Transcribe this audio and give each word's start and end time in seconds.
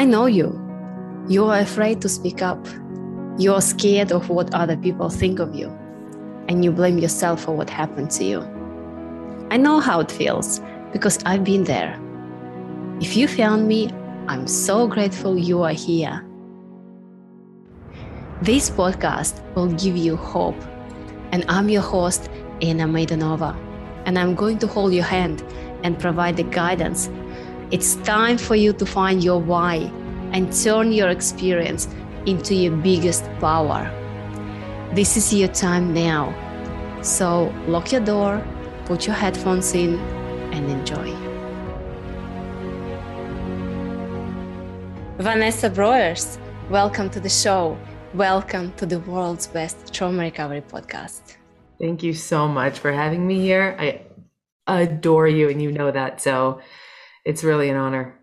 I 0.00 0.04
know 0.06 0.24
you. 0.24 0.58
You 1.28 1.44
are 1.44 1.58
afraid 1.58 2.00
to 2.00 2.08
speak 2.08 2.40
up. 2.40 2.66
You 3.36 3.52
are 3.52 3.60
scared 3.60 4.12
of 4.12 4.30
what 4.30 4.54
other 4.54 4.74
people 4.74 5.10
think 5.10 5.40
of 5.40 5.54
you. 5.54 5.68
And 6.48 6.64
you 6.64 6.72
blame 6.72 6.96
yourself 6.96 7.42
for 7.44 7.54
what 7.54 7.68
happened 7.68 8.10
to 8.12 8.24
you. 8.24 8.40
I 9.50 9.58
know 9.58 9.78
how 9.78 10.00
it 10.00 10.10
feels 10.10 10.62
because 10.94 11.18
I've 11.26 11.44
been 11.44 11.64
there. 11.64 12.00
If 13.02 13.14
you 13.14 13.28
found 13.28 13.68
me, 13.68 13.90
I'm 14.26 14.46
so 14.46 14.88
grateful 14.88 15.36
you 15.36 15.62
are 15.64 15.74
here. 15.74 16.24
This 18.40 18.70
podcast 18.70 19.34
will 19.54 19.70
give 19.72 19.98
you 19.98 20.16
hope. 20.16 20.56
And 21.30 21.44
I'm 21.46 21.68
your 21.68 21.82
host, 21.82 22.30
Anna 22.62 22.86
Maidanova. 22.86 23.54
And 24.06 24.18
I'm 24.18 24.34
going 24.34 24.60
to 24.60 24.66
hold 24.66 24.94
your 24.94 25.04
hand 25.04 25.44
and 25.84 25.98
provide 25.98 26.38
the 26.38 26.44
guidance. 26.44 27.10
It's 27.70 27.94
time 27.96 28.36
for 28.36 28.56
you 28.56 28.72
to 28.72 28.84
find 28.84 29.22
your 29.22 29.40
why 29.40 29.92
and 30.32 30.52
turn 30.52 30.92
your 30.92 31.08
experience 31.08 31.88
into 32.26 32.54
your 32.54 32.76
biggest 32.76 33.24
power. 33.40 33.90
This 34.94 35.16
is 35.16 35.32
your 35.32 35.48
time 35.48 35.92
now. 35.92 36.32
So 37.02 37.52
lock 37.66 37.92
your 37.92 38.00
door, 38.00 38.44
put 38.84 39.06
your 39.06 39.16
headphones 39.16 39.74
in, 39.74 39.98
and 40.52 40.70
enjoy. 40.70 41.14
Vanessa 45.18 45.68
Broers, 45.68 46.38
welcome 46.70 47.10
to 47.10 47.20
the 47.20 47.28
show. 47.28 47.76
Welcome 48.14 48.72
to 48.74 48.86
the 48.86 49.00
world's 49.00 49.46
best 49.46 49.92
trauma 49.94 50.22
recovery 50.22 50.62
podcast. 50.62 51.36
Thank 51.80 52.02
you 52.02 52.12
so 52.12 52.46
much 52.46 52.78
for 52.78 52.92
having 52.92 53.26
me 53.26 53.40
here. 53.40 53.76
I 53.78 54.02
adore 54.66 55.28
you, 55.28 55.48
and 55.48 55.62
you 55.62 55.72
know 55.72 55.90
that. 55.90 56.20
So 56.20 56.60
it's 57.24 57.42
really 57.42 57.70
an 57.70 57.76
honor. 57.76 58.19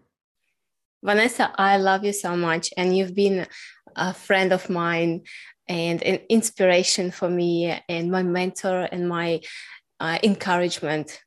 Vanessa, 1.03 1.53
I 1.57 1.77
love 1.77 2.03
you 2.03 2.13
so 2.13 2.35
much, 2.35 2.73
and 2.75 2.97
you've 2.97 3.15
been 3.15 3.47
a 3.95 4.13
friend 4.13 4.51
of 4.51 4.69
mine 4.69 5.21
and 5.67 6.01
an 6.03 6.19
inspiration 6.29 7.11
for 7.11 7.29
me, 7.29 7.77
and 7.87 8.11
my 8.11 8.23
mentor, 8.23 8.87
and 8.91 9.07
my 9.07 9.41
uh, 9.99 10.17
encouragement. 10.23 11.21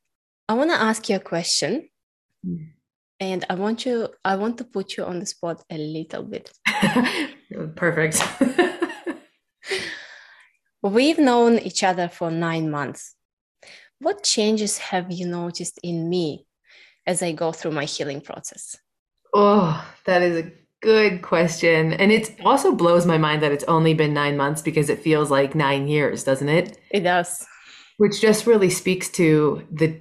I 0.49 0.53
want 0.53 0.71
to 0.71 0.81
ask 0.81 1.07
you 1.09 1.15
a 1.15 1.19
question, 1.19 1.89
mm. 2.45 2.67
and 3.19 3.45
I 3.49 3.55
want 3.55 3.85
you. 3.85 4.09
I 4.25 4.35
want 4.35 4.57
to 4.57 4.63
put 4.63 4.97
you 4.97 5.05
on 5.05 5.19
the 5.19 5.25
spot 5.25 5.63
a 5.69 5.77
little 5.77 6.23
bit. 6.23 6.51
Perfect. 7.75 8.21
We've 10.83 11.19
known 11.19 11.59
each 11.59 11.83
other 11.83 12.09
for 12.09 12.31
nine 12.31 12.71
months. 12.71 13.15
What 13.99 14.23
changes 14.23 14.79
have 14.79 15.11
you 15.11 15.27
noticed 15.27 15.79
in 15.83 16.09
me 16.09 16.47
as 17.05 17.21
I 17.21 17.33
go 17.33 17.51
through 17.51 17.71
my 17.71 17.85
healing 17.85 18.21
process? 18.21 18.75
Oh, 19.33 19.85
that 20.05 20.21
is 20.21 20.45
a 20.45 20.51
good 20.81 21.21
question. 21.21 21.93
And 21.93 22.11
it 22.11 22.35
also 22.43 22.73
blows 22.73 23.05
my 23.05 23.17
mind 23.17 23.41
that 23.43 23.51
it's 23.51 23.63
only 23.65 23.93
been 23.93 24.13
nine 24.13 24.35
months 24.35 24.61
because 24.61 24.89
it 24.89 24.99
feels 24.99 25.31
like 25.31 25.55
nine 25.55 25.87
years, 25.87 26.23
doesn't 26.23 26.49
it? 26.49 26.77
It 26.89 27.01
does. 27.01 27.45
Which 27.97 28.19
just 28.19 28.47
really 28.47 28.69
speaks 28.69 29.09
to 29.09 29.65
the 29.71 29.99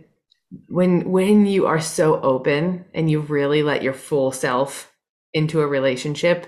when 0.68 1.10
when 1.10 1.46
you 1.46 1.66
are 1.66 1.80
so 1.80 2.20
open 2.22 2.84
and 2.92 3.10
you 3.10 3.20
really 3.20 3.62
let 3.62 3.82
your 3.82 3.92
full 3.92 4.32
self 4.32 4.92
into 5.32 5.60
a 5.60 5.66
relationship, 5.66 6.46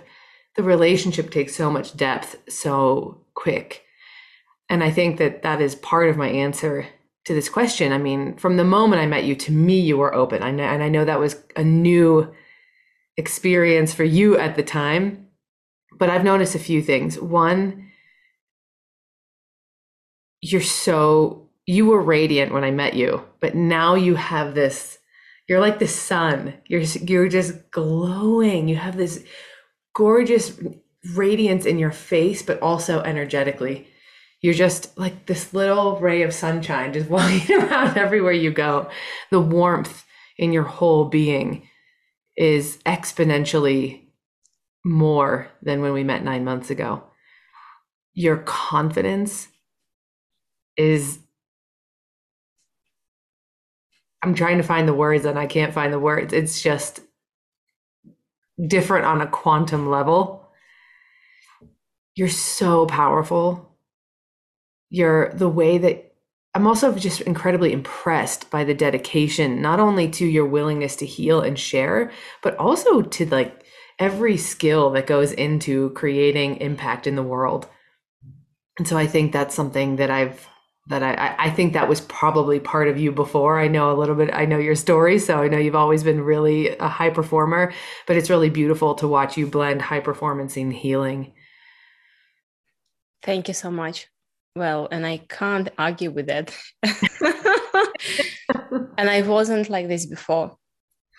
the 0.57 0.63
relationship 0.63 1.31
takes 1.31 1.55
so 1.55 1.71
much 1.71 1.97
depth 1.97 2.37
so 2.49 3.25
quick. 3.35 3.85
And 4.69 4.83
I 4.83 4.91
think 4.91 5.19
that 5.19 5.43
that 5.43 5.61
is 5.61 5.75
part 5.77 6.09
of 6.09 6.17
my 6.17 6.29
answer 6.29 6.87
to 7.27 7.35
this 7.35 7.49
question. 7.49 7.93
I 7.93 7.99
mean, 7.99 8.37
from 8.37 8.57
the 8.57 8.65
moment 8.65 9.03
I 9.03 9.07
met 9.07 9.25
you, 9.25 9.37
to 9.37 9.53
me, 9.53 9.79
you 9.79 9.99
were 9.99 10.15
open. 10.15 10.43
I 10.43 10.51
know, 10.51 10.65
and 10.65 10.83
I 10.83 10.89
know 10.89 11.05
that 11.05 11.21
was 11.21 11.37
a 11.55 11.63
new 11.63 12.33
experience 13.17 13.93
for 13.95 14.05
you 14.05 14.39
at 14.39 14.57
the 14.57 14.63
time. 14.63 15.29
But 15.99 16.11
I've 16.11 16.25
noticed 16.25 16.55
a 16.55 16.61
few 16.61 16.83
things. 16.83 17.19
One, 17.19 17.91
you're 20.41 20.61
so 20.61 21.49
you 21.67 21.87
were 21.87 22.01
radiant 22.01 22.53
when 22.53 22.65
I 22.65 22.71
met 22.71 22.95
you, 22.95 23.25
but 23.41 23.55
now 23.55 23.95
you 23.95 24.17
have 24.17 24.55
this. 24.55 24.99
You're 25.49 25.61
like 25.61 25.79
the 25.79 25.89
sun. 25.89 26.55
You're 26.67 26.81
you're 26.81 27.29
just 27.29 27.71
glowing. 27.71 28.69
You 28.69 28.77
have 28.77 28.97
this 28.97 29.25
gorgeous 29.95 30.59
radiance 31.15 31.67
in 31.67 31.79
your 31.79 31.91
face, 31.93 32.43
but 32.43 32.61
also 32.61 33.01
energetically 33.03 33.87
you're 34.43 34.53
just 34.53 34.99
like 34.99 35.27
this 35.27 35.55
little 35.55 35.99
ray 36.01 36.23
of 36.23 36.35
sunshine 36.35 36.93
just 36.93 37.09
walking 37.11 37.57
around 37.63 37.97
everywhere 37.97 38.33
you 38.33 38.51
go. 38.51 38.91
The 39.31 39.41
warmth 39.41 40.05
in 40.37 40.53
your 40.53 40.65
whole 40.65 41.07
being 41.07 41.69
is 42.37 42.79
exponentially 42.87 44.03
more 44.85 45.49
than 45.63 45.83
when 45.83 45.93
we 45.93 46.05
met 46.05 46.25
nine 46.25 46.45
months 46.45 46.71
ago. 46.71 47.05
Your 48.15 48.39
confidence 48.39 49.49
is. 50.77 51.21
I'm 54.23 54.35
trying 54.35 54.59
to 54.59 54.65
find 54.65 54.89
the 54.89 54.95
words 54.95 55.25
and 55.25 55.39
I 55.39 55.47
can't 55.47 55.75
find 55.75 55.93
the 55.93 56.01
words. 56.01 56.33
It's 56.33 56.63
just 56.63 57.01
different 58.67 59.07
on 59.07 59.21
a 59.21 59.27
quantum 59.29 59.91
level. 59.91 60.49
You're 62.17 62.29
so 62.29 62.87
powerful 62.87 63.69
You're 64.91 65.33
the 65.35 65.49
way 65.49 65.79
that 65.79 66.12
I'm 66.55 66.67
also 66.67 66.93
just 66.93 67.23
incredibly 67.23 67.73
impressed 67.73 68.51
by 68.51 68.65
the 68.65 68.75
dedication, 68.75 69.63
not 69.63 69.81
only 69.81 70.09
to 70.11 70.27
your 70.27 70.45
willingness 70.45 70.97
to 70.97 71.07
heal 71.07 71.41
and 71.41 71.59
share, 71.59 72.13
but 72.43 72.57
also 72.57 73.01
to 73.01 73.27
like 73.27 73.65
every 73.99 74.37
skill 74.37 74.91
that 74.91 75.07
goes 75.07 75.33
into 75.33 75.91
creating 75.91 76.57
impact 76.59 77.07
in 77.07 77.17
the 77.17 77.23
world. 77.23 77.69
And 78.79 78.87
so 78.87 78.99
I 78.99 79.07
think 79.07 79.33
that's 79.33 79.55
something 79.55 79.97
that 79.97 80.11
I've 80.11 80.47
that 80.89 81.03
I, 81.05 81.37
I 81.39 81.51
think 81.51 81.75
that 81.75 81.89
was 81.89 82.01
probably 82.01 82.59
part 82.59 82.89
of 82.89 82.99
you 82.99 83.13
before. 83.13 83.61
I 83.61 83.69
know 83.69 83.93
a 83.93 83.95
little 83.95 84.17
bit, 84.17 84.31
I 84.35 84.47
know 84.47 84.59
your 84.59 84.75
story, 84.75 85.21
so 85.21 85.41
I 85.41 85.47
know 85.47 85.57
you've 85.57 85.77
always 85.77 86.03
been 86.03 86.21
really 86.21 86.77
a 86.77 86.89
high 86.89 87.11
performer, 87.11 87.73
but 88.09 88.17
it's 88.17 88.29
really 88.29 88.51
beautiful 88.51 88.97
to 88.97 89.07
watch 89.07 89.37
you 89.37 89.47
blend 89.47 89.81
high 89.81 90.01
performance 90.01 90.57
and 90.57 90.73
healing. 90.73 91.35
Thank 93.23 93.47
you 93.47 93.55
so 93.55 93.71
much 93.71 94.09
well 94.57 94.89
and 94.91 95.07
i 95.07 95.19
can't 95.29 95.69
argue 95.79 96.11
with 96.11 96.27
that 96.27 96.55
and 98.99 99.11
i 99.11 99.23
wasn't 99.23 99.71
like 99.71 99.89
this 99.89 100.07
before 100.07 100.57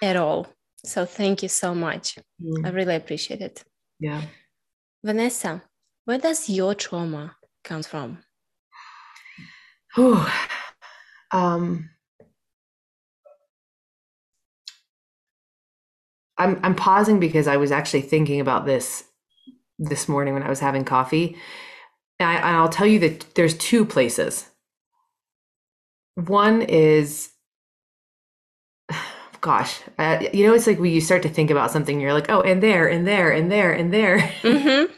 at 0.04 0.16
all. 0.16 0.48
So 0.86 1.06
thank 1.06 1.42
you 1.42 1.50
so 1.50 1.74
much. 1.74 2.20
Mm. 2.42 2.66
i 2.66 2.70
really 2.70 2.96
appreciate 2.96 3.42
it. 3.42 3.64
Yeah. 4.00 4.22
Vanessa 5.04 5.64
where 6.06 6.18
does 6.18 6.50
your 6.50 6.76
trauma 6.76 7.36
come 7.64 7.84
from? 7.84 8.20
Um 11.32 11.90
I'm 16.38 16.60
I'm 16.64 16.76
pausing 16.76 17.20
because 17.20 17.48
I 17.48 17.58
was 17.58 17.72
actually 17.72 18.02
thinking 18.02 18.42
about 18.42 18.66
this 18.66 19.06
this 19.80 20.10
morning 20.10 20.34
when 20.34 20.44
I 20.44 20.50
was 20.50 20.60
having 20.60 20.84
coffee 20.84 21.38
I, 22.19 22.62
will 22.62 22.69
tell 22.69 22.88
you 22.88 23.00
that 23.00 23.35
there's 23.35 23.57
two 23.57 23.85
places. 23.85 24.50
One 26.16 26.62
is, 26.62 27.29
gosh, 29.41 29.81
uh, 29.97 30.23
you 30.34 30.47
know, 30.47 30.53
it's 30.53 30.68
like 30.68 30.79
when 30.79 30.91
you 30.91 31.02
start 31.02 31.23
to 31.23 31.29
think 31.29 31.50
about 31.50 31.72
something, 31.72 32.00
you're 32.00 32.13
like, 32.13 32.29
oh, 32.29 32.41
and 32.41 32.62
there, 32.62 32.88
and 32.88 33.07
there, 33.07 33.31
and 33.31 33.52
there, 33.52 33.72
and 33.72 33.94
there. 33.94 34.19
Mm-hmm. 34.41 34.91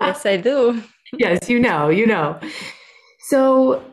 yes, 0.00 0.26
I 0.26 0.36
do. 0.36 0.82
yes, 1.12 1.48
you 1.48 1.60
know, 1.60 1.88
you 1.88 2.06
know. 2.06 2.40
So, 3.20 3.84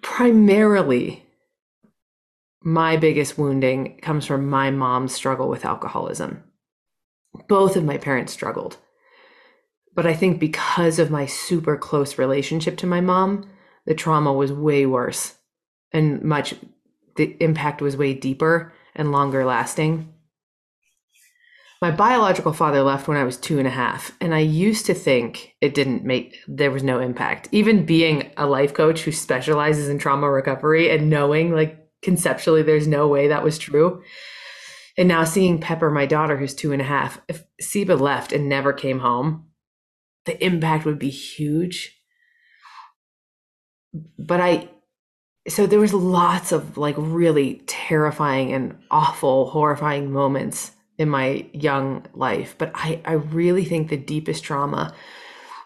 primarily, 0.00 1.22
my 2.62 2.96
biggest 2.96 3.38
wounding 3.38 3.98
comes 4.00 4.24
from 4.24 4.48
my 4.48 4.70
mom's 4.70 5.12
struggle 5.12 5.48
with 5.48 5.64
alcoholism. 5.64 6.44
Both 7.48 7.76
of 7.76 7.84
my 7.84 7.98
parents 7.98 8.32
struggled. 8.32 8.78
But 9.94 10.06
I 10.06 10.14
think 10.14 10.40
because 10.40 10.98
of 10.98 11.10
my 11.10 11.26
super 11.26 11.76
close 11.76 12.18
relationship 12.18 12.76
to 12.78 12.86
my 12.86 13.00
mom, 13.00 13.48
the 13.84 13.94
trauma 13.94 14.32
was 14.32 14.52
way 14.52 14.86
worse 14.86 15.34
and 15.92 16.22
much, 16.22 16.54
the 17.16 17.36
impact 17.40 17.82
was 17.82 17.96
way 17.96 18.14
deeper 18.14 18.72
and 18.94 19.12
longer 19.12 19.44
lasting. 19.44 20.12
My 21.82 21.90
biological 21.90 22.52
father 22.52 22.82
left 22.82 23.08
when 23.08 23.16
I 23.16 23.24
was 23.24 23.36
two 23.36 23.58
and 23.58 23.66
a 23.66 23.70
half, 23.72 24.16
and 24.20 24.32
I 24.32 24.38
used 24.38 24.86
to 24.86 24.94
think 24.94 25.54
it 25.60 25.74
didn't 25.74 26.04
make, 26.04 26.36
there 26.46 26.70
was 26.70 26.84
no 26.84 27.00
impact. 27.00 27.48
Even 27.50 27.84
being 27.84 28.30
a 28.36 28.46
life 28.46 28.72
coach 28.72 29.00
who 29.00 29.10
specializes 29.10 29.88
in 29.88 29.98
trauma 29.98 30.30
recovery 30.30 30.90
and 30.90 31.10
knowing, 31.10 31.52
like, 31.52 31.88
conceptually, 32.00 32.62
there's 32.62 32.86
no 32.86 33.08
way 33.08 33.26
that 33.26 33.42
was 33.42 33.58
true. 33.58 34.00
And 34.96 35.08
now 35.08 35.24
seeing 35.24 35.58
Pepper, 35.58 35.90
my 35.90 36.06
daughter, 36.06 36.36
who's 36.36 36.54
two 36.54 36.72
and 36.72 36.80
a 36.80 36.84
half, 36.84 37.20
if 37.26 37.42
Siba 37.60 37.98
left 37.98 38.32
and 38.32 38.48
never 38.48 38.72
came 38.72 39.00
home, 39.00 39.46
the 40.24 40.44
impact 40.44 40.84
would 40.84 40.98
be 40.98 41.10
huge. 41.10 41.98
But 44.18 44.40
I, 44.40 44.68
so 45.48 45.66
there 45.66 45.80
was 45.80 45.92
lots 45.92 46.52
of 46.52 46.78
like 46.78 46.94
really 46.98 47.62
terrifying 47.66 48.52
and 48.52 48.78
awful, 48.90 49.50
horrifying 49.50 50.12
moments 50.12 50.72
in 50.98 51.08
my 51.08 51.46
young 51.52 52.06
life, 52.14 52.54
but 52.58 52.70
I, 52.74 53.00
I 53.04 53.14
really 53.14 53.64
think 53.64 53.88
the 53.88 53.96
deepest 53.96 54.44
trauma 54.44 54.94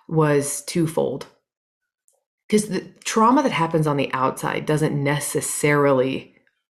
was 0.08 0.62
twofold. 0.62 1.26
Because 2.48 2.68
the 2.68 2.80
trauma 3.04 3.42
that 3.42 3.52
happens 3.52 3.86
on 3.86 3.96
the 3.96 4.12
outside 4.12 4.66
doesn't 4.66 5.02
necessarily 5.02 6.34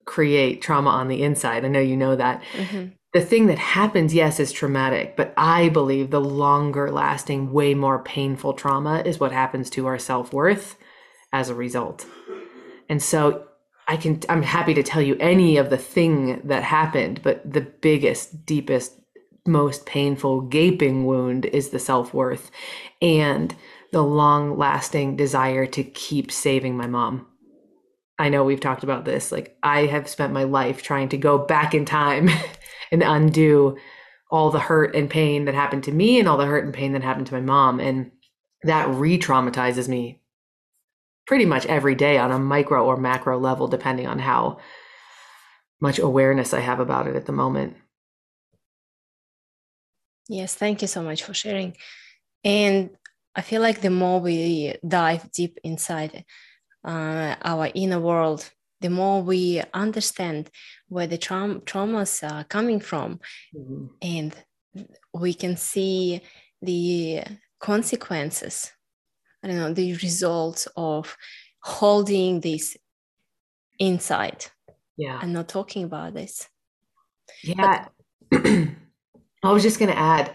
create 0.06 0.62
trauma 0.62 0.88
on 0.88 1.08
the 1.08 1.22
inside. 1.22 1.64
I 1.64 1.68
know 1.68 1.80
you 1.80 1.96
know 1.96 2.16
that. 2.16 2.42
Mm-hmm. 2.52 2.88
The 3.14 3.20
thing 3.22 3.46
that 3.46 3.58
happens, 3.58 4.12
yes, 4.12 4.38
is 4.38 4.52
traumatic, 4.52 5.16
but 5.16 5.32
I 5.36 5.70
believe 5.70 6.10
the 6.10 6.20
longer 6.20 6.90
lasting, 6.90 7.52
way 7.52 7.72
more 7.74 8.02
painful 8.02 8.52
trauma 8.52 9.02
is 9.04 9.18
what 9.18 9.32
happens 9.32 9.70
to 9.70 9.86
our 9.86 9.98
self 9.98 10.32
worth 10.32 10.76
as 11.32 11.48
a 11.48 11.54
result. 11.54 12.06
And 12.88 13.02
so 13.02 13.48
I 13.86 13.96
can 13.96 14.20
I'm 14.28 14.42
happy 14.42 14.74
to 14.74 14.82
tell 14.82 15.00
you 15.00 15.16
any 15.18 15.56
of 15.56 15.70
the 15.70 15.78
thing 15.78 16.42
that 16.44 16.62
happened, 16.62 17.22
but 17.22 17.50
the 17.50 17.62
biggest, 17.62 18.44
deepest, 18.44 18.92
most 19.46 19.86
painful 19.86 20.42
gaping 20.42 21.06
wound 21.06 21.46
is 21.46 21.70
the 21.70 21.78
self-worth 21.78 22.50
and 23.00 23.54
the 23.92 24.02
long-lasting 24.02 25.16
desire 25.16 25.64
to 25.64 25.82
keep 25.82 26.30
saving 26.30 26.76
my 26.76 26.86
mom. 26.86 27.26
I 28.18 28.28
know 28.28 28.44
we've 28.44 28.60
talked 28.60 28.82
about 28.82 29.04
this. 29.06 29.32
Like 29.32 29.56
I 29.62 29.86
have 29.86 30.08
spent 30.08 30.32
my 30.32 30.44
life 30.44 30.82
trying 30.82 31.08
to 31.10 31.16
go 31.16 31.38
back 31.38 31.72
in 31.72 31.86
time 31.86 32.28
and 32.90 33.02
undo 33.02 33.76
all 34.30 34.50
the 34.50 34.60
hurt 34.60 34.94
and 34.94 35.08
pain 35.08 35.46
that 35.46 35.54
happened 35.54 35.84
to 35.84 35.92
me 35.92 36.18
and 36.18 36.28
all 36.28 36.36
the 36.36 36.46
hurt 36.46 36.64
and 36.64 36.74
pain 36.74 36.92
that 36.92 37.02
happened 37.02 37.26
to 37.26 37.34
my 37.34 37.40
mom 37.40 37.80
and 37.80 38.10
that 38.62 38.88
re-traumatizes 38.88 39.88
me 39.88 40.20
pretty 41.26 41.44
much 41.44 41.66
every 41.66 41.94
day 41.94 42.18
on 42.18 42.32
a 42.32 42.38
micro 42.38 42.84
or 42.84 42.96
macro 42.96 43.38
level, 43.38 43.68
depending 43.68 44.06
on 44.06 44.18
how 44.18 44.58
much 45.80 45.98
awareness 45.98 46.52
I 46.52 46.60
have 46.60 46.80
about 46.80 47.06
it 47.06 47.16
at 47.16 47.26
the 47.26 47.32
moment. 47.32 47.76
Yes, 50.28 50.54
thank 50.54 50.82
you 50.82 50.88
so 50.88 51.02
much 51.02 51.22
for 51.22 51.34
sharing. 51.34 51.76
And 52.44 52.90
I 53.34 53.42
feel 53.42 53.62
like 53.62 53.80
the 53.80 53.90
more 53.90 54.20
we 54.20 54.74
dive 54.86 55.30
deep 55.32 55.58
inside 55.62 56.24
uh, 56.84 57.36
our 57.42 57.70
inner 57.74 58.00
world, 58.00 58.50
the 58.80 58.90
more 58.90 59.22
we 59.22 59.62
understand 59.74 60.50
where 60.88 61.06
the 61.06 61.18
tra- 61.18 61.60
traumas 61.64 62.28
are 62.28 62.44
coming 62.44 62.80
from. 62.80 63.20
Mm-hmm. 63.56 63.86
And 64.02 64.36
we 65.12 65.34
can 65.34 65.56
see 65.56 66.22
the 66.62 67.22
consequences 67.60 68.72
I 69.42 69.48
don't 69.48 69.56
know, 69.56 69.72
the 69.72 69.94
results 69.94 70.66
of 70.76 71.16
holding 71.62 72.40
this 72.40 72.76
inside. 73.78 74.46
Yeah. 74.96 75.20
And 75.22 75.32
not 75.32 75.48
talking 75.48 75.84
about 75.84 76.14
this. 76.14 76.48
Yeah. 77.42 77.86
But- 78.30 78.44
I 79.44 79.52
was 79.52 79.62
just 79.62 79.78
going 79.78 79.92
to 79.92 79.98
add, 79.98 80.32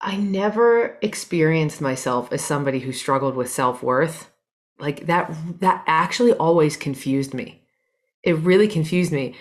I 0.00 0.16
never 0.16 0.96
experienced 1.02 1.80
myself 1.80 2.32
as 2.32 2.44
somebody 2.44 2.78
who 2.78 2.92
struggled 2.92 3.34
with 3.34 3.50
self-worth. 3.50 4.30
Like 4.78 5.06
that 5.06 5.34
that 5.60 5.82
actually 5.86 6.32
always 6.34 6.76
confused 6.76 7.32
me. 7.32 7.62
It 8.22 8.36
really 8.38 8.68
confused 8.68 9.12
me. 9.12 9.34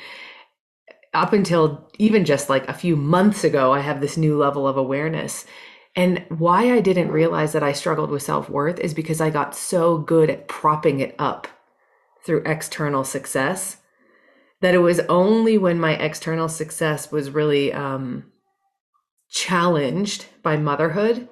Up 1.13 1.33
until 1.33 1.89
even 1.97 2.25
just 2.25 2.49
like 2.49 2.67
a 2.67 2.73
few 2.73 2.95
months 2.95 3.43
ago, 3.43 3.73
I 3.73 3.79
have 3.79 4.01
this 4.01 4.17
new 4.17 4.37
level 4.37 4.67
of 4.67 4.77
awareness. 4.77 5.45
And 5.95 6.25
why 6.27 6.73
I 6.73 6.81
didn't 6.81 7.11
realize 7.11 7.53
that 7.53 7.63
I 7.63 7.71
struggled 7.71 8.09
with 8.09 8.21
self 8.21 8.49
worth 8.49 8.79
is 8.79 8.93
because 8.93 9.21
I 9.21 9.29
got 9.29 9.55
so 9.55 9.97
good 9.97 10.29
at 10.29 10.47
propping 10.47 10.99
it 10.99 11.15
up 11.17 11.47
through 12.23 12.43
external 12.45 13.03
success 13.03 13.77
that 14.61 14.73
it 14.73 14.79
was 14.79 14.99
only 15.01 15.57
when 15.57 15.79
my 15.79 15.95
external 15.95 16.49
success 16.49 17.11
was 17.11 17.29
really 17.29 17.71
um, 17.71 18.25
challenged 19.29 20.25
by 20.41 20.57
motherhood 20.57 21.27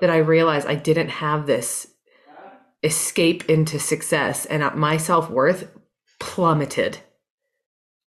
that 0.00 0.10
I 0.10 0.18
realized 0.18 0.66
I 0.66 0.74
didn't 0.74 1.08
have 1.08 1.46
this 1.46 1.93
escape 2.84 3.48
into 3.48 3.80
success 3.80 4.46
and 4.46 4.74
my 4.76 4.96
self 4.96 5.30
worth 5.30 5.68
plummeted. 6.20 6.98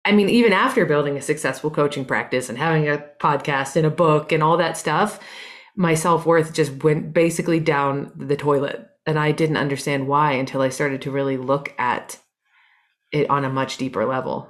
I 0.05 0.11
mean, 0.13 0.29
even 0.29 0.53
after 0.53 0.85
building 0.85 1.17
a 1.17 1.21
successful 1.21 1.69
coaching 1.69 2.05
practice 2.05 2.49
and 2.49 2.57
having 2.57 2.87
a 2.87 3.03
podcast 3.19 3.75
and 3.75 3.85
a 3.85 3.91
book 3.91 4.31
and 4.31 4.41
all 4.41 4.57
that 4.57 4.77
stuff, 4.77 5.19
my 5.75 5.93
self 5.95 6.25
worth 6.25 6.53
just 6.53 6.83
went 6.83 7.13
basically 7.13 7.59
down 7.59 8.11
the 8.15 8.37
toilet. 8.37 8.87
And 9.05 9.17
I 9.17 9.31
didn't 9.31 9.57
understand 9.57 10.07
why 10.07 10.33
until 10.33 10.61
I 10.61 10.69
started 10.69 11.01
to 11.03 11.11
really 11.11 11.37
look 11.37 11.73
at 11.79 12.19
it 13.11 13.29
on 13.29 13.43
a 13.43 13.49
much 13.49 13.77
deeper 13.77 14.05
level. 14.05 14.49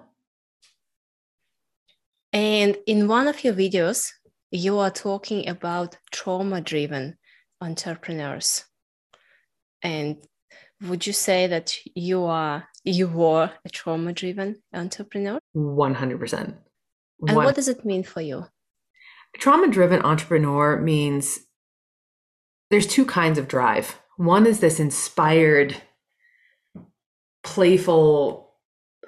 And 2.34 2.78
in 2.86 3.08
one 3.08 3.28
of 3.28 3.44
your 3.44 3.54
videos, 3.54 4.12
you 4.52 4.78
are 4.80 4.92
talking 4.92 5.48
about 5.48 5.98
trauma 6.12 6.62
driven 6.62 7.18
entrepreneurs. 7.62 8.66
And 9.84 10.18
would 10.82 11.06
you 11.06 11.14
say 11.14 11.48
that 11.48 11.76
you 11.96 12.24
are 12.24 12.68
you 12.84 13.08
were 13.08 13.52
a 13.66 13.70
trauma 13.70 14.14
driven 14.14 14.62
entrepreneur? 14.74 15.40
100%. 15.56 16.56
And 17.28 17.36
what 17.36 17.56
does 17.56 17.68
it 17.68 17.86
mean 17.86 18.04
for 18.04 18.22
you? 18.22 18.46
Trauma 19.38 19.68
driven 19.68 20.02
entrepreneur 20.02 20.80
means 20.80 21.40
there's 22.70 22.88
two 22.88 23.06
kinds 23.06 23.38
of 23.38 23.48
drive. 23.48 24.00
One 24.18 24.46
is 24.46 24.60
this 24.60 24.80
inspired, 24.80 25.76
playful, 27.44 28.54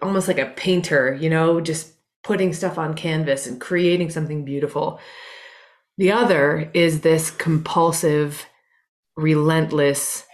almost 0.02 0.28
like 0.28 0.40
a 0.40 0.48
painter, 0.48 1.18
you 1.20 1.30
know, 1.30 1.62
just 1.62 1.94
putting 2.24 2.54
stuff 2.54 2.78
on 2.78 2.94
canvas 2.94 3.48
and 3.48 3.60
creating 3.60 4.10
something 4.10 4.46
beautiful. 4.46 5.00
The 5.98 6.12
other 6.12 6.70
is 6.74 7.02
this 7.02 7.32
compulsive, 7.32 8.46
relentless, 9.16 10.26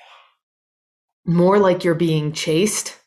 more 1.28 1.60
like 1.60 1.84
you're 1.84 1.94
being 1.94 2.32
chased 2.32 2.98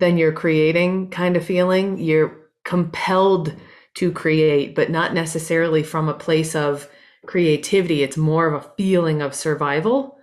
than 0.00 0.18
you're 0.18 0.32
creating 0.32 1.10
kind 1.10 1.36
of 1.36 1.44
feeling. 1.44 1.96
You're 1.98 2.36
compelled 2.64 3.54
to 3.94 4.10
create, 4.10 4.74
but 4.74 4.90
not 4.90 5.14
necessarily 5.14 5.82
from 5.82 6.08
a 6.08 6.14
place 6.14 6.54
of 6.54 6.88
creativity. 7.26 8.02
It's 8.02 8.16
more 8.16 8.46
of 8.46 8.54
a 8.54 8.68
feeling 8.76 9.22
of 9.22 9.34
survival. 9.34 10.18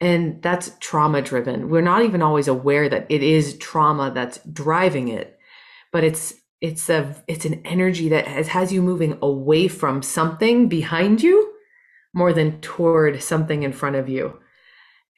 And 0.00 0.42
that's 0.42 0.72
trauma 0.80 1.22
driven. 1.22 1.68
We're 1.68 1.80
not 1.80 2.02
even 2.02 2.22
always 2.22 2.48
aware 2.48 2.88
that 2.88 3.06
it 3.08 3.22
is 3.22 3.58
trauma 3.58 4.10
that's 4.12 4.38
driving 4.52 5.08
it, 5.08 5.38
but 5.92 6.04
it's 6.04 6.34
it's 6.60 6.90
a 6.90 7.14
it's 7.26 7.44
an 7.44 7.62
energy 7.64 8.08
that 8.10 8.26
has, 8.26 8.48
has 8.48 8.72
you 8.72 8.82
moving 8.82 9.18
away 9.22 9.68
from 9.68 10.02
something 10.02 10.68
behind 10.68 11.22
you 11.22 11.52
more 12.14 12.32
than 12.32 12.60
toward 12.60 13.22
something 13.22 13.62
in 13.62 13.72
front 13.72 13.96
of 13.96 14.08
you. 14.08 14.38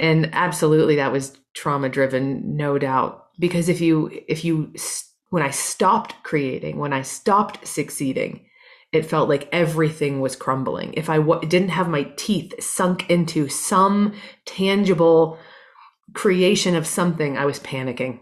And 0.03 0.31
absolutely 0.33 0.97
that 0.97 1.13
was 1.13 1.39
trauma 1.55 1.89
driven, 1.89 2.57
no 2.57 2.77
doubt. 2.77 3.29
Because 3.39 3.69
if 3.69 3.81
you 3.81 4.11
if 4.29 4.45
you 4.45 4.75
when 5.31 5.43
I 5.43 5.51
stopped 5.51 6.17
creating, 6.25 6.79
when 6.79 6.93
I 6.93 7.03
stopped 7.03 7.67
succeeding, 7.67 8.45
it 8.93 9.07
felt 9.07 9.29
like 9.29 9.49
everything 9.53 10.21
was 10.21 10.37
crumbling. 10.37 10.93
If 10.95 11.09
I 11.09 11.17
w- 11.19 11.49
didn't 11.49 11.71
have 11.71 11.89
my 11.89 12.03
teeth 12.17 12.53
sunk 12.63 13.09
into 13.09 13.49
some 13.49 14.15
tangible 14.45 15.39
creation 16.13 16.75
of 16.77 16.87
something, 16.87 17.39
I 17.39 17.47
was 17.47 17.61
panicking. 17.61 18.21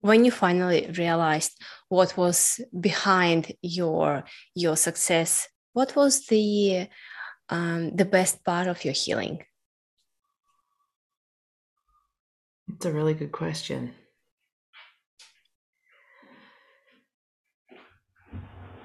When 0.00 0.24
you 0.24 0.30
finally 0.30 0.88
realized 0.96 1.60
what 1.88 2.16
was 2.16 2.60
behind 2.80 3.52
your 3.60 4.24
your 4.54 4.76
success, 4.76 5.48
what 5.72 5.96
was 5.96 6.26
the 6.26 6.88
um, 7.48 7.96
the 7.96 8.04
best 8.04 8.44
part 8.44 8.68
of 8.68 8.84
your 8.84 8.94
healing? 8.94 9.44
It's 12.68 12.84
a 12.84 12.92
really 12.92 13.14
good 13.14 13.32
question. 13.32 13.94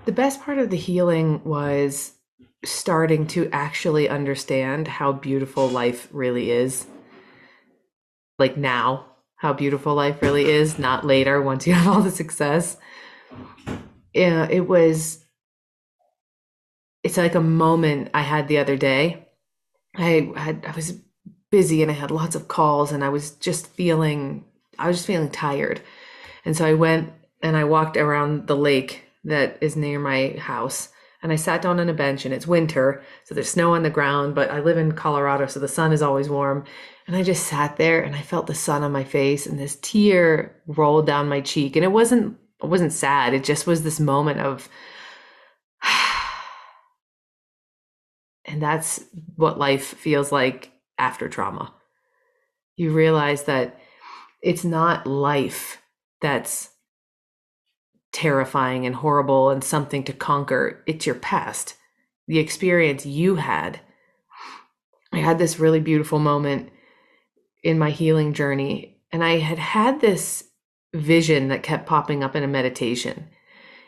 The 0.05 0.11
best 0.11 0.41
part 0.41 0.57
of 0.57 0.69
the 0.69 0.77
healing 0.77 1.43
was 1.43 2.13
starting 2.63 3.27
to 3.27 3.50
actually 3.51 4.09
understand 4.09 4.88
how 4.88 5.11
beautiful 5.11 5.67
life 5.67 6.07
really 6.11 6.51
is. 6.51 6.85
Like 8.38 8.57
now, 8.57 9.07
how 9.35 9.53
beautiful 9.53 9.95
life 9.95 10.21
really 10.21 10.45
is, 10.45 10.77
not 10.77 11.05
later 11.05 11.41
once 11.41 11.65
you 11.65 11.73
have 11.73 11.88
all 11.88 12.01
the 12.01 12.11
success. 12.11 12.77
Yeah, 14.13 14.47
it 14.50 14.67
was 14.67 15.25
it's 17.03 17.17
like 17.17 17.35
a 17.35 17.41
moment 17.41 18.09
I 18.13 18.21
had 18.21 18.47
the 18.47 18.59
other 18.59 18.77
day. 18.77 19.27
I 19.95 20.31
had 20.35 20.65
I 20.67 20.71
was 20.75 20.93
busy 21.51 21.81
and 21.81 21.91
I 21.91 21.93
had 21.93 22.10
lots 22.10 22.36
of 22.36 22.48
calls 22.48 22.91
and 22.91 23.03
I 23.03 23.10
was 23.10 23.31
just 23.31 23.67
feeling 23.67 24.46
I 24.79 24.88
was 24.88 24.98
just 24.98 25.08
feeling 25.08 25.29
tired. 25.29 25.81
And 26.43 26.58
so 26.58 26.65
I 26.65 26.74
went 26.74 27.13
and 27.43 27.55
I 27.55 27.65
walked 27.65 27.98
around 27.98 28.48
the 28.48 28.55
lake 28.55 29.03
that 29.25 29.58
is 29.62 29.75
near 29.75 30.00
my 30.00 30.29
house 30.39 30.89
and 31.22 31.31
I 31.31 31.36
sat 31.36 31.62
down 31.62 31.79
on 31.79 31.88
a 31.88 31.93
bench 31.93 32.25
and 32.25 32.34
it's 32.34 32.48
winter, 32.48 33.03
so 33.25 33.36
there's 33.36 33.50
snow 33.50 33.75
on 33.75 33.84
the 33.84 33.91
ground, 33.91 34.34
but 34.34 34.50
I 34.50 34.60
live 34.60 34.77
in 34.77 34.93
Colorado 34.93 35.46
so 35.46 35.60
the 35.60 35.67
sun 35.67 35.93
is 35.93 36.01
always 36.01 36.29
warm. 36.29 36.65
And 37.05 37.15
I 37.15 37.22
just 37.22 37.46
sat 37.46 37.77
there 37.77 38.01
and 38.01 38.15
I 38.15 38.22
felt 38.22 38.48
the 38.48 38.55
sun 38.55 38.84
on 38.84 38.91
my 38.91 39.03
face 39.03 39.46
and 39.46 39.60
this 39.60 39.77
tear 39.81 40.55
rolled 40.65 41.05
down 41.05 41.29
my 41.29 41.41
cheek 41.41 41.75
and 41.75 41.86
it 41.86 41.91
wasn't 41.91 42.38
it 42.63 42.67
wasn't 42.67 42.93
sad. 42.93 43.34
It 43.34 43.43
just 43.43 43.67
was 43.67 43.84
this 43.84 44.00
moment 44.00 44.39
of 44.39 44.70
and 48.46 48.62
that's 48.62 49.03
what 49.36 49.60
life 49.60 49.86
feels 49.86 50.31
like 50.31 50.70
after 51.01 51.27
trauma. 51.27 51.74
You 52.77 52.91
realize 52.91 53.43
that 53.43 53.79
it's 54.41 54.63
not 54.63 55.08
life 55.08 55.81
that's 56.22 56.70
terrifying 58.13 58.86
and 58.86 58.96
horrible 58.96 59.50
and 59.50 59.63
something 59.63 60.03
to 60.03 60.13
conquer. 60.13 60.84
It's 60.86 61.05
your 61.05 61.15
past, 61.15 61.75
the 62.27 62.39
experience 62.39 63.05
you 63.05 63.36
had. 63.36 63.79
I 65.12 65.17
had 65.17 65.39
this 65.39 65.60
really 65.60 65.79
beautiful 65.79 66.20
moment 66.20 66.70
in 67.63 67.79
my 67.79 67.89
healing 67.89 68.34
journey, 68.34 69.01
and 69.12 69.24
I 69.24 69.39
had 69.39 69.60
had 69.60 70.01
this 70.01 70.46
vision 70.93 71.48
that 71.48 71.63
kept 71.63 71.88
popping 71.88 72.24
up 72.24 72.36
in 72.36 72.43
a 72.43 72.48
meditation. 72.48 73.27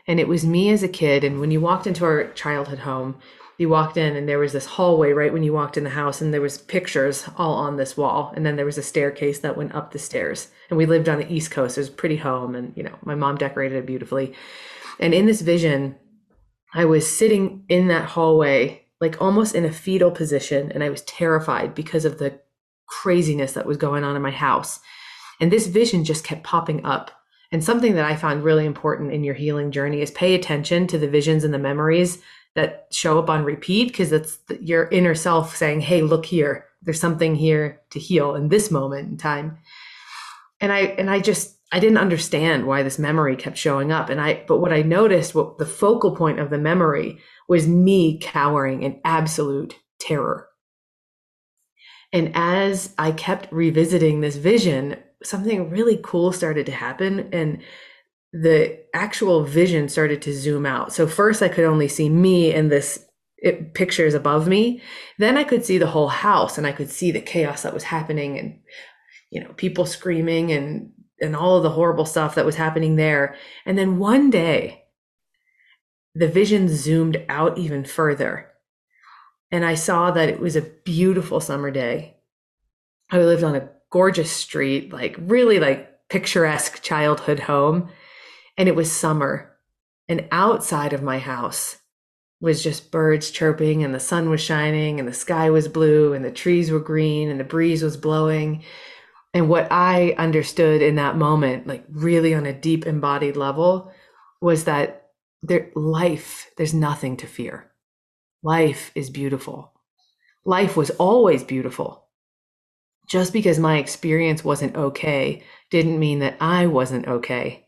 And 0.07 0.19
it 0.19 0.27
was 0.27 0.45
me 0.45 0.69
as 0.69 0.83
a 0.83 0.87
kid. 0.87 1.23
And 1.23 1.39
when 1.39 1.51
you 1.51 1.61
walked 1.61 1.87
into 1.87 2.05
our 2.05 2.31
childhood 2.33 2.79
home, 2.79 3.19
you 3.57 3.69
walked 3.69 3.97
in 3.97 4.15
and 4.15 4.27
there 4.27 4.39
was 4.39 4.53
this 4.53 4.65
hallway 4.65 5.11
right 5.11 5.31
when 5.31 5.43
you 5.43 5.53
walked 5.53 5.77
in 5.77 5.83
the 5.83 5.91
house 5.91 6.21
and 6.21 6.33
there 6.33 6.41
was 6.41 6.57
pictures 6.57 7.25
all 7.37 7.53
on 7.53 7.77
this 7.77 7.95
wall. 7.95 8.33
And 8.35 8.45
then 8.45 8.55
there 8.55 8.65
was 8.65 8.77
a 8.77 8.83
staircase 8.83 9.39
that 9.39 9.57
went 9.57 9.75
up 9.75 9.91
the 9.91 9.99
stairs. 9.99 10.49
And 10.69 10.77
we 10.77 10.85
lived 10.85 11.07
on 11.07 11.19
the 11.19 11.31
east 11.31 11.51
coast. 11.51 11.77
It 11.77 11.81
was 11.81 11.89
a 11.89 11.93
pretty 11.93 12.17
home 12.17 12.55
and 12.55 12.73
you 12.75 12.83
know 12.83 12.97
my 13.03 13.15
mom 13.15 13.37
decorated 13.37 13.77
it 13.77 13.85
beautifully. 13.85 14.33
And 14.99 15.13
in 15.13 15.25
this 15.25 15.41
vision 15.41 15.95
i 16.73 16.85
was 16.85 17.09
sitting 17.09 17.63
in 17.69 17.87
that 17.89 18.05
hallway 18.05 18.81
like 18.99 19.21
almost 19.21 19.53
in 19.53 19.65
a 19.65 19.71
fetal 19.71 20.11
position. 20.11 20.71
And 20.71 20.83
i 20.83 20.89
was 20.89 21.01
terrified 21.03 21.75
because 21.75 22.05
of 22.05 22.17
the 22.17 22.39
craziness 22.87 23.53
that 23.53 23.65
was 23.65 23.77
going 23.77 24.03
on 24.03 24.15
in 24.15 24.21
my 24.21 24.31
house. 24.31 24.79
And 25.39 25.51
this 25.51 25.67
vision 25.67 26.05
just 26.05 26.23
kept 26.23 26.43
popping 26.43 26.83
up. 26.85 27.11
And 27.51 27.63
something 27.63 27.93
that 27.93 28.05
i 28.05 28.15
found 28.15 28.43
really 28.43 28.65
important 28.65 29.13
in 29.13 29.23
your 29.23 29.35
healing 29.35 29.71
journey 29.71 30.01
is 30.01 30.09
pay 30.09 30.33
attention 30.33 30.87
to 30.87 30.97
the 30.97 31.07
visions 31.07 31.43
and 31.43 31.53
the 31.53 31.59
memories 31.59 32.17
that 32.55 32.87
show 32.91 33.17
up 33.19 33.29
on 33.29 33.43
repeat 33.43 33.87
because 33.87 34.11
it's 34.11 34.39
your 34.61 34.87
inner 34.89 35.15
self 35.15 35.55
saying, 35.55 35.81
Hey, 35.81 36.01
look 36.01 36.25
here. 36.25 36.65
There's 36.81 36.99
something 36.99 37.35
here 37.35 37.81
to 37.91 37.99
heal 37.99 38.35
in 38.35 38.49
this 38.49 38.69
moment 38.69 39.09
in 39.09 39.17
time. 39.17 39.57
And 40.59 40.71
I, 40.71 40.79
and 40.79 41.09
I 41.09 41.19
just, 41.19 41.57
I 41.71 41.79
didn't 41.79 41.97
understand 41.97 42.67
why 42.67 42.83
this 42.83 42.99
memory 42.99 43.35
kept 43.35 43.57
showing 43.57 43.91
up. 43.91 44.09
And 44.09 44.21
I, 44.21 44.43
but 44.47 44.59
what 44.59 44.73
I 44.73 44.81
noticed, 44.81 45.33
what 45.33 45.57
the 45.57 45.65
focal 45.65 46.15
point 46.15 46.39
of 46.39 46.49
the 46.49 46.57
memory 46.57 47.19
was 47.47 47.67
me 47.67 48.19
cowering 48.19 48.83
in 48.83 49.01
absolute 49.03 49.75
terror. 49.99 50.47
And 52.11 52.31
as 52.35 52.93
I 52.99 53.11
kept 53.11 53.51
revisiting 53.51 54.21
this 54.21 54.35
vision, 54.35 54.97
something 55.23 55.71
really 55.71 55.99
cool 56.03 56.31
started 56.31 56.67
to 56.67 56.71
happen. 56.71 57.29
And 57.33 57.63
the 58.33 58.79
actual 58.95 59.43
vision 59.43 59.87
started 59.87 60.21
to 60.23 60.33
zoom 60.33 60.65
out. 60.65 60.91
So 60.91 61.05
first 61.05 61.43
I 61.43 61.49
could 61.49 61.65
only 61.65 61.87
see 61.87 62.09
me 62.09 62.51
and 62.51 62.71
this 62.71 63.05
it, 63.37 63.75
pictures 63.75 64.15
above 64.15 64.47
me. 64.47 64.81
Then 65.19 65.37
I 65.37 65.43
could 65.43 65.63
see 65.63 65.77
the 65.77 65.87
whole 65.87 66.07
house 66.07 66.57
and 66.57 66.65
I 66.65 66.71
could 66.71 66.89
see 66.89 67.11
the 67.11 67.21
chaos 67.21 67.61
that 67.61 67.73
was 67.73 67.83
happening 67.83 68.39
and 68.39 68.59
you 69.29 69.41
know 69.41 69.53
people 69.53 69.85
screaming 69.85 70.51
and 70.51 70.91
and 71.21 71.35
all 71.35 71.57
of 71.57 71.63
the 71.63 71.69
horrible 71.69 72.05
stuff 72.05 72.35
that 72.35 72.45
was 72.45 72.55
happening 72.55 72.95
there. 72.95 73.35
And 73.65 73.77
then 73.77 73.99
one 73.99 74.31
day 74.31 74.85
the 76.15 76.27
vision 76.27 76.67
zoomed 76.67 77.23
out 77.29 77.57
even 77.57 77.85
further. 77.85 78.49
And 79.51 79.63
I 79.63 79.75
saw 79.75 80.09
that 80.11 80.29
it 80.29 80.39
was 80.39 80.55
a 80.55 80.61
beautiful 80.61 81.39
summer 81.39 81.69
day. 81.69 82.17
I 83.11 83.19
lived 83.19 83.43
on 83.43 83.55
a 83.55 83.69
gorgeous 83.91 84.31
street, 84.31 84.91
like 84.91 85.15
really 85.19 85.59
like 85.59 86.09
picturesque 86.09 86.81
childhood 86.81 87.41
home 87.41 87.89
and 88.57 88.67
it 88.67 88.75
was 88.75 88.91
summer. 88.91 89.51
And 90.07 90.27
outside 90.31 90.93
of 90.93 91.01
my 91.01 91.19
house 91.19 91.77
was 92.41 92.61
just 92.61 92.91
birds 92.91 93.31
chirping, 93.31 93.83
and 93.83 93.95
the 93.95 93.99
sun 93.99 94.29
was 94.29 94.41
shining, 94.41 94.99
and 94.99 95.07
the 95.07 95.13
sky 95.13 95.49
was 95.49 95.67
blue, 95.67 96.13
and 96.13 96.25
the 96.25 96.31
trees 96.31 96.71
were 96.71 96.79
green, 96.79 97.29
and 97.29 97.39
the 97.39 97.45
breeze 97.45 97.81
was 97.81 97.95
blowing. 97.95 98.63
And 99.33 99.49
what 99.49 99.71
I 99.71 100.13
understood 100.17 100.81
in 100.81 100.95
that 100.95 101.17
moment, 101.17 101.67
like 101.67 101.85
really 101.89 102.33
on 102.33 102.45
a 102.45 102.53
deep 102.53 102.85
embodied 102.85 103.37
level, 103.37 103.91
was 104.41 104.65
that 104.65 105.07
there 105.41 105.71
life, 105.75 106.51
there's 106.57 106.73
nothing 106.73 107.17
to 107.17 107.27
fear. 107.27 107.71
Life 108.43 108.91
is 108.93 109.09
beautiful. 109.09 109.71
Life 110.45 110.75
was 110.75 110.89
always 110.91 111.43
beautiful. 111.43 112.07
Just 113.07 113.33
because 113.33 113.57
my 113.57 113.77
experience 113.77 114.43
wasn't 114.43 114.75
okay 114.75 115.43
didn't 115.69 115.99
mean 115.99 116.19
that 116.19 116.37
I 116.39 116.67
wasn't 116.67 117.07
okay. 117.07 117.62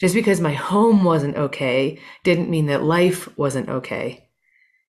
Just 0.00 0.14
because 0.14 0.40
my 0.40 0.54
home 0.54 1.04
wasn't 1.04 1.36
okay 1.36 2.00
didn't 2.24 2.50
mean 2.50 2.66
that 2.66 2.82
life 2.82 3.28
wasn't 3.36 3.68
okay. 3.68 4.28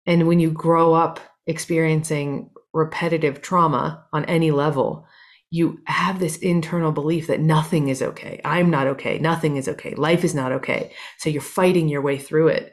And 0.06 0.28
when 0.28 0.40
you 0.40 0.50
grow 0.50 0.94
up 0.94 1.20
experiencing 1.46 2.50
repetitive 2.72 3.42
trauma 3.42 4.06
on 4.12 4.24
any 4.26 4.50
level, 4.52 5.06
you 5.50 5.80
have 5.86 6.20
this 6.20 6.36
internal 6.38 6.92
belief 6.92 7.26
that 7.26 7.40
nothing 7.40 7.88
is 7.88 8.02
okay. 8.02 8.40
I'm 8.44 8.70
not 8.70 8.86
okay. 8.86 9.18
Nothing 9.18 9.56
is 9.56 9.66
okay. 9.68 9.94
Life 9.96 10.22
is 10.22 10.34
not 10.34 10.52
okay. 10.52 10.92
So 11.18 11.28
you're 11.28 11.42
fighting 11.42 11.88
your 11.88 12.02
way 12.02 12.18
through 12.18 12.48
it. 12.48 12.72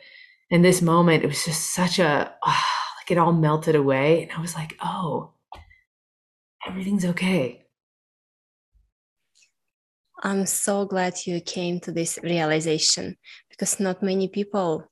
And 0.51 0.63
this 0.63 0.81
moment, 0.81 1.23
it 1.23 1.27
was 1.27 1.43
just 1.43 1.71
such 1.71 1.97
a, 1.97 2.31
oh, 2.45 2.63
like 2.99 3.09
it 3.09 3.17
all 3.17 3.33
melted 3.33 3.75
away. 3.75 4.23
And 4.23 4.31
I 4.31 4.39
was 4.39 4.53
like, 4.53 4.77
oh, 4.79 5.31
everything's 6.67 7.05
okay. 7.05 7.66
I'm 10.23 10.45
so 10.45 10.85
glad 10.85 11.25
you 11.25 11.41
came 11.41 11.79
to 11.81 11.91
this 11.91 12.17
realization 12.23 13.17
because 13.49 13.79
not 13.79 14.01
many 14.01 14.27
people 14.27 14.89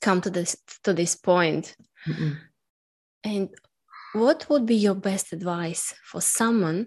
come 0.00 0.20
to 0.20 0.30
this 0.30 0.56
to 0.84 0.92
this 0.92 1.16
point. 1.16 1.74
Mm-mm. 2.06 2.36
And 3.24 3.48
what 4.12 4.48
would 4.48 4.66
be 4.66 4.76
your 4.76 4.94
best 4.94 5.32
advice 5.32 5.94
for 6.04 6.20
someone 6.20 6.86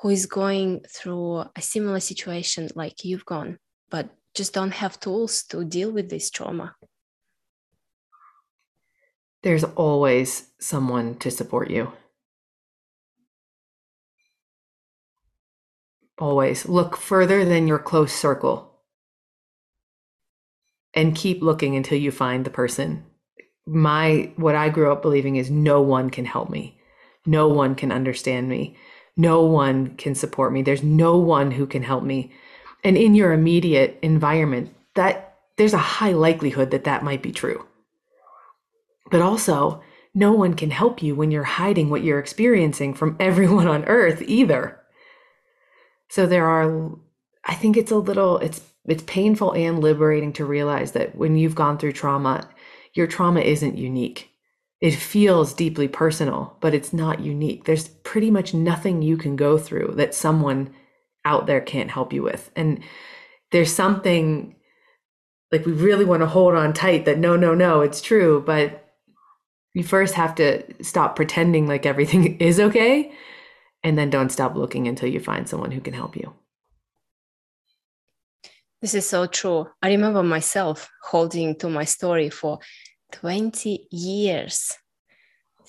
who 0.00 0.10
is 0.10 0.26
going 0.26 0.84
through 0.88 1.44
a 1.56 1.60
similar 1.60 2.00
situation 2.00 2.68
like 2.74 3.04
you've 3.04 3.24
gone, 3.24 3.58
but 3.90 4.10
just 4.34 4.54
don't 4.54 4.72
have 4.72 5.00
tools 5.00 5.42
to 5.44 5.64
deal 5.64 5.90
with 5.90 6.08
this 6.08 6.30
trauma? 6.30 6.74
There's 9.42 9.64
always 9.64 10.50
someone 10.58 11.16
to 11.16 11.30
support 11.30 11.70
you. 11.70 11.92
Always 16.18 16.68
look 16.68 16.96
further 16.96 17.44
than 17.44 17.68
your 17.68 17.78
close 17.78 18.12
circle 18.12 18.68
and 20.94 21.14
keep 21.14 21.42
looking 21.42 21.76
until 21.76 21.98
you 21.98 22.10
find 22.10 22.44
the 22.44 22.50
person. 22.50 23.04
My 23.66 24.32
what 24.36 24.54
I 24.54 24.68
grew 24.68 24.90
up 24.90 25.02
believing 25.02 25.36
is 25.36 25.50
no 25.50 25.80
one 25.80 26.10
can 26.10 26.24
help 26.24 26.50
me. 26.50 26.80
No 27.26 27.48
one 27.48 27.74
can 27.74 27.92
understand 27.92 28.48
me. 28.48 28.76
No 29.16 29.42
one 29.42 29.96
can 29.96 30.14
support 30.14 30.52
me. 30.52 30.62
There's 30.62 30.82
no 30.82 31.18
one 31.18 31.50
who 31.50 31.66
can 31.66 31.82
help 31.82 32.02
me. 32.02 32.32
And 32.82 32.96
in 32.96 33.14
your 33.14 33.32
immediate 33.32 33.98
environment, 34.02 34.74
that 34.94 35.36
there's 35.56 35.74
a 35.74 35.78
high 35.78 36.12
likelihood 36.12 36.70
that 36.70 36.84
that 36.84 37.02
might 37.02 37.22
be 37.22 37.32
true. 37.32 37.66
But 39.10 39.20
also, 39.20 39.82
no 40.14 40.32
one 40.32 40.54
can 40.54 40.70
help 40.70 41.02
you 41.02 41.14
when 41.14 41.30
you're 41.30 41.44
hiding 41.44 41.90
what 41.90 42.02
you're 42.02 42.18
experiencing 42.18 42.94
from 42.94 43.16
everyone 43.20 43.66
on 43.66 43.84
earth 43.84 44.22
either. 44.22 44.77
So 46.18 46.26
there 46.26 46.46
are 46.46 46.90
I 47.44 47.54
think 47.54 47.76
it's 47.76 47.92
a 47.92 47.96
little 47.96 48.38
it's 48.38 48.60
it's 48.88 49.04
painful 49.04 49.54
and 49.54 49.78
liberating 49.78 50.32
to 50.32 50.44
realize 50.44 50.90
that 50.92 51.14
when 51.14 51.36
you've 51.36 51.54
gone 51.54 51.78
through 51.78 51.92
trauma, 51.92 52.48
your 52.92 53.06
trauma 53.06 53.38
isn't 53.38 53.78
unique. 53.78 54.28
It 54.80 54.96
feels 54.96 55.54
deeply 55.54 55.86
personal, 55.86 56.56
but 56.60 56.74
it's 56.74 56.92
not 56.92 57.20
unique. 57.20 57.66
There's 57.66 57.86
pretty 58.02 58.32
much 58.32 58.52
nothing 58.52 59.00
you 59.00 59.16
can 59.16 59.36
go 59.36 59.58
through 59.58 59.92
that 59.94 60.12
someone 60.12 60.74
out 61.24 61.46
there 61.46 61.60
can't 61.60 61.92
help 61.92 62.12
you 62.12 62.24
with. 62.24 62.50
And 62.56 62.82
there's 63.52 63.72
something 63.72 64.56
like 65.52 65.66
we 65.66 65.72
really 65.72 66.04
want 66.04 66.22
to 66.22 66.26
hold 66.26 66.56
on 66.56 66.72
tight 66.72 67.04
that 67.04 67.20
no, 67.20 67.36
no, 67.36 67.54
no, 67.54 67.80
it's 67.80 68.02
true. 68.02 68.42
But 68.44 68.92
you 69.72 69.84
first 69.84 70.14
have 70.14 70.34
to 70.34 70.64
stop 70.82 71.14
pretending 71.14 71.68
like 71.68 71.86
everything 71.86 72.36
is 72.40 72.58
okay 72.58 73.12
and 73.82 73.96
then 73.96 74.10
don't 74.10 74.30
stop 74.30 74.54
looking 74.54 74.88
until 74.88 75.08
you 75.08 75.20
find 75.20 75.48
someone 75.48 75.70
who 75.70 75.80
can 75.80 75.94
help 75.94 76.16
you. 76.16 76.34
This 78.80 78.94
is 78.94 79.08
so 79.08 79.26
true. 79.26 79.66
I 79.82 79.88
remember 79.88 80.22
myself 80.22 80.88
holding 81.02 81.56
to 81.56 81.68
my 81.68 81.84
story 81.84 82.30
for 82.30 82.60
20 83.12 83.88
years, 83.90 84.72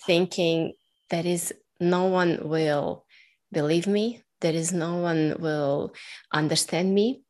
thinking 0.06 0.74
there 1.10 1.26
is 1.26 1.54
no 1.80 2.06
one 2.06 2.40
will 2.44 3.06
believe 3.52 3.88
me, 3.88 4.22
there 4.42 4.54
is 4.54 4.72
no 4.72 4.98
one 4.98 5.36
will 5.40 5.94
understand 6.32 6.94
me. 6.94 7.24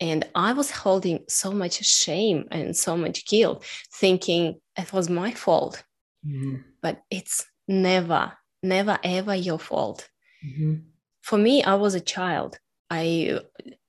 And 0.00 0.26
I 0.34 0.52
was 0.52 0.70
holding 0.70 1.24
so 1.28 1.52
much 1.52 1.84
shame 1.84 2.46
and 2.50 2.76
so 2.76 2.96
much 2.96 3.26
guilt, 3.26 3.64
thinking 3.92 4.60
it 4.76 4.92
was 4.92 5.08
my 5.08 5.32
fault. 5.32 5.82
Mm-hmm. 6.26 6.56
But 6.80 7.02
it's 7.10 7.46
never, 7.66 8.32
never, 8.62 8.98
ever 9.02 9.34
your 9.34 9.58
fault. 9.58 10.08
Mm-hmm. 10.44 10.74
For 11.22 11.38
me, 11.38 11.62
I 11.62 11.74
was 11.74 11.94
a 11.94 12.00
child. 12.00 12.58
I 12.90 13.40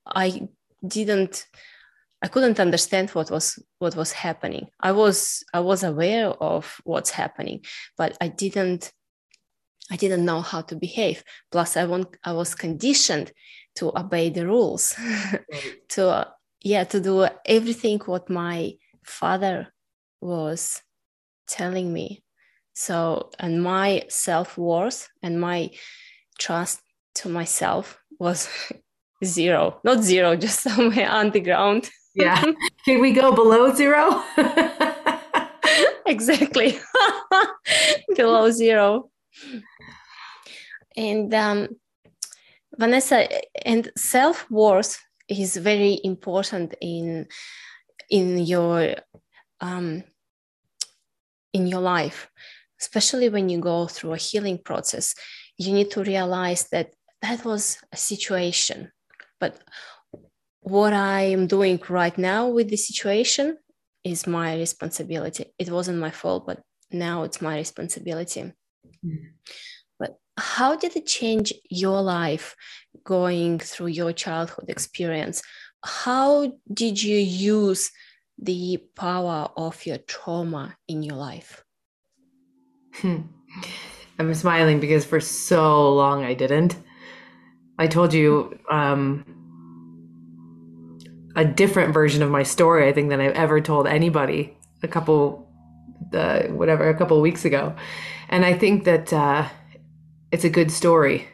I 0.06 0.48
didn't 0.86 1.46
I 2.22 2.28
couldn't 2.28 2.60
understand 2.60 3.10
what 3.10 3.30
was 3.30 3.58
what 3.78 3.94
was 3.94 4.12
happening. 4.12 4.68
I 4.80 4.92
was 4.92 5.44
I 5.52 5.60
was 5.60 5.82
aware 5.82 6.28
of 6.28 6.80
what's 6.84 7.10
happening, 7.10 7.64
but 7.96 8.16
I 8.20 8.28
didn't 8.28 8.92
I 9.90 9.96
didn't 9.96 10.24
know 10.24 10.40
how 10.40 10.62
to 10.62 10.76
behave. 10.76 11.22
Plus, 11.52 11.76
I 11.76 11.84
want 11.84 12.16
I 12.24 12.32
was 12.32 12.54
conditioned 12.54 13.32
to 13.76 13.96
obey 13.96 14.30
the 14.30 14.46
rules, 14.46 14.94
to 15.90 16.08
uh, 16.08 16.24
yeah, 16.62 16.84
to 16.84 17.00
do 17.00 17.28
everything 17.44 18.00
what 18.00 18.30
my 18.30 18.72
father 19.04 19.72
was 20.20 20.82
telling 21.46 21.92
me. 21.92 22.22
So, 22.74 23.30
and 23.38 23.62
my 23.62 24.04
self 24.08 24.58
worth 24.58 25.08
and 25.22 25.40
my 25.40 25.70
trust 26.38 26.80
to 27.16 27.28
myself 27.28 27.98
was 28.18 28.48
zero, 29.24 29.80
not 29.84 30.02
zero, 30.02 30.36
just 30.46 30.60
somewhere 30.60 31.10
underground. 31.22 31.88
yeah. 32.14 32.42
Can 32.84 33.00
we 33.00 33.12
go 33.12 33.32
below 33.32 33.74
zero? 33.74 34.22
exactly. 36.06 36.78
below 38.14 38.50
zero. 38.50 39.10
And 40.96 41.32
um, 41.34 41.68
Vanessa, 42.78 43.28
and 43.64 43.90
self 43.96 44.50
worth 44.50 44.98
is 45.28 45.56
very 45.56 46.00
important 46.04 46.74
in 46.80 47.26
in 48.10 48.38
your 48.38 48.94
um, 49.60 50.04
in 51.52 51.66
your 51.66 51.80
life, 51.80 52.28
especially 52.80 53.28
when 53.28 53.48
you 53.48 53.58
go 53.58 53.86
through 53.86 54.12
a 54.12 54.18
healing 54.18 54.58
process. 54.58 55.14
You 55.58 55.72
need 55.72 55.90
to 55.92 56.02
realize 56.02 56.68
that 56.68 56.94
that 57.22 57.44
was 57.44 57.78
a 57.92 57.96
situation, 57.96 58.92
but 59.40 59.58
what 60.60 60.92
I 60.92 61.22
am 61.22 61.46
doing 61.46 61.80
right 61.88 62.16
now 62.18 62.48
with 62.48 62.68
the 62.70 62.76
situation 62.76 63.58
is 64.04 64.26
my 64.26 64.56
responsibility. 64.56 65.46
It 65.58 65.70
wasn't 65.70 65.98
my 65.98 66.10
fault, 66.10 66.46
but 66.46 66.62
now 66.90 67.22
it's 67.22 67.40
my 67.40 67.56
responsibility. 67.56 68.52
Mm. 69.04 69.18
But 69.98 70.16
how 70.36 70.76
did 70.76 70.96
it 70.96 71.06
change 71.06 71.52
your 71.70 72.02
life 72.02 72.54
going 73.04 73.58
through 73.58 73.88
your 73.88 74.12
childhood 74.12 74.68
experience? 74.68 75.42
How 75.84 76.52
did 76.72 77.02
you 77.02 77.18
use 77.18 77.90
the 78.38 78.82
power 78.96 79.48
of 79.56 79.86
your 79.86 79.98
trauma 79.98 80.76
in 80.88 81.02
your 81.02 81.16
life? 81.16 81.64
Hmm. 82.94 83.22
I'm 84.18 84.32
smiling 84.34 84.80
because 84.80 85.04
for 85.04 85.20
so 85.20 85.94
long 85.94 86.24
I 86.24 86.34
didn't. 86.34 86.76
I 87.78 87.86
told 87.86 88.14
you 88.14 88.58
um, 88.70 89.24
a 91.36 91.44
different 91.44 91.92
version 91.92 92.22
of 92.22 92.30
my 92.30 92.42
story, 92.42 92.88
I 92.88 92.92
think, 92.92 93.10
than 93.10 93.20
I've 93.20 93.34
ever 93.34 93.60
told 93.60 93.86
anybody 93.86 94.56
a 94.82 94.88
couple, 94.88 95.46
uh, 96.14 96.44
whatever, 96.44 96.88
a 96.88 96.96
couple 96.96 97.20
weeks 97.20 97.44
ago. 97.44 97.76
And 98.30 98.44
I 98.44 98.54
think 98.54 98.84
that 98.84 99.12
uh, 99.12 99.46
it's 100.32 100.44
a 100.44 100.50
good 100.50 100.70
story 100.70 101.28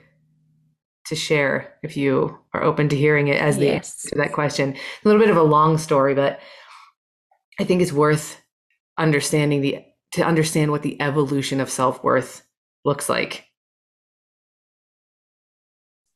to 1.07 1.15
share 1.15 1.75
if 1.83 1.97
you 1.97 2.39
are 2.53 2.63
open 2.63 2.89
to 2.89 2.97
hearing 2.97 3.29
it 3.29 3.41
as 3.41 3.59
the 3.59 3.67
yes. 3.67 3.75
answer 3.75 4.09
to 4.11 4.15
that 4.17 4.33
question. 4.33 4.75
A 4.75 5.09
little 5.09 5.21
bit 5.21 5.31
of 5.31 5.37
a 5.37 5.43
long 5.43 5.79
story, 5.79 6.15
but 6.15 6.41
I 7.59 7.65
think 7.65 7.83
it's 7.83 7.93
worth 7.93 8.41
understanding 8.99 9.61
the 9.61 9.85
to 10.13 10.23
understand 10.23 10.71
what 10.71 10.83
the 10.83 11.01
evolution 11.01 11.61
of 11.61 11.71
self-worth 11.71 12.43
looks 12.85 13.09
like. 13.09 13.47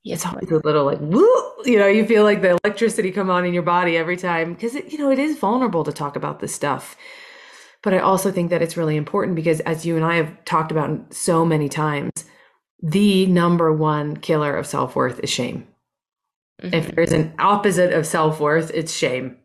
It's 0.04 0.24
always 0.24 0.50
a 0.50 0.58
little 0.58 0.84
like 0.84 1.00
woo, 1.00 1.52
you 1.64 1.78
know, 1.78 1.88
you 1.88 2.06
feel 2.06 2.22
like 2.22 2.40
the 2.40 2.58
electricity 2.62 3.10
come 3.10 3.28
on 3.28 3.44
in 3.44 3.52
your 3.52 3.64
body 3.64 3.96
every 3.96 4.16
time 4.16 4.54
because 4.54 4.76
it, 4.76 4.92
you 4.92 4.98
know, 4.98 5.10
it 5.10 5.18
is 5.18 5.36
vulnerable 5.36 5.82
to 5.82 5.92
talk 5.92 6.14
about 6.14 6.38
this 6.38 6.54
stuff. 6.54 6.96
But 7.82 7.92
I 7.92 7.98
also 7.98 8.30
think 8.30 8.50
that 8.50 8.62
it's 8.62 8.76
really 8.76 8.96
important 8.96 9.34
because 9.34 9.60
as 9.60 9.84
you 9.84 9.96
and 9.96 10.04
I 10.04 10.16
have 10.16 10.44
talked 10.44 10.70
about 10.70 11.12
so 11.12 11.44
many 11.44 11.68
times, 11.68 12.12
the 12.82 13.26
number 13.26 13.72
one 13.72 14.16
killer 14.16 14.56
of 14.56 14.66
self-worth 14.66 15.18
is 15.20 15.30
shame. 15.30 15.66
Mm-hmm. 16.62 16.74
If 16.74 16.94
there's 16.94 17.12
an 17.12 17.34
opposite 17.38 17.92
of 17.92 18.06
self-worth, 18.06 18.70
it's 18.74 18.92
shame. 18.92 19.38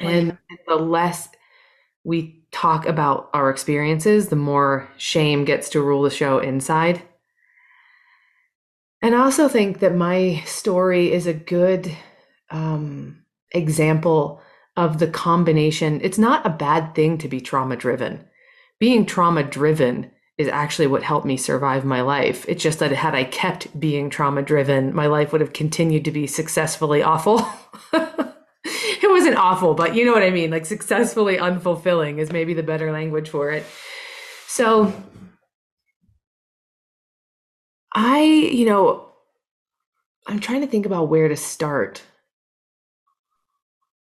And 0.00 0.38
the 0.66 0.76
less 0.76 1.28
we 2.02 2.43
talk 2.54 2.86
about 2.86 3.28
our 3.34 3.50
experiences, 3.50 4.28
the 4.28 4.36
more 4.36 4.88
shame 4.96 5.44
gets 5.44 5.68
to 5.70 5.82
rule 5.82 6.02
the 6.02 6.10
show 6.10 6.38
inside. 6.38 7.02
And 9.02 9.14
I 9.14 9.18
also 9.18 9.48
think 9.48 9.80
that 9.80 9.96
my 9.96 10.42
story 10.46 11.12
is 11.12 11.26
a 11.26 11.34
good 11.34 11.94
um, 12.50 13.24
example 13.52 14.40
of 14.76 14.98
the 14.98 15.08
combination. 15.08 16.00
It's 16.02 16.16
not 16.16 16.46
a 16.46 16.50
bad 16.50 16.94
thing 16.94 17.18
to 17.18 17.28
be 17.28 17.40
trauma 17.40 17.76
driven. 17.76 18.24
Being 18.78 19.04
trauma 19.04 19.42
driven 19.42 20.12
is 20.38 20.48
actually 20.48 20.86
what 20.86 21.02
helped 21.02 21.26
me 21.26 21.36
survive 21.36 21.84
my 21.84 22.02
life. 22.02 22.44
It's 22.48 22.62
just 22.62 22.78
that 22.78 22.92
had 22.92 23.16
I 23.16 23.24
kept 23.24 23.78
being 23.78 24.10
trauma 24.10 24.42
driven, 24.42 24.94
my 24.94 25.06
life 25.06 25.32
would 25.32 25.40
have 25.40 25.52
continued 25.52 26.04
to 26.04 26.10
be 26.12 26.26
successfully 26.26 27.02
awful. 27.02 27.46
it 29.24 29.28
wasn't 29.28 29.42
awful, 29.44 29.74
but 29.74 29.94
you 29.94 30.04
know 30.04 30.12
what 30.12 30.22
I 30.22 30.30
mean? 30.30 30.50
Like 30.50 30.66
successfully 30.66 31.38
unfulfilling 31.38 32.18
is 32.18 32.30
maybe 32.30 32.54
the 32.54 32.62
better 32.62 32.92
language 32.92 33.30
for 33.30 33.50
it. 33.50 33.64
So 34.46 34.92
I, 37.94 38.22
you 38.22 38.66
know, 38.66 39.08
I'm 40.26 40.40
trying 40.40 40.60
to 40.60 40.66
think 40.66 40.84
about 40.84 41.08
where 41.08 41.28
to 41.28 41.36
start. 41.36 42.02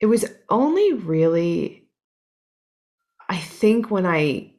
It 0.01 0.08
was 0.08 0.25
only 0.49 0.93
really, 0.93 1.88
I 3.30 3.38
think, 3.38 3.89
when 3.89 4.06
I 4.06 4.51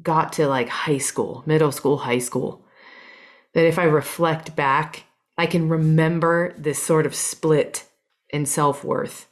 got 0.00 0.34
to 0.34 0.46
like 0.46 0.68
high 0.68 0.98
school, 0.98 1.42
middle 1.46 1.72
school, 1.72 1.98
high 1.98 2.18
school, 2.18 2.64
that 3.54 3.66
if 3.66 3.78
I 3.78 3.84
reflect 3.84 4.54
back, 4.54 5.04
I 5.36 5.46
can 5.46 5.68
remember 5.68 6.54
this 6.56 6.80
sort 6.80 7.06
of 7.06 7.14
split 7.14 7.88
in 8.30 8.46
self 8.46 8.84
worth. 8.84 9.29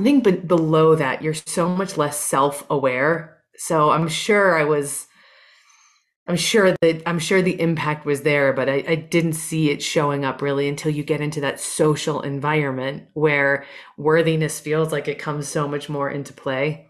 I 0.00 0.02
think 0.02 0.24
but 0.24 0.48
below 0.48 0.94
that, 0.94 1.20
you're 1.20 1.34
so 1.34 1.68
much 1.68 1.98
less 1.98 2.18
self 2.18 2.64
aware. 2.70 3.42
So 3.56 3.90
I'm 3.90 4.08
sure 4.08 4.58
I 4.58 4.64
was 4.64 5.06
I'm 6.26 6.36
sure 6.36 6.74
that 6.80 7.02
I'm 7.04 7.18
sure 7.18 7.42
the 7.42 7.60
impact 7.60 8.06
was 8.06 8.22
there, 8.22 8.54
but 8.54 8.68
I, 8.70 8.84
I, 8.88 8.94
didn't 8.94 9.32
see 9.32 9.70
it 9.70 9.82
showing 9.82 10.24
up 10.24 10.40
really 10.40 10.68
until 10.68 10.92
you 10.92 11.02
get 11.02 11.20
into 11.20 11.40
that 11.40 11.60
social 11.60 12.20
environment 12.20 13.08
where 13.14 13.64
worthiness 13.98 14.60
feels 14.60 14.92
like 14.92 15.08
it 15.08 15.18
comes 15.18 15.48
so 15.48 15.66
much 15.66 15.88
more 15.88 16.08
into 16.08 16.32
play. 16.32 16.88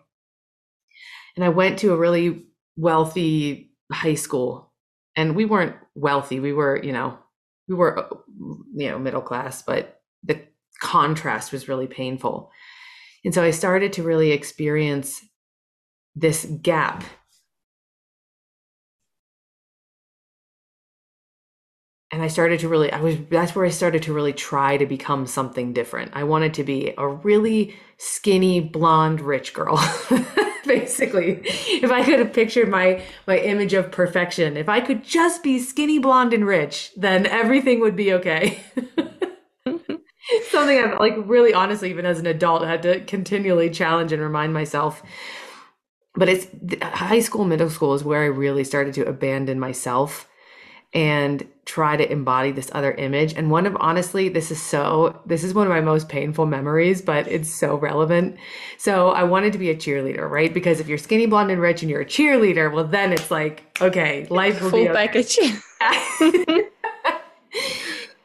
And 1.36 1.44
I 1.44 1.48
went 1.48 1.78
to 1.78 1.92
a 1.92 1.96
really 1.96 2.46
wealthy 2.76 3.72
high 3.90 4.14
school, 4.14 4.72
and 5.16 5.34
we 5.34 5.46
weren't 5.46 5.76
wealthy. 5.94 6.38
We 6.38 6.52
were, 6.52 6.80
you 6.82 6.92
know, 6.92 7.18
we 7.66 7.74
were, 7.74 7.98
uh, 7.98 8.16
you 8.74 8.90
know, 8.90 8.98
middle 8.98 9.22
class, 9.22 9.62
but 9.62 10.00
the 10.22 10.42
contrast 10.80 11.50
was 11.50 11.68
really 11.68 11.86
painful. 11.86 12.50
And 13.24 13.34
so 13.34 13.42
I 13.42 13.50
started 13.50 13.92
to 13.94 14.02
really 14.02 14.32
experience 14.32 15.20
this 16.14 16.46
gap 16.62 17.04
and 22.12 22.22
I 22.22 22.28
started 22.28 22.60
to 22.60 22.68
really, 22.68 22.92
I 22.92 23.00
was, 23.00 23.16
that's 23.30 23.54
where 23.54 23.64
I 23.64 23.70
started 23.70 24.02
to 24.04 24.12
really 24.12 24.32
try 24.32 24.76
to 24.76 24.86
become 24.86 25.26
something 25.26 25.72
different. 25.72 26.10
I 26.14 26.24
wanted 26.24 26.54
to 26.54 26.64
be 26.64 26.92
a 26.98 27.06
really 27.06 27.76
skinny, 27.98 28.60
blonde, 28.60 29.20
rich 29.20 29.54
girl. 29.54 29.76
Basically, 30.66 31.40
if 31.44 31.90
I 31.90 32.04
could 32.04 32.18
have 32.18 32.32
pictured 32.32 32.68
my, 32.68 33.02
my 33.26 33.38
image 33.38 33.74
of 33.74 33.92
perfection, 33.92 34.56
if 34.56 34.68
I 34.68 34.80
could 34.80 35.04
just 35.04 35.42
be 35.42 35.58
skinny, 35.58 35.98
blonde, 35.98 36.32
and 36.32 36.46
rich, 36.46 36.92
then 36.96 37.26
everything 37.26 37.80
would 37.80 37.96
be 37.96 38.12
okay. 38.14 38.60
Something 40.50 40.78
I've 40.78 40.98
like 40.98 41.14
really 41.16 41.54
honestly, 41.54 41.90
even 41.90 42.06
as 42.06 42.18
an 42.18 42.26
adult, 42.26 42.62
had 42.64 42.82
to 42.82 43.00
continually 43.04 43.70
challenge 43.70 44.12
and 44.12 44.20
remind 44.20 44.52
myself. 44.52 45.02
But 46.14 46.28
it's 46.28 46.46
high 46.82 47.20
school, 47.20 47.44
middle 47.44 47.70
school 47.70 47.94
is 47.94 48.02
where 48.02 48.22
I 48.22 48.26
really 48.26 48.64
started 48.64 48.94
to 48.94 49.06
abandon 49.06 49.60
myself 49.60 50.28
and 50.92 51.46
try 51.66 51.96
to 51.96 52.10
embody 52.10 52.50
this 52.50 52.68
other 52.72 52.92
image. 52.92 53.32
And 53.34 53.48
one 53.48 53.64
of 53.64 53.76
honestly, 53.78 54.28
this 54.28 54.50
is 54.50 54.60
so, 54.60 55.20
this 55.24 55.44
is 55.44 55.54
one 55.54 55.68
of 55.68 55.70
my 55.70 55.80
most 55.80 56.08
painful 56.08 56.46
memories, 56.46 57.00
but 57.00 57.28
it's 57.28 57.48
so 57.48 57.76
relevant. 57.76 58.36
So 58.76 59.10
I 59.10 59.22
wanted 59.22 59.52
to 59.52 59.58
be 59.58 59.70
a 59.70 59.76
cheerleader, 59.76 60.28
right? 60.28 60.52
Because 60.52 60.80
if 60.80 60.88
you're 60.88 60.98
skinny, 60.98 61.26
blonde, 61.26 61.52
and 61.52 61.60
rich 61.60 61.82
and 61.82 61.90
you're 61.90 62.00
a 62.00 62.06
cheerleader, 62.06 62.72
well, 62.72 62.84
then 62.84 63.12
it's 63.12 63.30
like, 63.30 63.62
okay, 63.80 64.26
life 64.30 64.60
will 64.60 64.70
Full 64.70 64.82
be 64.82 64.88
okay. 64.88 65.06
package. 65.06 65.38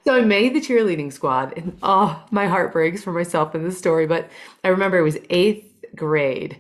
so 0.05 0.13
I 0.13 0.21
made 0.21 0.53
the 0.53 0.61
cheerleading 0.61 1.11
squad, 1.11 1.53
and 1.57 1.77
oh, 1.81 2.23
my 2.31 2.47
heart 2.47 2.71
breaks 2.71 3.03
for 3.03 3.11
myself 3.11 3.55
in 3.55 3.63
this 3.63 3.77
story. 3.77 4.05
But 4.07 4.29
I 4.63 4.69
remember 4.69 4.97
it 4.97 5.03
was 5.03 5.17
eighth 5.29 5.65
grade. 5.95 6.59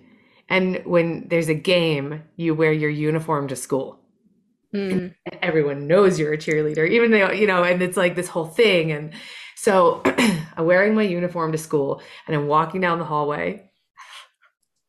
And 0.49 0.83
when 0.85 1.27
there's 1.29 1.49
a 1.49 1.55
game, 1.55 2.23
you 2.35 2.53
wear 2.53 2.71
your 2.71 2.89
uniform 2.89 3.47
to 3.49 3.55
school. 3.55 3.99
Mm. 4.75 5.15
everyone 5.41 5.87
knows 5.87 6.19
you're 6.19 6.33
a 6.33 6.37
cheerleader, 6.37 6.89
even 6.89 7.11
though, 7.11 7.31
you 7.31 7.47
know, 7.47 7.63
and 7.63 7.81
it's 7.81 7.95
like 7.95 8.15
this 8.15 8.27
whole 8.27 8.45
thing. 8.45 8.91
And 8.91 9.13
So 9.55 10.01
I'm 10.57 10.65
wearing 10.65 10.95
my 10.95 11.03
uniform 11.03 11.53
to 11.53 11.57
school 11.57 12.01
and 12.27 12.35
I'm 12.35 12.47
walking 12.47 12.81
down 12.81 12.99
the 12.99 13.05
hallway. 13.05 13.69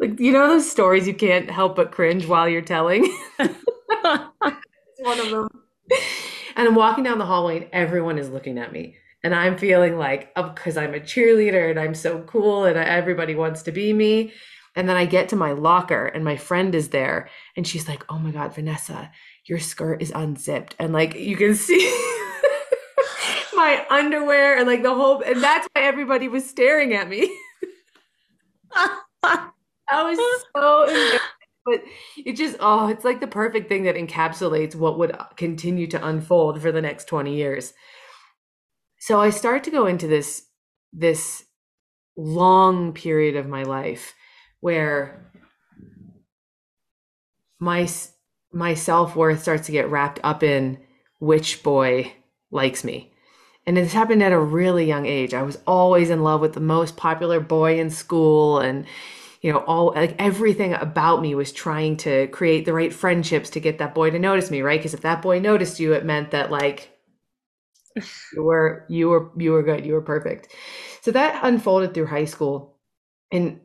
Like, 0.00 0.18
you 0.18 0.32
know, 0.32 0.48
those 0.48 0.70
stories 0.70 1.06
you 1.06 1.14
can't 1.14 1.50
help 1.50 1.76
but 1.76 1.92
cringe 1.92 2.26
while 2.26 2.48
you're 2.48 2.62
telling? 2.62 3.04
it's 3.38 3.54
one 4.98 5.20
of 5.20 5.30
them. 5.30 5.48
And 6.56 6.66
I'm 6.66 6.74
walking 6.74 7.04
down 7.04 7.18
the 7.18 7.26
hallway 7.26 7.58
and 7.58 7.68
everyone 7.72 8.18
is 8.18 8.30
looking 8.30 8.58
at 8.58 8.72
me. 8.72 8.96
And 9.22 9.34
I'm 9.34 9.58
feeling 9.58 9.98
like, 9.98 10.34
because 10.34 10.76
oh, 10.76 10.82
I'm 10.82 10.94
a 10.94 11.00
cheerleader 11.00 11.70
and 11.70 11.78
I'm 11.78 11.94
so 11.94 12.20
cool 12.22 12.64
and 12.64 12.76
everybody 12.76 13.34
wants 13.34 13.62
to 13.62 13.72
be 13.72 13.92
me. 13.92 14.32
And 14.74 14.88
then 14.88 14.96
I 14.96 15.06
get 15.06 15.28
to 15.30 15.36
my 15.36 15.52
locker 15.52 16.06
and 16.06 16.24
my 16.24 16.36
friend 16.36 16.74
is 16.74 16.88
there 16.90 17.28
and 17.56 17.66
she's 17.66 17.88
like, 17.88 18.04
oh 18.08 18.18
my 18.18 18.30
God, 18.30 18.54
Vanessa, 18.54 19.10
your 19.44 19.58
skirt 19.58 20.02
is 20.02 20.10
unzipped. 20.14 20.74
And 20.78 20.92
like, 20.92 21.14
you 21.14 21.36
can 21.36 21.54
see. 21.54 21.78
my 23.56 23.84
underwear 23.90 24.56
and 24.58 24.66
like 24.66 24.82
the 24.82 24.94
whole 24.94 25.22
and 25.22 25.42
that's 25.42 25.66
why 25.72 25.82
everybody 25.82 26.28
was 26.28 26.48
staring 26.48 26.92
at 26.92 27.08
me 27.08 27.34
i 29.22 29.48
was 29.90 30.18
so 30.54 31.18
but 31.66 31.82
it 32.24 32.32
just 32.34 32.56
oh 32.60 32.88
it's 32.88 33.04
like 33.04 33.20
the 33.20 33.26
perfect 33.26 33.68
thing 33.68 33.82
that 33.82 33.96
encapsulates 33.96 34.74
what 34.74 34.98
would 34.98 35.14
continue 35.36 35.86
to 35.86 36.06
unfold 36.06 36.62
for 36.62 36.72
the 36.72 36.80
next 36.80 37.06
20 37.06 37.34
years 37.34 37.74
so 38.98 39.20
i 39.20 39.28
start 39.28 39.64
to 39.64 39.70
go 39.70 39.86
into 39.86 40.06
this 40.06 40.46
this 40.92 41.44
long 42.16 42.92
period 42.94 43.36
of 43.36 43.48
my 43.48 43.64
life 43.64 44.14
where 44.60 45.30
my 47.58 47.86
my 48.52 48.72
self-worth 48.72 49.42
starts 49.42 49.66
to 49.66 49.72
get 49.72 49.90
wrapped 49.90 50.20
up 50.22 50.42
in 50.42 50.78
which 51.18 51.62
boy 51.62 52.12
likes 52.50 52.84
me 52.84 53.12
and 53.66 53.76
this 53.76 53.92
happened 53.92 54.22
at 54.22 54.32
a 54.32 54.38
really 54.38 54.84
young 54.84 55.06
age. 55.06 55.34
I 55.34 55.42
was 55.42 55.58
always 55.66 56.08
in 56.08 56.22
love 56.22 56.40
with 56.40 56.52
the 56.52 56.60
most 56.60 56.96
popular 56.96 57.40
boy 57.40 57.80
in 57.80 57.90
school 57.90 58.60
and 58.60 58.86
you 59.42 59.52
know 59.52 59.58
all 59.60 59.92
like 59.94 60.14
everything 60.18 60.74
about 60.74 61.20
me 61.22 61.34
was 61.34 61.52
trying 61.52 61.96
to 61.98 62.26
create 62.28 62.64
the 62.64 62.72
right 62.72 62.92
friendships 62.92 63.50
to 63.50 63.60
get 63.60 63.78
that 63.78 63.94
boy 63.94 64.10
to 64.10 64.18
notice 64.18 64.50
me, 64.50 64.62
right? 64.62 64.78
Because 64.78 64.94
if 64.94 65.02
that 65.02 65.22
boy 65.22 65.38
noticed 65.40 65.80
you, 65.80 65.92
it 65.92 66.04
meant 66.04 66.30
that 66.32 66.50
like 66.50 66.90
you 68.34 68.42
were 68.42 68.84
you 68.88 69.08
were 69.08 69.30
you 69.36 69.52
were 69.52 69.62
good, 69.62 69.86
you 69.86 69.94
were 69.94 70.02
perfect. 70.02 70.54
So 71.02 71.10
that 71.12 71.40
unfolded 71.44 71.94
through 71.94 72.06
high 72.06 72.24
school. 72.24 72.76
And 73.32 73.60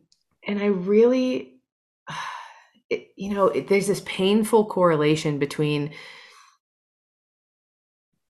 and 0.47 0.59
I 0.59 0.65
really 0.65 1.55
it, 2.89 3.07
you 3.15 3.33
know, 3.33 3.47
it, 3.47 3.67
there's 3.67 3.87
this 3.87 4.01
painful 4.05 4.65
correlation 4.65 5.39
between 5.39 5.93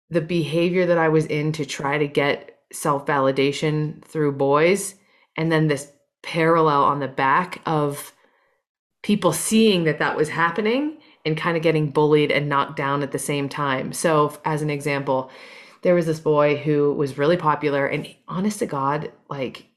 the 0.09 0.21
behavior 0.21 0.85
that 0.85 0.97
I 0.97 1.09
was 1.09 1.25
in 1.25 1.51
to 1.53 1.65
try 1.65 1.97
to 1.97 2.07
get 2.07 2.59
self 2.73 3.05
validation 3.05 4.03
through 4.03 4.33
boys, 4.33 4.95
and 5.37 5.51
then 5.51 5.67
this 5.67 5.91
parallel 6.23 6.83
on 6.83 6.99
the 6.99 7.07
back 7.07 7.61
of 7.65 8.13
people 9.03 9.33
seeing 9.33 9.83
that 9.85 9.99
that 9.99 10.15
was 10.15 10.29
happening 10.29 10.97
and 11.25 11.37
kind 11.37 11.57
of 11.57 11.63
getting 11.63 11.89
bullied 11.89 12.31
and 12.31 12.49
knocked 12.49 12.75
down 12.75 13.03
at 13.03 13.11
the 13.11 13.19
same 13.19 13.49
time. 13.49 13.93
So, 13.93 14.39
as 14.45 14.61
an 14.61 14.69
example, 14.69 15.31
there 15.81 15.95
was 15.95 16.05
this 16.05 16.19
boy 16.19 16.57
who 16.57 16.93
was 16.93 17.17
really 17.17 17.37
popular, 17.37 17.87
and 17.87 18.07
honest 18.27 18.59
to 18.59 18.65
God, 18.65 19.11
like, 19.29 19.67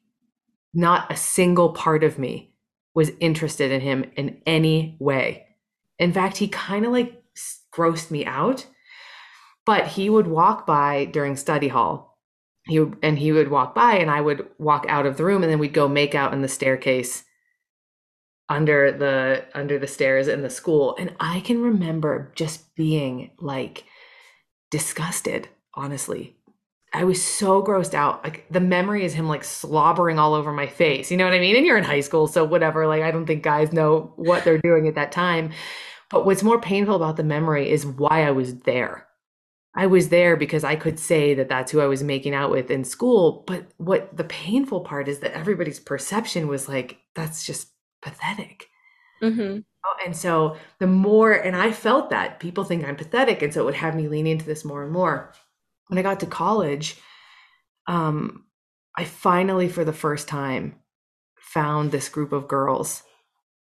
not 0.74 1.10
a 1.10 1.16
single 1.16 1.72
part 1.72 2.04
of 2.04 2.18
me 2.18 2.52
was 2.94 3.12
interested 3.20 3.70
in 3.72 3.80
him 3.80 4.04
in 4.16 4.40
any 4.46 4.96
way. 5.00 5.46
In 5.98 6.12
fact, 6.12 6.36
he 6.36 6.48
kind 6.48 6.84
of 6.84 6.92
like 6.92 7.22
grossed 7.72 8.10
me 8.10 8.24
out 8.24 8.66
but 9.64 9.86
he 9.88 10.10
would 10.10 10.26
walk 10.26 10.66
by 10.66 11.06
during 11.06 11.36
study 11.36 11.68
hall. 11.68 12.13
He 12.66 12.78
and 13.02 13.18
he 13.18 13.32
would 13.32 13.50
walk 13.50 13.74
by, 13.74 13.96
and 13.96 14.10
I 14.10 14.20
would 14.20 14.48
walk 14.58 14.86
out 14.88 15.06
of 15.06 15.16
the 15.16 15.24
room, 15.24 15.42
and 15.42 15.52
then 15.52 15.58
we'd 15.58 15.74
go 15.74 15.88
make 15.88 16.14
out 16.14 16.32
in 16.32 16.42
the 16.42 16.48
staircase 16.48 17.24
under 18.48 18.92
the 18.92 19.44
under 19.54 19.78
the 19.78 19.86
stairs 19.86 20.28
in 20.28 20.42
the 20.42 20.50
school. 20.50 20.96
And 20.98 21.14
I 21.20 21.40
can 21.40 21.60
remember 21.60 22.32
just 22.34 22.74
being 22.74 23.32
like 23.38 23.84
disgusted, 24.70 25.48
honestly. 25.74 26.36
I 26.92 27.02
was 27.02 27.22
so 27.22 27.60
grossed 27.62 27.94
out. 27.94 28.22
Like 28.22 28.46
the 28.50 28.60
memory 28.60 29.04
is 29.04 29.14
him 29.14 29.28
like 29.28 29.42
slobbering 29.42 30.18
all 30.18 30.32
over 30.32 30.52
my 30.52 30.68
face. 30.68 31.10
You 31.10 31.16
know 31.16 31.24
what 31.24 31.34
I 31.34 31.40
mean? 31.40 31.56
And 31.56 31.66
you're 31.66 31.76
in 31.76 31.84
high 31.84 32.00
school, 32.00 32.28
so 32.28 32.44
whatever. 32.44 32.86
Like 32.86 33.02
I 33.02 33.10
don't 33.10 33.26
think 33.26 33.42
guys 33.42 33.72
know 33.72 34.12
what 34.16 34.44
they're 34.44 34.58
doing 34.58 34.86
at 34.86 34.94
that 34.94 35.12
time. 35.12 35.50
But 36.10 36.24
what's 36.24 36.44
more 36.44 36.60
painful 36.60 36.94
about 36.94 37.16
the 37.16 37.24
memory 37.24 37.68
is 37.70 37.84
why 37.84 38.26
I 38.26 38.30
was 38.30 38.60
there. 38.60 39.08
I 39.76 39.86
was 39.86 40.08
there 40.08 40.36
because 40.36 40.62
I 40.62 40.76
could 40.76 40.98
say 40.98 41.34
that 41.34 41.48
that's 41.48 41.72
who 41.72 41.80
I 41.80 41.86
was 41.86 42.02
making 42.02 42.34
out 42.34 42.50
with 42.50 42.70
in 42.70 42.84
school. 42.84 43.42
But 43.46 43.66
what 43.76 44.16
the 44.16 44.24
painful 44.24 44.82
part 44.82 45.08
is 45.08 45.18
that 45.20 45.32
everybody's 45.32 45.80
perception 45.80 46.46
was 46.46 46.68
like, 46.68 46.98
that's 47.14 47.44
just 47.44 47.68
pathetic. 48.00 48.68
Mm-hmm. 49.22 49.60
Oh, 49.86 49.96
and 50.04 50.16
so 50.16 50.56
the 50.78 50.86
more, 50.86 51.32
and 51.32 51.56
I 51.56 51.72
felt 51.72 52.10
that 52.10 52.38
people 52.38 52.64
think 52.64 52.84
I'm 52.84 52.96
pathetic. 52.96 53.42
And 53.42 53.52
so 53.52 53.62
it 53.62 53.64
would 53.64 53.74
have 53.74 53.96
me 53.96 54.08
lean 54.08 54.26
into 54.26 54.44
this 54.44 54.64
more 54.64 54.84
and 54.84 54.92
more. 54.92 55.32
When 55.88 55.98
I 55.98 56.02
got 56.02 56.20
to 56.20 56.26
college, 56.26 56.96
um, 57.86 58.44
I 58.96 59.04
finally, 59.04 59.68
for 59.68 59.84
the 59.84 59.92
first 59.92 60.28
time, 60.28 60.76
found 61.36 61.90
this 61.90 62.08
group 62.08 62.32
of 62.32 62.48
girls 62.48 63.02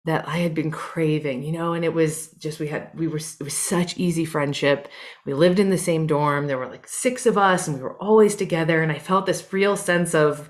that 0.09 0.27
I 0.27 0.38
had 0.38 0.55
been 0.55 0.71
craving, 0.71 1.42
you 1.42 1.53
know, 1.53 1.75
and 1.75 1.85
it 1.85 1.92
was 1.92 2.29
just 2.33 2.61
we 2.61 2.68
had 2.68 2.90
we 2.94 3.09
were 3.09 3.18
it 3.18 3.42
was 3.42 3.57
such 3.57 3.97
easy 3.99 4.25
friendship. 4.25 4.88
We 5.25 5.35
lived 5.35 5.59
in 5.59 5.71
the 5.71 5.79
same 5.79 6.07
dorm. 6.07 6.47
There 6.47 6.59
were 6.59 6.68
like 6.68 6.88
six 6.88 7.27
of 7.27 7.37
us 7.37 7.68
and 7.68 7.77
we 7.77 7.83
were 7.83 8.03
always 8.03 8.35
together 8.35 8.83
and 8.83 8.90
I 8.90 8.99
felt 8.99 9.27
this 9.27 9.53
real 9.53 9.77
sense 9.77 10.14
of 10.14 10.49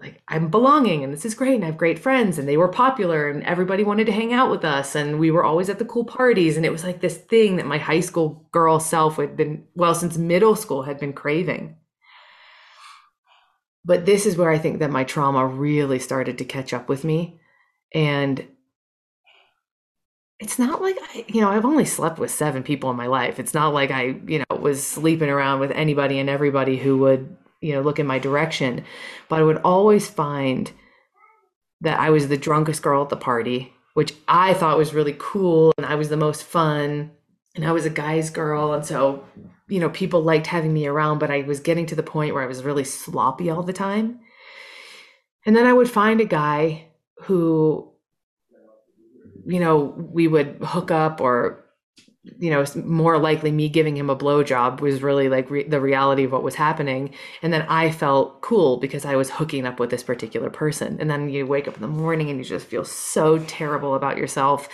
like 0.00 0.22
I'm 0.28 0.48
belonging 0.48 1.02
and 1.02 1.12
this 1.12 1.24
is 1.24 1.34
great 1.34 1.54
and 1.54 1.64
I 1.64 1.68
have 1.68 1.76
great 1.76 1.98
friends 1.98 2.38
and 2.38 2.46
they 2.46 2.56
were 2.56 2.68
popular 2.68 3.28
and 3.28 3.42
everybody 3.44 3.84
wanted 3.84 4.06
to 4.06 4.12
hang 4.12 4.32
out 4.32 4.50
with 4.50 4.64
us 4.64 4.94
and 4.94 5.18
we 5.18 5.30
were 5.30 5.44
always 5.44 5.68
at 5.68 5.78
the 5.78 5.84
cool 5.84 6.04
parties 6.04 6.56
and 6.56 6.64
it 6.64 6.72
was 6.72 6.84
like 6.84 7.00
this 7.00 7.16
thing 7.16 7.56
that 7.56 7.66
my 7.66 7.78
high 7.78 8.00
school 8.00 8.48
girl 8.52 8.78
self 8.78 9.16
had 9.16 9.36
been 9.36 9.64
well 9.74 9.94
since 9.94 10.16
middle 10.16 10.56
school 10.56 10.82
had 10.82 10.98
been 11.00 11.12
craving. 11.12 11.76
But 13.84 14.06
this 14.06 14.24
is 14.24 14.36
where 14.36 14.50
I 14.50 14.58
think 14.58 14.78
that 14.78 14.90
my 14.90 15.04
trauma 15.04 15.46
really 15.46 15.98
started 15.98 16.38
to 16.38 16.44
catch 16.44 16.72
up 16.72 16.88
with 16.88 17.04
me 17.04 17.40
and 17.94 18.46
it's 20.40 20.58
not 20.58 20.82
like 20.82 20.96
I, 21.00 21.24
you 21.28 21.40
know, 21.40 21.50
I've 21.50 21.64
only 21.64 21.84
slept 21.84 22.18
with 22.18 22.30
seven 22.30 22.62
people 22.62 22.90
in 22.90 22.96
my 22.96 23.06
life. 23.06 23.38
It's 23.38 23.54
not 23.54 23.72
like 23.72 23.90
I, 23.90 24.16
you 24.26 24.40
know, 24.40 24.56
was 24.56 24.84
sleeping 24.84 25.30
around 25.30 25.60
with 25.60 25.70
anybody 25.70 26.18
and 26.18 26.28
everybody 26.28 26.76
who 26.76 26.98
would, 26.98 27.36
you 27.60 27.72
know, 27.72 27.80
look 27.80 27.98
in 27.98 28.06
my 28.06 28.18
direction. 28.18 28.84
But 29.28 29.40
I 29.40 29.44
would 29.44 29.58
always 29.58 30.08
find 30.08 30.70
that 31.80 32.00
I 32.00 32.10
was 32.10 32.28
the 32.28 32.36
drunkest 32.36 32.82
girl 32.82 33.02
at 33.02 33.10
the 33.10 33.16
party, 33.16 33.72
which 33.94 34.12
I 34.26 34.54
thought 34.54 34.78
was 34.78 34.94
really 34.94 35.14
cool. 35.18 35.72
And 35.78 35.86
I 35.86 35.94
was 35.94 36.08
the 36.08 36.16
most 36.16 36.42
fun. 36.42 37.12
And 37.54 37.64
I 37.64 37.72
was 37.72 37.86
a 37.86 37.90
guy's 37.90 38.30
girl. 38.30 38.72
And 38.72 38.84
so, 38.84 39.24
you 39.68 39.78
know, 39.78 39.90
people 39.90 40.22
liked 40.22 40.48
having 40.48 40.72
me 40.72 40.86
around, 40.86 41.20
but 41.20 41.30
I 41.30 41.42
was 41.42 41.60
getting 41.60 41.86
to 41.86 41.94
the 41.94 42.02
point 42.02 42.34
where 42.34 42.42
I 42.42 42.48
was 42.48 42.64
really 42.64 42.84
sloppy 42.84 43.50
all 43.50 43.62
the 43.62 43.72
time. 43.72 44.18
And 45.46 45.54
then 45.54 45.66
I 45.66 45.72
would 45.72 45.88
find 45.88 46.20
a 46.20 46.24
guy 46.24 46.88
who 47.22 47.93
you 49.46 49.60
know, 49.60 49.94
we 49.96 50.28
would 50.28 50.58
hook 50.62 50.90
up 50.90 51.20
or 51.20 51.64
you 52.38 52.50
know, 52.50 52.64
more 52.76 53.18
likely 53.18 53.50
me 53.50 53.68
giving 53.68 53.96
him 53.96 54.08
a 54.08 54.16
blowjob 54.16 54.80
was 54.80 55.02
really 55.02 55.28
like 55.28 55.50
re- 55.50 55.68
the 55.68 55.80
reality 55.80 56.24
of 56.24 56.32
what 56.32 56.42
was 56.42 56.54
happening. 56.54 57.14
And 57.42 57.52
then 57.52 57.62
I 57.68 57.90
felt 57.90 58.40
cool 58.40 58.78
because 58.78 59.04
I 59.04 59.16
was 59.16 59.28
hooking 59.28 59.66
up 59.66 59.78
with 59.78 59.90
this 59.90 60.02
particular 60.02 60.48
person. 60.48 60.96
And 61.00 61.10
then 61.10 61.28
you 61.28 61.46
wake 61.46 61.68
up 61.68 61.74
in 61.74 61.82
the 61.82 61.88
morning 61.88 62.30
and 62.30 62.38
you 62.38 62.44
just 62.44 62.66
feel 62.66 62.84
so 62.84 63.38
terrible 63.40 63.94
about 63.94 64.16
yourself 64.16 64.68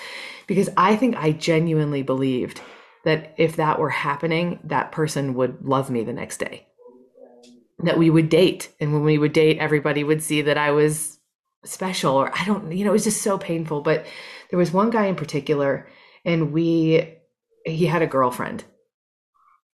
because 0.47 0.69
I 0.77 0.95
think 0.95 1.17
I 1.17 1.33
genuinely 1.33 2.03
believed 2.03 2.61
that 3.05 3.35
if 3.37 3.57
that 3.57 3.79
were 3.79 3.91
happening, 3.91 4.61
that 4.65 4.93
person 4.93 5.35
would 5.35 5.65
love 5.65 5.91
me 5.91 6.05
the 6.05 6.13
next 6.13 6.39
day. 6.39 6.67
That 7.81 7.99
we 7.99 8.11
would 8.11 8.29
date. 8.29 8.69
And 8.79 8.93
when 8.93 9.03
we 9.03 9.19
would 9.19 9.33
date, 9.33 9.59
everybody 9.59 10.05
would 10.05 10.23
see 10.23 10.43
that 10.43 10.59
I 10.59 10.71
was 10.71 11.19
special 11.65 12.15
or 12.15 12.33
I 12.39 12.45
don't, 12.45 12.71
you 12.73 12.85
know, 12.85 12.91
it 12.91 12.95
was 12.95 13.05
just 13.05 13.23
so 13.23 13.39
painful. 13.39 13.81
But 13.81 14.07
there 14.51 14.59
was 14.59 14.73
one 14.73 14.91
guy 14.91 15.07
in 15.07 15.17
particular, 15.17 15.89
and 16.25 16.53
we, 16.53 17.17
he 17.65 17.87
had 17.87 18.03
a 18.03 18.07
girlfriend, 18.07 18.65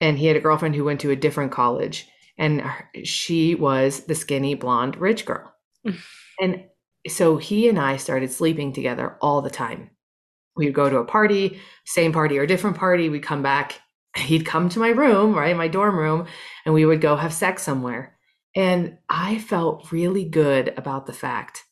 and 0.01 0.19
he 0.19 0.27
had 0.27 0.37
a 0.37 0.41
girlfriend 0.41 0.75
who 0.75 0.85
went 0.85 1.01
to 1.01 1.11
a 1.11 1.17
different 1.17 1.53
college, 1.53 2.07
and 2.39 2.62
she 3.05 3.55
was 3.55 4.01
the 4.01 4.15
skinny 4.15 4.55
blonde 4.55 4.97
rich 4.97 5.25
girl. 5.25 5.55
and 6.41 6.65
so 7.09 7.37
he 7.37 7.69
and 7.69 7.79
I 7.79 7.97
started 7.97 8.31
sleeping 8.31 8.73
together 8.73 9.17
all 9.21 9.43
the 9.43 9.51
time. 9.51 9.91
We'd 10.57 10.75
go 10.75 10.89
to 10.89 10.99
a 10.99 11.05
party, 11.05 11.61
same 11.85 12.12
party 12.12 12.39
or 12.39 12.47
different 12.47 12.77
party. 12.77 13.09
We'd 13.09 13.23
come 13.23 13.43
back. 13.43 13.81
He'd 14.17 14.47
come 14.47 14.69
to 14.71 14.79
my 14.79 14.89
room, 14.89 15.35
right, 15.35 15.57
my 15.57 15.69
dorm 15.69 15.97
room, 15.99 16.27
and 16.65 16.75
we 16.75 16.87
would 16.87 17.03
go 17.03 17.17
have 17.17 17.35
sex 17.35 17.62
somewhere. 17.62 18.17
And 18.55 18.97
I 19.11 19.39
felt 19.39 19.93
really 19.93 20.25
good 20.25 20.73
about 20.79 21.05
the 21.05 21.12
fact 21.12 21.66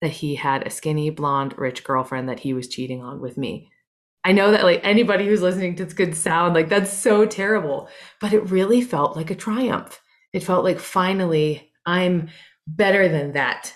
that 0.00 0.10
he 0.10 0.34
had 0.34 0.66
a 0.66 0.70
skinny, 0.70 1.10
blonde, 1.10 1.54
rich 1.58 1.84
girlfriend 1.84 2.28
that 2.28 2.40
he 2.40 2.52
was 2.52 2.68
cheating 2.68 3.02
on 3.02 3.20
with 3.20 3.36
me. 3.36 3.70
I 4.24 4.32
know 4.32 4.50
that 4.50 4.64
like 4.64 4.80
anybody 4.82 5.26
who's 5.26 5.42
listening 5.42 5.76
to 5.76 5.84
this 5.84 5.94
could 5.94 6.14
sound 6.14 6.54
like 6.54 6.68
that's 6.68 6.92
so 6.92 7.24
terrible, 7.26 7.88
but 8.20 8.32
it 8.32 8.50
really 8.50 8.82
felt 8.82 9.16
like 9.16 9.30
a 9.30 9.34
triumph. 9.34 10.00
It 10.32 10.42
felt 10.42 10.64
like 10.64 10.78
finally 10.78 11.72
I'm 11.86 12.28
better 12.66 13.08
than 13.08 13.32
that. 13.32 13.74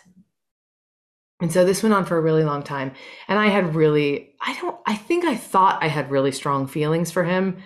And 1.41 1.53
so 1.53 1.65
this 1.65 1.83
went 1.83 1.95
on 1.95 2.05
for 2.05 2.17
a 2.17 2.23
really 2.23 2.45
long 2.45 2.63
time. 2.63 2.93
And 3.27 3.39
I 3.39 3.49
had 3.49 3.75
really, 3.75 4.35
I 4.41 4.55
don't, 4.61 4.79
I 4.87 4.95
think 4.95 5.25
I 5.25 5.35
thought 5.35 5.83
I 5.83 5.89
had 5.89 6.11
really 6.11 6.33
strong 6.33 6.67
feelings 6.67 7.11
for 7.11 7.25
him. 7.25 7.59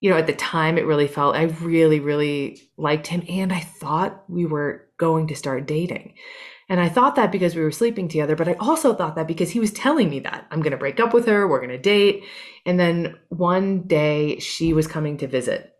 You 0.00 0.10
know, 0.10 0.16
at 0.16 0.26
the 0.26 0.32
time, 0.32 0.78
it 0.78 0.86
really 0.86 1.06
felt, 1.06 1.36
I 1.36 1.42
really, 1.42 2.00
really 2.00 2.60
liked 2.76 3.06
him. 3.06 3.22
And 3.28 3.52
I 3.52 3.60
thought 3.60 4.24
we 4.28 4.46
were 4.46 4.88
going 4.96 5.28
to 5.28 5.36
start 5.36 5.66
dating. 5.66 6.14
And 6.72 6.80
I 6.80 6.88
thought 6.88 7.16
that 7.16 7.30
because 7.30 7.54
we 7.54 7.60
were 7.60 7.70
sleeping 7.70 8.08
together, 8.08 8.34
but 8.34 8.48
I 8.48 8.54
also 8.54 8.94
thought 8.94 9.14
that 9.16 9.26
because 9.28 9.50
he 9.50 9.60
was 9.60 9.72
telling 9.72 10.08
me 10.08 10.20
that 10.20 10.46
I'm 10.50 10.62
going 10.62 10.70
to 10.70 10.78
break 10.78 11.00
up 11.00 11.12
with 11.12 11.26
her, 11.26 11.46
we're 11.46 11.58
going 11.58 11.68
to 11.68 11.76
date. 11.76 12.24
And 12.64 12.80
then 12.80 13.18
one 13.28 13.82
day 13.82 14.38
she 14.38 14.72
was 14.72 14.86
coming 14.86 15.18
to 15.18 15.26
visit. 15.26 15.74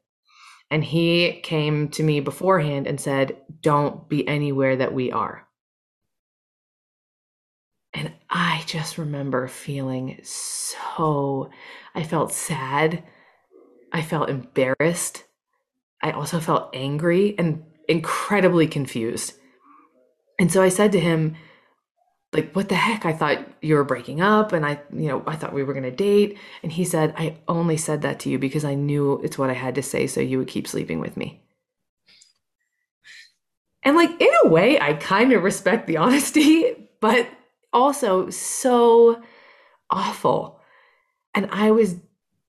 And 0.70 0.84
he 0.84 1.40
came 1.44 1.88
to 1.92 2.02
me 2.02 2.20
beforehand 2.20 2.86
and 2.86 3.00
said, 3.00 3.38
Don't 3.62 4.06
be 4.06 4.28
anywhere 4.28 4.76
that 4.76 4.92
we 4.92 5.10
are. 5.10 5.48
And 7.94 8.12
I 8.28 8.62
just 8.66 8.98
remember 8.98 9.48
feeling 9.48 10.20
so, 10.22 11.48
I 11.94 12.02
felt 12.02 12.34
sad. 12.34 13.02
I 13.92 14.02
felt 14.02 14.28
embarrassed. 14.28 15.24
I 16.02 16.10
also 16.10 16.38
felt 16.38 16.68
angry 16.74 17.34
and 17.38 17.64
incredibly 17.88 18.66
confused. 18.66 19.38
And 20.42 20.50
so 20.50 20.60
I 20.60 20.70
said 20.70 20.90
to 20.90 20.98
him, 20.98 21.36
like, 22.32 22.52
what 22.52 22.68
the 22.68 22.74
heck? 22.74 23.06
I 23.06 23.12
thought 23.12 23.46
you 23.60 23.76
were 23.76 23.84
breaking 23.84 24.20
up 24.20 24.52
and 24.52 24.66
I, 24.66 24.80
you 24.92 25.06
know, 25.06 25.22
I 25.24 25.36
thought 25.36 25.52
we 25.52 25.62
were 25.62 25.72
going 25.72 25.84
to 25.84 25.92
date. 25.92 26.36
And 26.64 26.72
he 26.72 26.84
said, 26.84 27.14
I 27.16 27.36
only 27.46 27.76
said 27.76 28.02
that 28.02 28.18
to 28.20 28.28
you 28.28 28.40
because 28.40 28.64
I 28.64 28.74
knew 28.74 29.20
it's 29.22 29.38
what 29.38 29.50
I 29.50 29.52
had 29.52 29.76
to 29.76 29.84
say 29.84 30.08
so 30.08 30.20
you 30.20 30.38
would 30.38 30.48
keep 30.48 30.66
sleeping 30.66 30.98
with 30.98 31.16
me. 31.16 31.44
And 33.84 33.94
like, 33.94 34.20
in 34.20 34.30
a 34.42 34.48
way, 34.48 34.80
I 34.80 34.94
kind 34.94 35.32
of 35.32 35.44
respect 35.44 35.86
the 35.86 35.96
honesty, 35.98 36.88
but 36.98 37.28
also 37.72 38.28
so 38.28 39.22
awful. 39.90 40.58
And 41.36 41.48
I 41.52 41.70
was 41.70 42.00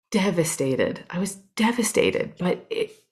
devastated. 0.10 1.06
I 1.12 1.20
was 1.20 1.36
devastated, 1.56 2.34
but 2.40 2.66
it, 2.72 3.03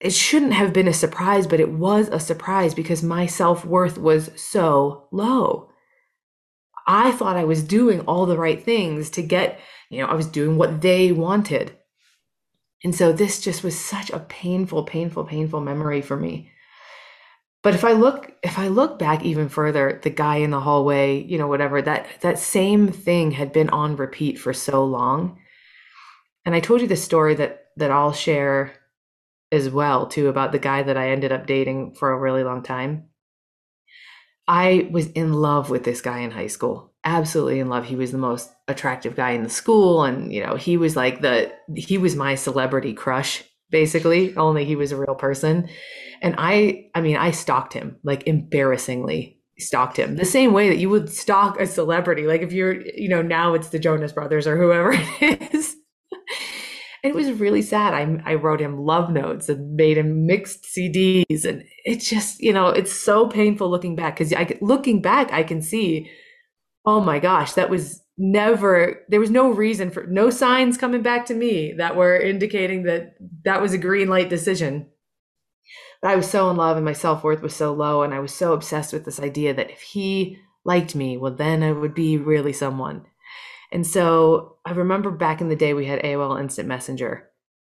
it 0.00 0.12
shouldn't 0.12 0.52
have 0.52 0.72
been 0.72 0.88
a 0.88 0.92
surprise, 0.92 1.46
but 1.46 1.60
it 1.60 1.72
was 1.72 2.08
a 2.08 2.20
surprise 2.20 2.72
because 2.74 3.02
my 3.02 3.26
self 3.26 3.64
worth 3.64 3.98
was 3.98 4.30
so 4.36 5.08
low. 5.10 5.70
I 6.86 7.12
thought 7.12 7.36
I 7.36 7.44
was 7.44 7.62
doing 7.62 8.00
all 8.00 8.24
the 8.24 8.38
right 8.38 8.62
things 8.62 9.10
to 9.10 9.22
get, 9.22 9.60
you 9.90 10.00
know, 10.00 10.06
I 10.06 10.14
was 10.14 10.26
doing 10.26 10.56
what 10.56 10.80
they 10.80 11.12
wanted. 11.12 11.76
And 12.84 12.94
so 12.94 13.12
this 13.12 13.40
just 13.40 13.64
was 13.64 13.78
such 13.78 14.10
a 14.10 14.20
painful, 14.20 14.84
painful, 14.84 15.24
painful 15.24 15.60
memory 15.60 16.00
for 16.00 16.16
me. 16.16 16.52
But 17.62 17.74
if 17.74 17.84
I 17.84 17.92
look, 17.92 18.32
if 18.44 18.56
I 18.56 18.68
look 18.68 19.00
back 19.00 19.24
even 19.24 19.48
further, 19.48 20.00
the 20.02 20.10
guy 20.10 20.36
in 20.36 20.50
the 20.50 20.60
hallway, 20.60 21.24
you 21.24 21.38
know, 21.38 21.48
whatever, 21.48 21.82
that 21.82 22.06
that 22.20 22.38
same 22.38 22.88
thing 22.88 23.32
had 23.32 23.52
been 23.52 23.68
on 23.70 23.96
repeat 23.96 24.38
for 24.38 24.54
so 24.54 24.84
long. 24.84 25.40
And 26.44 26.54
I 26.54 26.60
told 26.60 26.80
you 26.80 26.86
the 26.86 26.96
story 26.96 27.34
that 27.34 27.64
that 27.76 27.90
I'll 27.90 28.12
share 28.12 28.72
as 29.50 29.70
well 29.70 30.06
too 30.06 30.28
about 30.28 30.52
the 30.52 30.58
guy 30.58 30.82
that 30.82 30.96
I 30.96 31.10
ended 31.10 31.32
up 31.32 31.46
dating 31.46 31.94
for 31.94 32.12
a 32.12 32.18
really 32.18 32.44
long 32.44 32.62
time. 32.62 33.08
I 34.46 34.88
was 34.90 35.08
in 35.08 35.34
love 35.34 35.68
with 35.68 35.84
this 35.84 36.00
guy 36.00 36.20
in 36.20 36.30
high 36.30 36.46
school. 36.46 36.94
Absolutely 37.04 37.60
in 37.60 37.68
love. 37.68 37.84
He 37.84 37.96
was 37.96 38.12
the 38.12 38.18
most 38.18 38.50
attractive 38.66 39.14
guy 39.14 39.32
in 39.32 39.42
the 39.42 39.50
school 39.50 40.04
and 40.04 40.32
you 40.32 40.42
know, 40.44 40.56
he 40.56 40.76
was 40.76 40.96
like 40.96 41.20
the 41.20 41.52
he 41.74 41.98
was 41.98 42.16
my 42.16 42.34
celebrity 42.34 42.94
crush 42.94 43.44
basically, 43.70 44.34
only 44.36 44.64
he 44.64 44.76
was 44.76 44.92
a 44.92 44.96
real 44.96 45.14
person. 45.14 45.68
And 46.22 46.34
I 46.38 46.90
I 46.94 47.00
mean, 47.00 47.16
I 47.16 47.30
stalked 47.30 47.72
him 47.72 47.98
like 48.02 48.26
embarrassingly 48.26 49.38
stalked 49.58 49.96
him 49.96 50.16
the 50.16 50.24
same 50.24 50.52
way 50.52 50.68
that 50.68 50.78
you 50.78 50.88
would 50.88 51.10
stalk 51.10 51.60
a 51.60 51.66
celebrity 51.66 52.28
like 52.28 52.42
if 52.42 52.52
you're 52.52 52.80
you 52.80 53.08
know 53.08 53.22
now 53.22 53.54
it's 53.54 53.70
the 53.70 53.78
Jonas 53.78 54.12
brothers 54.12 54.46
or 54.46 54.56
whoever 54.56 54.92
it 55.20 55.52
is 55.52 55.74
it 57.02 57.14
was 57.14 57.30
really 57.32 57.62
sad. 57.62 57.94
I, 57.94 58.32
I 58.32 58.34
wrote 58.34 58.60
him 58.60 58.78
love 58.78 59.10
notes 59.10 59.48
and 59.48 59.76
made 59.76 59.98
him 59.98 60.26
mixed 60.26 60.64
CDs. 60.64 61.44
And 61.44 61.64
it's 61.84 62.08
just, 62.08 62.40
you 62.40 62.52
know, 62.52 62.68
it's 62.68 62.92
so 62.92 63.28
painful 63.28 63.70
looking 63.70 63.94
back 63.94 64.16
because 64.16 64.32
I 64.32 64.58
looking 64.60 65.00
back, 65.00 65.32
I 65.32 65.42
can 65.42 65.62
see, 65.62 66.10
oh 66.84 67.00
my 67.00 67.18
gosh, 67.18 67.52
that 67.52 67.70
was 67.70 68.02
never, 68.16 69.04
there 69.08 69.20
was 69.20 69.30
no 69.30 69.50
reason 69.50 69.90
for, 69.90 70.06
no 70.06 70.30
signs 70.30 70.76
coming 70.76 71.02
back 71.02 71.26
to 71.26 71.34
me 71.34 71.72
that 71.78 71.96
were 71.96 72.18
indicating 72.18 72.82
that 72.84 73.14
that 73.44 73.62
was 73.62 73.72
a 73.72 73.78
green 73.78 74.08
light 74.08 74.28
decision. 74.28 74.88
But 76.02 76.12
I 76.12 76.16
was 76.16 76.30
so 76.30 76.50
in 76.50 76.56
love 76.56 76.76
and 76.76 76.84
my 76.84 76.92
self 76.92 77.22
worth 77.22 77.42
was 77.42 77.54
so 77.54 77.72
low. 77.72 78.02
And 78.02 78.12
I 78.14 78.20
was 78.20 78.34
so 78.34 78.52
obsessed 78.52 78.92
with 78.92 79.04
this 79.04 79.20
idea 79.20 79.54
that 79.54 79.70
if 79.70 79.82
he 79.82 80.38
liked 80.64 80.94
me, 80.94 81.16
well, 81.16 81.34
then 81.34 81.62
I 81.62 81.72
would 81.72 81.94
be 81.94 82.16
really 82.16 82.52
someone. 82.52 83.06
And 83.70 83.86
so 83.86 84.56
I 84.64 84.72
remember 84.72 85.10
back 85.10 85.40
in 85.40 85.48
the 85.48 85.56
day, 85.56 85.74
we 85.74 85.86
had 85.86 86.02
AOL 86.02 86.40
Instant 86.40 86.68
Messenger 86.68 87.28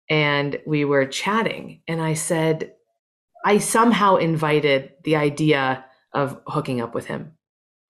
and 0.10 0.60
we 0.66 0.86
were 0.86 1.06
chatting. 1.06 1.82
And 1.88 2.02
I 2.02 2.14
said, 2.14 2.74
I 3.46 3.60
somehow 3.60 4.16
invited 4.18 4.92
the 5.04 5.16
idea 5.16 5.86
of 6.14 6.42
hooking 6.48 6.82
up 6.82 6.96
with 6.96 7.06
him. 7.06 7.34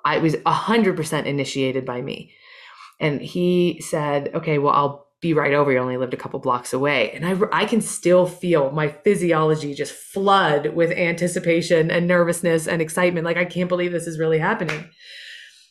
I 0.04 0.20
was 0.20 0.36
100% 0.36 1.26
initiated 1.26 1.86
by 1.86 2.02
me. 2.02 2.34
And 3.00 3.22
he 3.22 3.82
said, 3.82 4.32
okay, 4.36 4.58
well, 4.60 4.74
I'll 4.74 5.08
be 5.22 5.34
right 5.34 5.54
over. 5.54 5.72
You 5.72 5.80
only 5.80 5.98
lived 5.98 6.14
a 6.14 6.18
couple 6.18 6.40
blocks 6.40 6.74
away. 6.74 7.12
And 7.12 7.26
I, 7.26 7.36
I 7.52 7.66
can 7.66 7.82
still 7.82 8.26
feel 8.28 8.72
my 8.72 8.90
physiology 8.90 9.74
just 9.74 9.94
flood 9.94 10.76
with 10.76 10.92
anticipation 10.92 11.90
and 11.90 12.08
nervousness 12.08 12.68
and 12.68 12.82
excitement. 12.82 13.26
Like, 13.26 13.38
I 13.38 13.46
can't 13.46 13.70
believe 13.70 13.92
this 13.92 14.08
is 14.08 14.20
really 14.20 14.40
happening. 14.40 14.90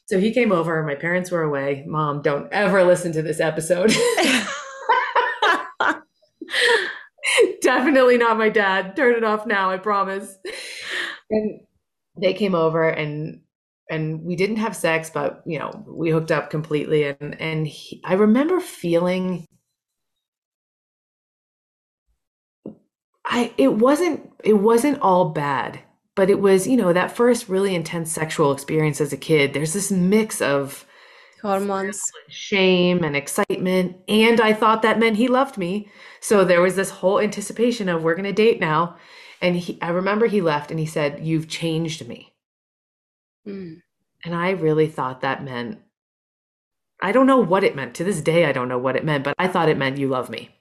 So 0.06 0.18
he 0.20 0.32
came 0.32 0.52
over. 0.52 0.82
My 0.82 0.94
parents 0.94 1.30
were 1.30 1.42
away. 1.42 1.84
Mom, 1.86 2.22
don't 2.22 2.52
ever 2.52 2.84
listen 2.84 3.12
to 3.12 3.22
this 3.22 3.40
episode. 3.40 3.92
Definitely 7.62 8.18
not 8.18 8.36
my 8.38 8.48
dad. 8.50 8.96
Turn 8.96 9.14
it 9.14 9.24
off 9.24 9.46
now, 9.46 9.70
I 9.70 9.78
promise. 9.78 10.36
And 11.30 11.60
they 12.20 12.34
came 12.34 12.54
over 12.54 12.88
and 12.88 13.40
and 13.90 14.22
we 14.22 14.36
didn't 14.36 14.56
have 14.56 14.76
sex, 14.76 15.10
but 15.12 15.42
you 15.46 15.58
know, 15.58 15.84
we 15.88 16.10
hooked 16.10 16.32
up 16.32 16.50
completely 16.50 17.04
and 17.04 17.40
and 17.40 17.66
he, 17.66 18.00
I 18.04 18.14
remember 18.14 18.60
feeling 18.60 19.46
I 23.24 23.52
it 23.58 23.74
wasn't 23.74 24.30
it 24.42 24.54
wasn't 24.54 25.00
all 25.00 25.30
bad 25.30 25.80
but 26.14 26.31
it 26.31 26.40
was 26.40 26.66
you 26.66 26.77
know 26.77 26.92
that 26.92 27.14
first 27.16 27.48
really 27.48 27.74
intense 27.74 28.12
sexual 28.12 28.53
experience 28.53 29.00
as 29.00 29.12
a 29.12 29.16
kid 29.16 29.53
there's 29.53 29.72
this 29.72 29.90
mix 29.90 30.40
of 30.40 30.87
hormones. 31.42 32.00
shame 32.29 33.05
and 33.05 33.14
excitement 33.14 33.96
and 34.09 34.40
i 34.40 34.53
thought 34.53 34.83
that 34.83 34.98
meant 34.98 35.16
he 35.16 35.29
loved 35.29 35.59
me. 35.59 35.90
So 36.20 36.42
there 36.42 36.62
was 36.62 36.74
this 36.74 36.88
whole 36.88 37.20
anticipation 37.20 37.90
of 37.90 38.03
we're 38.03 38.14
going 38.14 38.24
to 38.24 38.33
date 38.33 38.61
now. 38.61 38.96
And 39.42 39.57
he, 39.57 39.79
i 39.83 39.90
remember 39.90 40.27
he 40.27 40.40
left 40.40 40.70
and 40.70 40.81
he 40.81 40.87
said 40.87 41.24
you've 41.27 41.48
changed 41.48 42.09
me. 42.09 42.33
Mm. 43.46 43.83
and 44.24 44.35
i 44.35 44.50
really 44.50 44.87
thought 44.87 45.20
that 45.20 45.44
meant 45.44 45.79
i 47.03 47.12
don't 47.12 47.27
know 47.27 47.40
what 47.40 47.62
it 47.62 47.77
meant. 47.77 47.94
To 47.96 48.05
this 48.05 48.22
day 48.22 48.46
i 48.46 48.53
don't 48.53 48.68
know 48.68 48.79
what 48.79 48.96
it 48.96 49.05
meant 49.05 49.22
but 49.22 49.35
i 49.38 49.46
thought 49.46 49.68
it 49.68 49.77
meant 49.77 49.98
you 49.98 50.09
love 50.09 50.31
me 50.31 50.53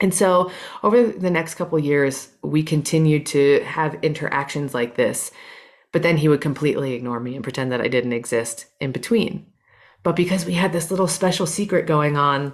and 0.00 0.12
so 0.12 0.50
over 0.82 1.06
the 1.06 1.30
next 1.30 1.54
couple 1.54 1.78
years, 1.78 2.28
we 2.42 2.62
continued 2.62 3.26
to 3.26 3.62
have 3.64 4.02
interactions 4.02 4.74
like 4.74 4.96
this. 4.96 5.30
But 5.92 6.02
then 6.02 6.16
he 6.16 6.28
would 6.28 6.40
completely 6.40 6.94
ignore 6.94 7.20
me 7.20 7.36
and 7.36 7.44
pretend 7.44 7.70
that 7.70 7.80
I 7.80 7.86
didn't 7.86 8.12
exist 8.12 8.66
in 8.80 8.90
between. 8.90 9.46
But 10.02 10.16
because 10.16 10.44
we 10.44 10.54
had 10.54 10.72
this 10.72 10.90
little 10.90 11.06
special 11.06 11.46
secret 11.46 11.86
going 11.86 12.16
on, 12.16 12.52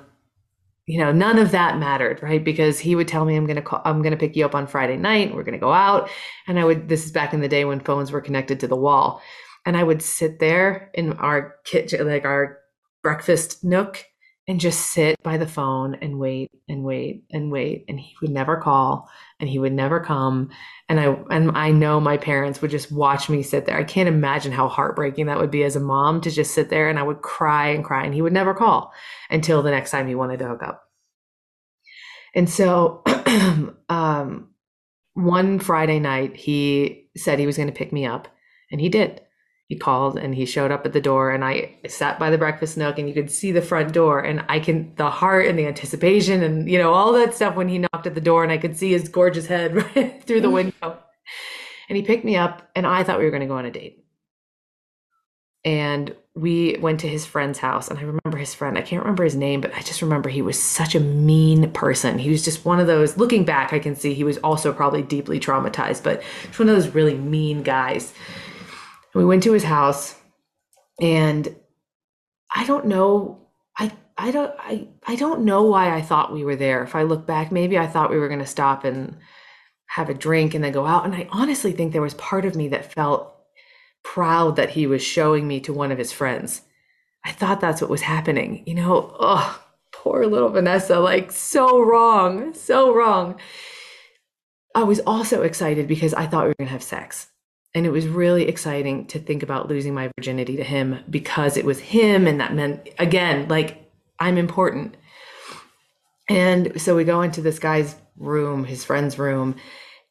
you 0.87 0.99
know, 0.99 1.13
none 1.13 1.39
of 1.39 1.53
that 1.53 1.79
mattered, 1.79 2.23
right? 2.23 2.43
Because 2.43 2.79
he 2.79 2.95
would 2.95 3.09
tell 3.09 3.25
me 3.25 3.37
I'm 3.37 3.47
gonna 3.47 3.63
call, 3.63 3.81
I'm 3.85 4.03
gonna 4.03 4.17
pick 4.17 4.37
you 4.37 4.45
up 4.45 4.55
on 4.55 4.67
Friday 4.67 4.97
night. 4.97 5.35
We're 5.35 5.45
gonna 5.45 5.59
go 5.59 5.73
out, 5.73 6.11
and 6.47 6.59
I 6.59 6.65
would. 6.65 6.89
This 6.89 7.05
is 7.05 7.13
back 7.13 7.33
in 7.33 7.41
the 7.41 7.49
day 7.49 7.65
when 7.65 7.81
phones 7.81 8.13
were 8.13 8.21
connected 8.21 8.61
to 8.61 8.67
the 8.67 8.77
wall, 8.77 9.23
and 9.65 9.77
I 9.77 9.85
would 9.85 10.03
sit 10.03 10.39
there 10.39 10.91
in 10.95 11.13
our 11.15 11.57
kitchen, 11.65 12.07
like 12.07 12.25
our 12.25 12.59
breakfast 13.03 13.63
nook, 13.63 14.05
and 14.51 14.59
just 14.59 14.89
sit 14.89 15.23
by 15.23 15.37
the 15.37 15.47
phone 15.47 15.95
and 16.03 16.19
wait 16.19 16.51
and 16.69 16.83
wait 16.83 17.23
and 17.31 17.53
wait 17.53 17.85
and 17.87 18.01
he 18.01 18.17
would 18.21 18.33
never 18.33 18.57
call 18.57 19.09
and 19.39 19.49
he 19.49 19.61
would 19.61 19.73
never 19.73 20.01
come. 20.01 20.51
And 20.89 20.99
i 20.99 21.05
and 21.31 21.57
i 21.57 21.71
know 21.71 22.01
my 22.01 22.17
parents 22.17 22.61
would 22.61 22.73
just 22.73 22.91
watch 22.91 23.29
me 23.29 23.45
sit 23.45 23.65
there. 23.65 23.79
I 23.79 23.85
can't 23.85 24.09
imagine 24.09 24.51
how 24.51 24.67
heartbreaking 24.67 25.27
that 25.27 25.39
would 25.39 25.53
be 25.53 25.63
as 25.63 25.77
a 25.77 25.81
mom 25.81 26.21
to 26.23 26.33
just 26.33 26.53
sit 26.53 26.69
there 26.69 26.89
and 26.89 26.99
i 26.99 27.03
would 27.05 27.23
cry 27.23 27.69
and 27.69 27.85
cry 27.85 28.05
and 28.05 28.13
he 28.13 28.23
would 28.23 28.33
never 28.33 28.53
call 28.53 28.93
until 29.31 29.63
the 29.63 29.71
next 29.71 29.93
time 29.93 30.09
he 30.09 30.17
wanted 30.17 30.41
to 30.41 30.49
hook 30.49 30.65
up. 30.65 30.83
And 32.35 32.51
so 32.51 33.05
um, 33.89 34.49
one 35.15 35.61
friday 35.61 36.01
night 36.01 36.35
he 36.35 37.09
said 37.17 37.39
he 37.39 37.47
was 37.47 37.57
going 37.57 37.69
to 37.69 37.73
pick 37.73 37.93
me 37.93 38.05
up 38.05 38.27
and 38.73 38.81
he 38.81 38.89
did 38.89 39.21
he 39.71 39.77
called 39.77 40.19
and 40.19 40.35
he 40.35 40.45
showed 40.45 40.73
up 40.73 40.85
at 40.85 40.93
the 40.93 41.01
door 41.01 41.31
and 41.31 41.45
I 41.45 41.77
sat 41.87 42.19
by 42.19 42.29
the 42.29 42.37
breakfast 42.37 42.77
nook 42.77 42.99
and 42.99 43.09
you 43.09 43.15
could 43.15 43.31
see 43.31 43.53
the 43.53 43.63
front 43.63 43.93
door 43.93 44.19
and 44.19 44.45
I 44.49 44.59
can 44.59 44.93
the 44.97 45.09
heart 45.09 45.47
and 45.47 45.57
the 45.57 45.67
anticipation 45.67 46.43
and 46.43 46.69
you 46.69 46.77
know 46.77 46.93
all 46.93 47.13
that 47.13 47.35
stuff 47.35 47.55
when 47.55 47.69
he 47.69 47.79
knocked 47.79 48.09
at 48.09 48.17
the 48.17 48.21
door 48.21 48.43
and 48.43 48.51
I 48.51 48.59
could 48.59 48.77
see 48.77 48.91
his 48.91 49.09
gorgeous 49.09 49.47
head 49.47 49.77
right 49.97 50.23
through 50.25 50.41
the 50.41 50.51
window. 50.51 50.99
And 51.89 51.97
he 51.97 52.03
picked 52.05 52.25
me 52.25 52.37
up, 52.37 52.71
and 52.77 52.87
I 52.87 53.03
thought 53.03 53.19
we 53.19 53.25
were 53.25 53.33
going 53.33 53.41
to 53.41 53.49
go 53.49 53.57
on 53.57 53.65
a 53.65 53.71
date. 53.71 54.05
And 55.65 56.15
we 56.37 56.77
went 56.81 57.01
to 57.01 57.09
his 57.09 57.27
friend's 57.27 57.59
house, 57.59 57.89
and 57.89 57.99
I 57.99 58.03
remember 58.03 58.39
his 58.39 58.55
friend. 58.55 58.79
I 58.79 58.83
can't 58.83 59.03
remember 59.03 59.25
his 59.25 59.35
name, 59.35 59.61
but 59.61 59.75
I 59.75 59.81
just 59.81 60.01
remember 60.01 60.29
he 60.29 60.41
was 60.41 60.57
such 60.57 60.95
a 60.95 61.01
mean 61.01 61.69
person. 61.73 62.19
He 62.21 62.31
was 62.31 62.45
just 62.45 62.65
one 62.65 62.79
of 62.79 62.87
those. 62.87 63.17
Looking 63.17 63.45
back, 63.45 63.73
I 63.73 63.81
can 63.81 63.97
see 63.97 64.15
he 64.15 64.23
was 64.23 64.39
also 64.39 64.73
probably 64.73 65.03
deeply 65.03 65.41
traumatized, 65.41 66.05
but 66.05 66.23
just 66.45 66.61
one 66.61 66.69
of 66.69 66.77
those 66.77 66.95
really 66.95 67.17
mean 67.17 67.65
guys. 67.65 68.13
We 69.15 69.25
went 69.25 69.43
to 69.45 69.53
his 69.53 69.65
house, 69.65 70.15
and 71.01 71.55
I 72.55 72.65
don't 72.67 72.87
know. 72.87 73.39
I 73.79 73.93
I 74.17 74.31
don't 74.31 74.55
I 74.59 74.89
I 75.07 75.17
don't 75.17 75.45
know 75.45 75.63
why 75.65 75.95
I 75.95 76.03
thought 76.03 76.33
we 76.33 76.45
were 76.45 76.57
there. 76.57 76.83
If 76.83 76.95
I 76.95 77.03
look 77.03 77.27
back, 77.27 77.51
maybe 77.51 77.79
I 77.79 77.87
thought 77.87 78.11
we 78.11 78.19
were 78.19 78.29
going 78.29 78.41
to 78.41 78.47
stop 78.47 78.85
and 78.85 79.17
have 79.87 80.09
a 80.09 80.15
drink 80.15 80.55
and 80.55 80.63
then 80.63 80.73
go 80.73 80.87
out. 80.87 81.05
And 81.05 81.15
I 81.15 81.27
honestly 81.31 81.73
think 81.73 81.93
there 81.93 82.03
was 82.03 82.15
part 82.15 82.45
of 82.45 82.55
me 82.55 82.69
that 82.69 82.93
felt 82.93 83.35
proud 84.05 84.57
that 84.57 84.71
he 84.71 84.87
was 84.87 85.03
showing 85.03 85.49
me 85.49 85.61
to 85.61 85.73
one 85.73 85.91
of 85.91 85.99
his 85.99 86.13
friends. 86.13 86.63
I 87.25 87.33
thought 87.33 87.61
that's 87.61 87.81
what 87.81 87.91
was 87.91 88.03
happening. 88.03 88.63
You 88.67 88.75
know, 88.75 89.17
oh, 89.19 89.63
poor 89.93 90.27
little 90.27 90.49
Vanessa, 90.49 91.01
like 91.01 91.33
so 91.33 91.83
wrong, 91.83 92.55
so 92.55 92.95
wrong. 92.95 93.39
I 94.75 94.85
was 94.85 95.01
also 95.01 95.43
excited 95.43 95.89
because 95.89 96.15
I 96.15 96.27
thought 96.27 96.45
we 96.45 96.49
were 96.51 96.55
going 96.59 96.69
to 96.69 96.73
have 96.73 96.83
sex. 96.83 97.30
And 97.75 97.87
it 97.87 97.91
was 97.91 98.09
really 98.09 98.49
exciting 98.49 99.07
to 99.09 99.19
think 99.21 99.43
about 99.43 99.69
losing 99.69 99.95
my 99.95 100.11
virginity 100.19 100.57
to 100.57 100.65
him 100.65 101.05
because 101.09 101.57
it 101.57 101.65
was 101.65 101.79
him. 101.79 102.27
And 102.27 102.41
that 102.41 102.55
meant, 102.55 102.89
again, 102.99 103.47
like 103.49 103.91
I'm 104.19 104.37
important. 104.39 104.97
And 106.29 106.81
so 106.81 106.97
we 106.97 107.05
go 107.05 107.23
into 107.23 107.41
this 107.41 107.59
guy's 107.59 107.97
room, 108.17 108.65
his 108.65 108.85
friend's 108.85 109.19
room. 109.19 109.57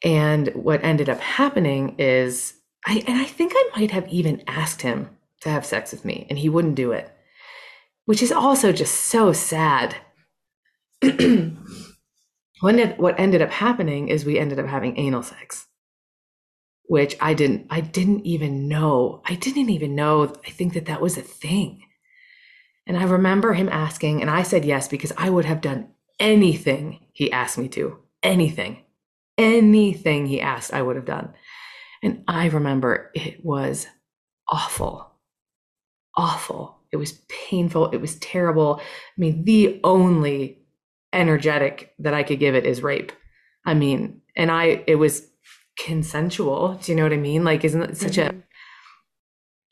And 0.02 0.48
what 0.48 0.82
ended 0.82 1.08
up 1.08 1.20
happening 1.20 1.96
is 1.98 2.54
I 2.86 3.04
and 3.06 3.18
I 3.20 3.24
think 3.24 3.52
I 3.54 3.70
might 3.76 3.90
have 3.90 4.08
even 4.08 4.42
asked 4.46 4.80
him 4.82 5.10
to 5.42 5.50
have 5.50 5.66
sex 5.66 5.92
with 5.92 6.04
me 6.04 6.26
and 6.30 6.38
he 6.38 6.48
wouldn't 6.48 6.74
do 6.74 6.92
it. 6.92 7.10
Which 8.06 8.22
is 8.22 8.32
also 8.32 8.72
just 8.72 8.94
so 8.94 9.32
sad. 9.32 9.96
what 12.60 13.20
ended 13.20 13.42
up 13.42 13.50
happening 13.50 14.08
is 14.08 14.24
we 14.24 14.38
ended 14.38 14.58
up 14.58 14.66
having 14.66 14.98
anal 14.98 15.22
sex 15.22 15.66
which 16.90 17.16
I 17.20 17.34
didn't 17.34 17.68
I 17.70 17.82
didn't 17.82 18.26
even 18.26 18.66
know. 18.66 19.22
I 19.24 19.36
didn't 19.36 19.70
even 19.70 19.94
know 19.94 20.24
I 20.44 20.50
think 20.50 20.74
that 20.74 20.86
that 20.86 21.00
was 21.00 21.16
a 21.16 21.22
thing. 21.22 21.82
And 22.84 22.96
I 22.96 23.04
remember 23.04 23.52
him 23.52 23.68
asking 23.68 24.20
and 24.20 24.28
I 24.28 24.42
said 24.42 24.64
yes 24.64 24.88
because 24.88 25.12
I 25.16 25.30
would 25.30 25.44
have 25.44 25.60
done 25.60 25.90
anything 26.18 27.06
he 27.12 27.30
asked 27.30 27.58
me 27.58 27.68
to. 27.68 27.96
Anything. 28.24 28.82
Anything 29.38 30.26
he 30.26 30.40
asked 30.40 30.74
I 30.74 30.82
would 30.82 30.96
have 30.96 31.04
done. 31.04 31.32
And 32.02 32.24
I 32.26 32.46
remember 32.46 33.12
it 33.14 33.44
was 33.44 33.86
awful. 34.48 35.12
Awful. 36.16 36.76
It 36.90 36.96
was 36.96 37.20
painful. 37.28 37.90
It 37.90 38.00
was 38.00 38.16
terrible. 38.16 38.80
I 38.80 38.84
mean, 39.16 39.44
the 39.44 39.78
only 39.84 40.58
energetic 41.12 41.94
that 42.00 42.14
I 42.14 42.24
could 42.24 42.40
give 42.40 42.56
it 42.56 42.66
is 42.66 42.82
rape. 42.82 43.12
I 43.64 43.74
mean, 43.74 44.22
and 44.34 44.50
I, 44.50 44.82
it 44.88 44.96
was 44.96 45.29
consensual. 45.84 46.78
Do 46.82 46.92
you 46.92 46.96
know 46.96 47.04
what 47.04 47.12
I 47.12 47.16
mean? 47.16 47.44
Like, 47.44 47.64
isn't 47.64 47.82
it 47.82 47.96
such 47.96 48.12
mm-hmm. 48.12 48.38
a 48.38 48.42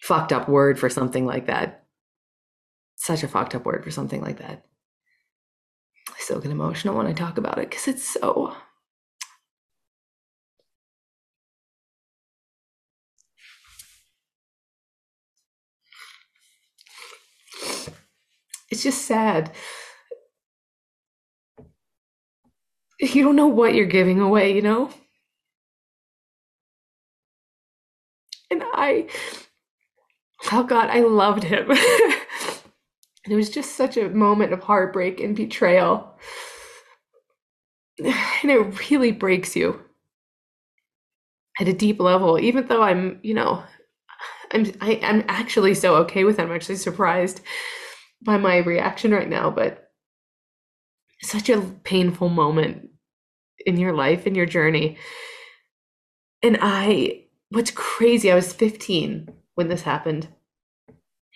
fucked 0.00 0.32
up 0.32 0.48
word 0.48 0.78
for 0.78 0.88
something 0.88 1.26
like 1.26 1.46
that? 1.46 1.84
Such 2.96 3.22
a 3.22 3.28
fucked 3.28 3.54
up 3.54 3.64
word 3.64 3.84
for 3.84 3.90
something 3.90 4.20
like 4.20 4.38
that. 4.38 4.64
I 6.08 6.14
still 6.18 6.40
get 6.40 6.50
emotional 6.50 6.96
when 6.96 7.06
I 7.06 7.12
talk 7.12 7.38
about 7.38 7.58
it 7.58 7.70
because 7.70 7.88
it's 7.88 8.04
so. 8.04 8.54
It's 18.70 18.82
just 18.82 19.02
sad. 19.02 19.52
You 23.00 23.22
don't 23.22 23.36
know 23.36 23.46
what 23.46 23.74
you're 23.74 23.86
giving 23.86 24.20
away, 24.20 24.54
you 24.54 24.60
know? 24.60 24.90
And 28.50 28.62
I, 28.64 29.08
oh 30.52 30.64
God, 30.64 30.88
I 30.90 31.00
loved 31.00 31.44
him. 31.44 31.70
and 31.70 31.78
it 33.28 33.36
was 33.36 33.50
just 33.50 33.76
such 33.76 33.96
a 33.96 34.08
moment 34.08 34.52
of 34.52 34.62
heartbreak 34.62 35.20
and 35.20 35.36
betrayal. 35.36 36.18
And 37.98 38.50
it 38.50 38.90
really 38.90 39.12
breaks 39.12 39.56
you 39.56 39.80
at 41.60 41.68
a 41.68 41.72
deep 41.72 42.00
level, 42.00 42.38
even 42.38 42.66
though 42.66 42.82
I'm, 42.82 43.18
you 43.22 43.34
know, 43.34 43.64
I'm 44.52 44.72
I, 44.80 44.92
am 44.92 45.02
i 45.02 45.08
am 45.08 45.24
actually 45.28 45.74
so 45.74 45.96
okay 45.96 46.24
with 46.24 46.38
it. 46.38 46.42
I'm 46.42 46.52
actually 46.52 46.76
surprised 46.76 47.40
by 48.22 48.36
my 48.36 48.58
reaction 48.58 49.12
right 49.12 49.28
now, 49.28 49.50
but 49.50 49.90
such 51.22 51.48
a 51.48 51.60
painful 51.60 52.28
moment 52.28 52.90
in 53.66 53.76
your 53.76 53.92
life, 53.92 54.26
in 54.26 54.34
your 54.34 54.46
journey. 54.46 54.96
And 56.42 56.58
I 56.60 57.24
what's 57.50 57.70
crazy, 57.70 58.30
I 58.30 58.34
was 58.34 58.52
15 58.52 59.28
when 59.54 59.68
this 59.68 59.82
happened. 59.82 60.28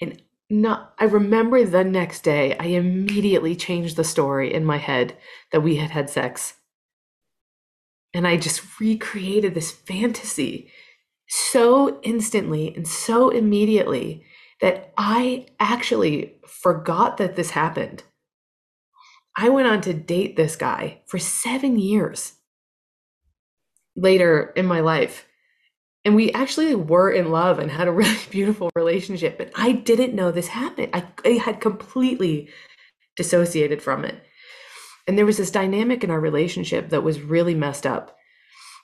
And 0.01 0.23
not 0.51 0.95
I 0.99 1.05
remember 1.05 1.65
the 1.65 1.83
next 1.83 2.23
day 2.23 2.57
I 2.59 2.67
immediately 2.67 3.57
changed 3.57 3.97
the 3.97 4.05
story 4.05 4.53
in 4.53 4.65
my 4.65 4.77
head 4.77 5.17
that 5.51 5.63
we 5.63 5.77
had 5.77 5.91
had 5.91 6.11
sex. 6.11 6.55
And 8.13 8.27
I 8.27 8.37
just 8.37 8.79
recreated 8.79 9.55
this 9.55 9.73
fantasy 9.73 10.71
so 11.29 11.99
instantly 12.03 12.75
and 12.77 12.87
so 12.87 13.31
immediately 13.31 14.27
that 14.61 14.93
I 14.99 15.47
actually 15.59 16.35
forgot 16.47 17.17
that 17.17 17.37
this 17.37 17.51
happened. 17.51 18.05
I 19.35 19.49
went 19.49 19.69
on 19.69 19.81
to 19.83 19.95
date 19.95 20.37
this 20.37 20.57
guy 20.57 21.01
for 21.07 21.19
seven 21.19 21.79
years 21.79 22.35
later 23.97 24.53
in 24.55 24.67
my 24.67 24.81
life 24.81 25.27
and 26.05 26.17
we 26.17 26.33
actually 26.33 26.75
were 26.75 27.11
in 27.11 27.31
love 27.31 27.59
and 27.59 27.71
had 27.71 27.89
a 27.89 27.93
really 28.03 28.19
beautiful 28.31 28.71
relationship 28.75 29.39
but 29.39 29.51
i 29.55 29.73
didn't 29.73 30.15
know 30.15 30.31
this 30.31 30.49
happened. 30.49 30.91
I, 30.93 31.05
I, 31.25 31.31
had 31.33 31.61
completely 31.61 32.49
dissociated 33.17 33.83
from 33.83 34.05
it. 34.05 34.23
And 35.07 35.19
there 35.19 35.27
was 35.27 35.37
this 35.37 35.51
dynamic 35.51 36.05
in 36.05 36.11
our 36.11 36.21
relationship 36.21 36.91
that 36.91 37.03
was 37.03 37.21
really 37.21 37.55
messed 37.55 37.87
up. 37.87 38.17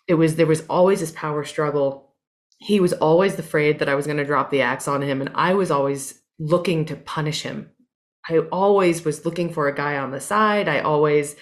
It 0.06 0.14
was 0.14 0.36
there 0.36 0.46
was 0.46 0.64
always 0.68 1.00
this 1.00 1.12
power 1.12 1.44
struggle. 1.44 2.14
He 2.58 2.80
was 2.80 2.92
always 2.94 3.38
afraid 3.38 3.78
that 3.78 3.88
i 3.88 3.94
was 3.94 4.06
going 4.06 4.18
to 4.18 4.24
drop 4.24 4.50
the 4.50 4.62
axe 4.62 4.88
on 4.88 5.02
him 5.02 5.20
and 5.20 5.30
i 5.34 5.54
was 5.54 5.70
always 5.70 6.20
looking 6.38 6.84
to 6.86 6.96
punish 6.96 7.42
him. 7.42 7.70
I 8.28 8.38
always 8.52 9.04
was 9.04 9.24
looking 9.24 9.52
for 9.52 9.68
a 9.68 9.74
guy 9.74 9.96
on 9.96 10.10
the 10.10 10.20
side. 10.20 10.68
I 10.68 10.80
always 10.80 11.36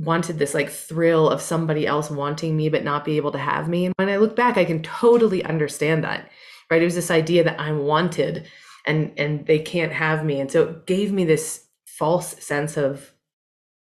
wanted 0.00 0.38
this 0.38 0.54
like 0.54 0.70
thrill 0.70 1.28
of 1.28 1.42
somebody 1.42 1.86
else 1.86 2.10
wanting 2.10 2.56
me 2.56 2.68
but 2.68 2.84
not 2.84 3.04
be 3.04 3.16
able 3.16 3.32
to 3.32 3.38
have 3.38 3.68
me. 3.68 3.86
And 3.86 3.94
when 3.98 4.08
I 4.08 4.16
look 4.16 4.34
back, 4.34 4.56
I 4.56 4.64
can 4.64 4.82
totally 4.82 5.44
understand 5.44 6.04
that. 6.04 6.30
Right? 6.70 6.80
It 6.80 6.86
was 6.86 6.94
this 6.94 7.10
idea 7.10 7.44
that 7.44 7.60
I'm 7.60 7.80
wanted 7.80 8.48
and 8.86 9.12
and 9.16 9.46
they 9.46 9.58
can't 9.58 9.92
have 9.92 10.24
me. 10.24 10.40
And 10.40 10.50
so 10.50 10.62
it 10.64 10.86
gave 10.86 11.12
me 11.12 11.24
this 11.24 11.66
false 11.84 12.42
sense 12.42 12.76
of 12.76 13.12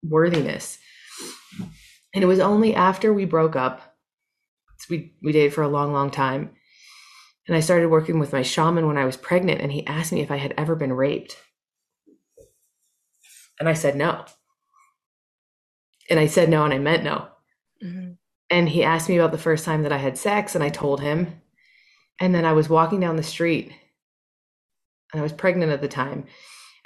worthiness. 0.02 0.78
And 2.14 2.24
it 2.24 2.26
was 2.26 2.40
only 2.40 2.74
after 2.74 3.12
we 3.12 3.26
broke 3.26 3.56
up, 3.56 3.96
we 4.88 5.14
we 5.22 5.32
dated 5.32 5.52
for 5.52 5.62
a 5.62 5.68
long, 5.68 5.92
long 5.92 6.10
time. 6.10 6.50
And 7.46 7.56
I 7.56 7.60
started 7.60 7.88
working 7.88 8.18
with 8.18 8.32
my 8.32 8.42
shaman 8.42 8.86
when 8.86 8.98
I 8.98 9.04
was 9.04 9.16
pregnant, 9.16 9.60
and 9.60 9.70
he 9.70 9.86
asked 9.86 10.12
me 10.12 10.20
if 10.20 10.30
I 10.30 10.36
had 10.36 10.54
ever 10.56 10.74
been 10.74 10.92
raped. 10.92 11.36
And 13.60 13.68
I 13.68 13.74
said 13.74 13.96
no. 13.96 14.24
And 16.10 16.20
I 16.20 16.26
said 16.26 16.48
no, 16.48 16.64
and 16.64 16.72
I 16.72 16.78
meant 16.78 17.04
no. 17.04 17.28
Mm-hmm. 17.82 18.12
And 18.50 18.68
he 18.68 18.84
asked 18.84 19.08
me 19.08 19.16
about 19.16 19.32
the 19.32 19.38
first 19.38 19.64
time 19.64 19.82
that 19.82 19.92
I 19.92 19.98
had 19.98 20.16
sex, 20.16 20.54
and 20.54 20.62
I 20.62 20.68
told 20.68 21.00
him. 21.00 21.40
And 22.20 22.34
then 22.34 22.44
I 22.44 22.52
was 22.52 22.68
walking 22.68 23.00
down 23.00 23.16
the 23.16 23.22
street, 23.22 23.72
and 25.12 25.20
I 25.20 25.22
was 25.22 25.32
pregnant 25.32 25.72
at 25.72 25.82
the 25.82 25.88
time, 25.88 26.26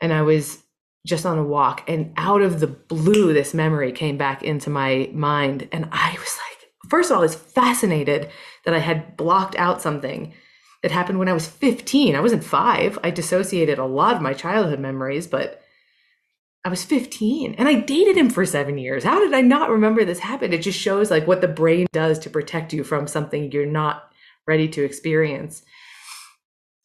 and 0.01 0.13
I 0.13 0.23
was 0.23 0.63
just 1.07 1.25
on 1.25 1.39
a 1.39 1.45
walk, 1.45 1.89
and 1.89 2.13
out 2.17 2.43
of 2.43 2.61
the 2.61 2.67
blue, 2.67 3.33
this 3.33 3.55
memory 3.55 3.93
came 3.93 4.19
back 4.19 4.43
into 4.43 4.69
my 4.71 5.09
mind. 5.13 5.69
And 5.73 5.89
I 5.93 6.13
was 6.13 6.39
like, 6.39 6.91
first 6.91 7.11
of 7.11 7.15
all, 7.15 7.21
I 7.21 7.27
was 7.27 7.35
fascinated 7.35 8.31
that 8.65 8.75
I 8.75 8.79
had 8.79 9.17
blocked 9.17 9.57
out 9.57 9.81
something 9.81 10.35
that 10.83 10.91
happened 10.91 11.19
when 11.19 11.29
I 11.29 11.33
was 11.33 11.47
15. 11.47 12.15
I 12.15 12.21
wasn't 12.21 12.45
five. 12.45 12.99
I 13.03 13.11
dissociated 13.11 13.79
a 13.79 13.85
lot 13.85 14.17
of 14.17 14.23
my 14.23 14.33
childhood 14.33 14.81
memories, 14.81 15.27
but 15.27 15.63
I 16.65 16.69
was 16.69 16.85
15 16.85 17.55
and 17.55 17.69
I 17.69 17.75
dated 17.75 18.17
him 18.17 18.29
for 18.29 18.45
seven 18.45 18.77
years. 18.77 19.05
How 19.05 19.19
did 19.19 19.33
I 19.33 19.41
not 19.41 19.71
remember 19.71 20.05
this 20.05 20.19
happened? 20.19 20.53
It 20.53 20.63
just 20.63 20.79
shows 20.79 21.11
like 21.11 21.27
what 21.27 21.41
the 21.41 21.49
brain 21.49 21.87
does 21.93 22.19
to 22.21 22.31
protect 22.31 22.73
you 22.73 22.85
from 22.85 23.07
something 23.07 23.51
you're 23.51 23.65
not 23.65 24.11
ready 24.47 24.69
to 24.69 24.85
experience. 24.85 25.63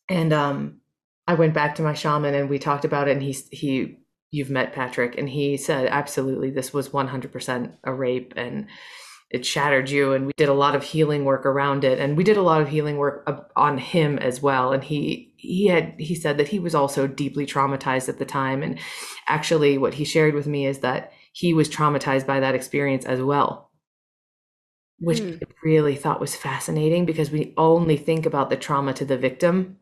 And 0.08 0.32
um, 0.32 0.82
I 1.28 1.34
went 1.34 1.54
back 1.54 1.76
to 1.76 1.82
my 1.82 1.94
shaman 1.94 2.36
and 2.36 2.50
we 2.50 2.60
talked 2.60 2.86
about 2.86 3.08
it. 3.08 3.14
And 3.14 3.24
he, 3.24 3.36
he, 3.52 3.98
you've 4.32 4.50
met 4.50 4.74
Patrick, 4.74 5.18
and 5.18 5.30
he 5.30 5.58
said, 5.58 5.88
absolutely, 5.88 6.52
this 6.52 6.74
was 6.74 6.90
100% 6.90 7.74
a 7.84 7.94
rape. 7.94 8.34
And 8.36 8.68
it 9.32 9.46
shattered 9.46 9.90
you 9.90 10.14
and 10.14 10.28
we 10.28 10.34
did 10.38 10.50
a 10.50 10.54
lot 10.54 10.76
of 10.76 10.84
healing 10.84 11.26
work 11.26 11.46
around 11.46 11.84
it 11.84 12.00
and 12.00 12.16
we 12.16 12.24
did 12.24 12.38
a 12.38 12.42
lot 12.44 12.62
of 12.62 12.70
healing 12.70 12.96
work 12.96 13.52
on 13.56 13.78
him 13.78 14.20
as 14.20 14.40
well 14.40 14.72
and 14.72 14.84
he 14.84 15.34
he 15.46 15.68
had 15.68 15.94
he 15.98 16.16
said 16.16 16.38
that 16.38 16.48
he 16.48 16.60
was 16.60 16.76
also 16.76 17.08
deeply 17.08 17.46
traumatized 17.46 18.10
at 18.10 18.20
the 18.20 18.26
time 18.26 18.64
and 18.64 18.80
actually 19.28 19.78
what 19.78 19.94
he 19.94 20.06
shared 20.06 20.34
with 20.34 20.48
me 20.48 20.66
is 20.66 20.80
that 20.80 21.12
he 21.34 21.54
was 21.54 21.70
traumatized 21.70 22.26
by 22.26 22.40
that 22.40 22.56
experience 22.56 23.06
as 23.06 23.22
well 23.22 23.72
which 25.00 25.20
mm. 25.20 25.42
I 25.44 25.48
really 25.64 25.96
thought 25.96 26.22
was 26.22 26.36
fascinating 26.36 27.06
because 27.06 27.30
we 27.30 27.54
only 27.58 27.98
think 27.98 28.26
about 28.26 28.50
the 28.50 28.56
trauma 28.56 28.94
to 28.94 29.06
the 29.06 29.18
victim 29.18 29.78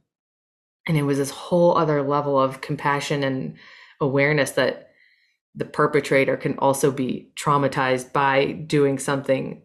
and 0.88 0.98
it 0.98 1.04
was 1.04 1.18
this 1.18 1.30
whole 1.30 1.78
other 1.78 2.02
level 2.02 2.40
of 2.40 2.62
compassion 2.62 3.24
and 3.24 3.56
awareness 4.02 4.52
that 4.52 4.90
the 5.56 5.66
perpetrator 5.66 6.36
can 6.36 6.58
also 6.58 6.92
be 6.92 7.32
traumatized 7.36 8.12
by 8.12 8.52
doing 8.52 8.98
something 8.98 9.62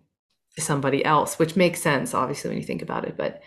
to 0.55 0.61
somebody 0.61 1.05
else, 1.05 1.39
which 1.39 1.57
makes 1.57 1.81
sense, 1.81 2.15
obviously, 2.15 2.51
when 2.51 2.59
you 2.59 2.65
think 2.65 2.83
about 2.83 3.05
it. 3.05 3.17
But 3.17 3.43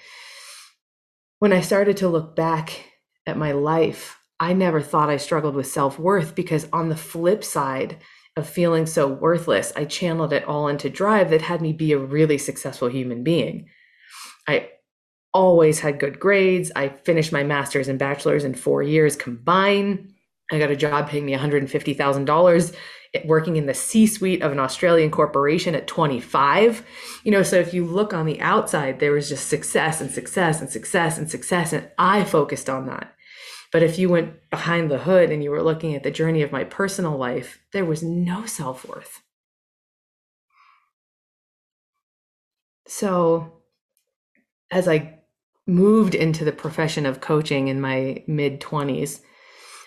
when 1.42 1.54
I 1.54 1.62
started 1.62 1.98
to 1.98 2.08
look 2.08 2.36
back 2.36 2.86
at 3.26 3.36
my 3.36 3.52
life, 3.52 4.20
I 4.39 4.54
never 4.54 4.80
thought 4.80 5.10
I 5.10 5.18
struggled 5.18 5.56
with 5.56 5.66
self 5.66 5.98
worth 5.98 6.36
because, 6.36 6.68
on 6.72 6.89
the 6.89 6.96
flip 6.96 7.44
side 7.44 7.98
of 8.38 8.48
feeling 8.48 8.86
so 8.86 9.08
worthless, 9.08 9.74
I 9.76 9.86
channeled 9.86 10.34
it 10.34 10.44
all 10.44 10.68
into 10.68 10.88
drive 10.88 11.32
that 11.32 11.42
had 11.42 11.60
me 11.60 11.74
be 11.74 11.94
a 11.94 11.98
really 11.98 12.38
successful 12.38 12.89
human 12.89 13.24
being. 13.24 13.70
I 14.48 14.70
always 15.34 15.80
had 15.80 16.00
good 16.00 16.20
grades. 16.20 16.72
I 16.76 16.89
finished 16.89 17.32
my 17.32 17.44
master's 17.44 17.88
and 17.88 17.98
bachelor's 17.98 18.44
in 18.44 18.54
four 18.54 18.84
years 18.84 19.16
combined. 19.16 20.14
I 20.52 20.60
got 20.60 20.72
a 20.72 20.76
job 20.76 21.10
paying 21.10 21.26
me 21.26 21.34
$150,000 21.34 22.76
working 23.26 23.58
in 23.58 23.66
the 23.66 23.74
C 23.74 24.08
suite 24.08 24.41
of 24.41 24.52
an 24.52 24.60
Australian 24.60 25.12
corporation 25.12 25.76
at 25.76 25.88
25. 25.88 26.86
You 27.24 27.32
know, 27.32 27.43
so 27.43 27.58
if 27.58 27.74
you 27.74 27.86
look 27.86 28.14
on 28.14 28.26
the 28.26 28.39
outside, 28.41 28.99
there 28.99 29.12
was 29.12 29.30
just 29.30 29.47
success 29.47 29.99
and 29.99 30.12
success 30.12 30.62
and 30.62 30.70
success 30.70 31.18
and 31.18 31.30
success. 31.30 31.74
And 31.74 31.89
I 31.97 32.24
focused 32.24 32.70
on 32.70 32.86
that. 32.88 33.14
But 33.72 33.84
if 33.84 33.97
you 33.97 34.10
went 34.10 34.49
behind 34.49 34.89
the 34.89 34.99
hood 34.99 35.32
and 35.32 35.43
you 35.43 35.52
were 35.52 35.64
looking 35.64 35.95
at 35.95 36.04
the 36.04 36.12
journey 36.12 36.41
of 36.41 36.52
my 36.52 36.64
personal 36.64 37.18
life, 37.18 37.60
there 37.74 37.86
was 37.86 38.04
no 38.04 38.45
self 38.45 38.88
worth. 38.88 39.22
So 42.88 43.54
as 44.70 44.88
I 44.88 45.20
moved 45.68 46.16
into 46.16 46.43
the 46.43 46.52
profession 46.52 47.06
of 47.06 47.22
coaching 47.22 47.68
in 47.68 47.80
my 47.80 48.24
mid 48.28 48.60
20s, 48.60 49.22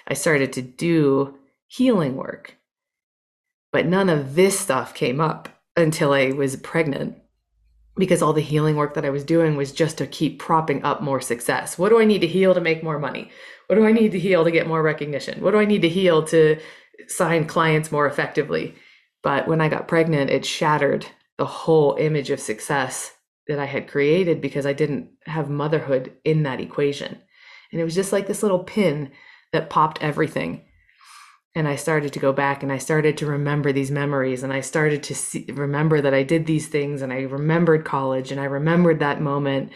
I 0.06 0.14
started 0.14 0.52
to 0.54 0.62
do 0.62 1.38
healing 1.66 2.16
work. 2.16 2.56
But 3.72 3.86
none 3.86 4.08
of 4.08 4.34
this 4.34 4.58
stuff 4.58 4.94
came 4.94 5.20
up 5.20 5.48
until 5.76 6.12
I 6.12 6.30
was 6.30 6.56
pregnant 6.56 7.18
because 7.96 8.22
all 8.22 8.32
the 8.32 8.40
healing 8.40 8.76
work 8.76 8.94
that 8.94 9.04
I 9.04 9.10
was 9.10 9.24
doing 9.24 9.56
was 9.56 9.72
just 9.72 9.98
to 9.98 10.06
keep 10.06 10.38
propping 10.38 10.82
up 10.84 11.00
more 11.00 11.20
success. 11.20 11.78
What 11.78 11.90
do 11.90 12.00
I 12.00 12.04
need 12.04 12.20
to 12.20 12.26
heal 12.26 12.54
to 12.54 12.60
make 12.60 12.82
more 12.82 12.98
money? 12.98 13.30
What 13.66 13.76
do 13.76 13.86
I 13.86 13.92
need 13.92 14.12
to 14.12 14.18
heal 14.18 14.44
to 14.44 14.50
get 14.50 14.66
more 14.66 14.82
recognition? 14.82 15.40
What 15.42 15.52
do 15.52 15.58
I 15.58 15.64
need 15.64 15.82
to 15.82 15.88
heal 15.88 16.22
to 16.24 16.58
sign 17.06 17.46
clients 17.46 17.92
more 17.92 18.06
effectively? 18.06 18.74
But 19.22 19.48
when 19.48 19.60
I 19.60 19.68
got 19.68 19.88
pregnant, 19.88 20.30
it 20.30 20.44
shattered 20.44 21.06
the 21.38 21.46
whole 21.46 21.96
image 21.98 22.30
of 22.30 22.40
success 22.40 23.14
that 23.46 23.58
I 23.58 23.64
had 23.64 23.88
created 23.88 24.40
because 24.40 24.66
I 24.66 24.72
didn't 24.72 25.10
have 25.26 25.48
motherhood 25.50 26.12
in 26.24 26.42
that 26.44 26.60
equation. 26.60 27.18
And 27.72 27.80
it 27.80 27.84
was 27.84 27.94
just 27.94 28.12
like 28.12 28.26
this 28.26 28.42
little 28.42 28.64
pin 28.64 29.12
that 29.54 29.70
popped 29.70 30.02
everything. 30.02 30.60
And 31.54 31.66
I 31.66 31.76
started 31.76 32.12
to 32.12 32.18
go 32.18 32.32
back 32.32 32.62
and 32.62 32.70
I 32.70 32.78
started 32.78 33.16
to 33.18 33.26
remember 33.26 33.72
these 33.72 33.90
memories 33.90 34.42
and 34.42 34.52
I 34.52 34.60
started 34.60 35.02
to 35.04 35.14
see, 35.14 35.46
remember 35.52 36.00
that 36.00 36.12
I 36.12 36.22
did 36.22 36.46
these 36.46 36.68
things 36.68 37.00
and 37.00 37.12
I 37.12 37.22
remembered 37.22 37.84
college 37.84 38.30
and 38.30 38.40
I 38.40 38.44
remembered 38.44 38.98
that 38.98 39.22
moment. 39.22 39.72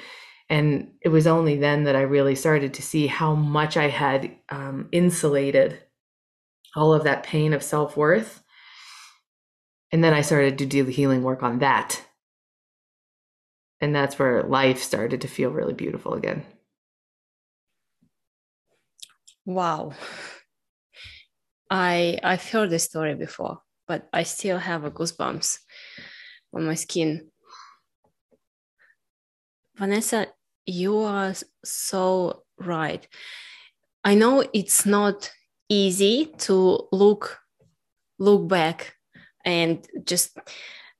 And 0.50 0.92
it 1.02 1.08
was 1.08 1.26
only 1.26 1.56
then 1.56 1.84
that 1.84 1.94
I 1.94 2.00
really 2.00 2.34
started 2.34 2.74
to 2.74 2.82
see 2.82 3.06
how 3.06 3.34
much 3.34 3.76
I 3.76 3.88
had 3.88 4.32
um, 4.48 4.88
insulated 4.92 5.78
all 6.74 6.92
of 6.92 7.04
that 7.04 7.22
pain 7.22 7.52
of 7.52 7.62
self 7.62 7.96
worth. 7.96 8.42
And 9.92 10.02
then 10.02 10.12
I 10.12 10.20
started 10.20 10.58
to 10.58 10.66
do 10.66 10.84
the 10.84 10.92
healing 10.92 11.22
work 11.22 11.42
on 11.42 11.60
that 11.60 12.02
and 13.80 13.94
that's 13.94 14.18
where 14.18 14.42
life 14.42 14.82
started 14.82 15.20
to 15.20 15.28
feel 15.28 15.50
really 15.50 15.74
beautiful 15.74 16.14
again 16.14 16.44
wow. 19.48 19.92
I 21.70 22.18
i've 22.22 22.48
heard 22.50 22.70
this 22.70 22.84
story 22.84 23.14
before 23.14 23.60
but 23.86 24.08
i 24.12 24.22
still 24.22 24.58
have 24.58 24.84
a 24.84 24.90
goosebumps 24.90 25.58
on 26.54 26.66
my 26.66 26.74
skin. 26.74 27.30
Vanessa 29.76 30.26
you 30.66 30.98
are 30.98 31.34
so 31.64 32.42
right. 32.58 33.08
I 34.04 34.14
know 34.14 34.44
it's 34.52 34.84
not 34.84 35.30
easy 35.70 36.32
to 36.38 36.86
look 36.92 37.38
look 38.18 38.48
back 38.48 38.94
and 39.46 39.86
just 40.04 40.36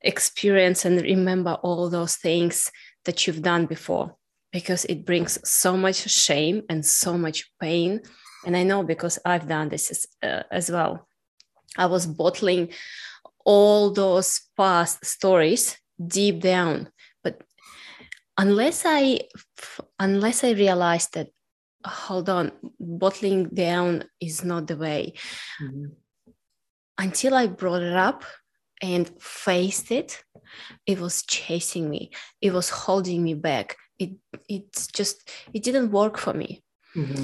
experience 0.01 0.85
and 0.85 1.01
remember 1.01 1.53
all 1.61 1.89
those 1.89 2.15
things 2.15 2.71
that 3.05 3.27
you've 3.27 3.43
done 3.43 3.67
before 3.67 4.15
because 4.51 4.85
it 4.85 5.05
brings 5.05 5.37
so 5.47 5.77
much 5.77 6.09
shame 6.09 6.63
and 6.69 6.83
so 6.83 7.17
much 7.17 7.51
pain 7.61 8.01
and 8.45 8.55
i 8.55 8.63
know 8.63 8.83
because 8.83 9.19
i've 9.25 9.47
done 9.47 9.69
this 9.69 9.91
as, 9.91 10.07
uh, 10.23 10.43
as 10.51 10.71
well. 10.71 11.07
I 11.77 11.85
was 11.85 12.07
bottling 12.07 12.73
all 13.45 13.91
those 13.91 14.41
past 14.57 15.05
stories 15.05 15.77
deep 16.05 16.41
down. 16.41 16.89
But 17.23 17.41
unless 18.37 18.83
i 18.85 19.19
unless 19.99 20.43
i 20.43 20.51
realized 20.51 21.13
that 21.13 21.29
hold 21.85 22.27
on 22.29 22.51
bottling 22.79 23.49
down 23.49 24.03
is 24.19 24.43
not 24.43 24.67
the 24.67 24.77
way. 24.77 25.13
Mm-hmm. 25.61 25.85
until 26.97 27.33
i 27.33 27.47
brought 27.47 27.81
it 27.81 27.95
up 27.95 28.23
and 28.81 29.09
faced 29.21 29.91
it 29.91 30.23
it 30.85 30.99
was 30.99 31.23
chasing 31.23 31.89
me. 31.89 32.11
It 32.41 32.53
was 32.53 32.69
holding 32.69 33.23
me 33.23 33.33
back. 33.33 33.75
It 33.97 34.11
it's 34.47 34.87
just 34.87 35.29
it 35.53 35.63
didn't 35.63 35.91
work 35.91 36.17
for 36.17 36.33
me. 36.33 36.63
Mm-hmm. 36.95 37.23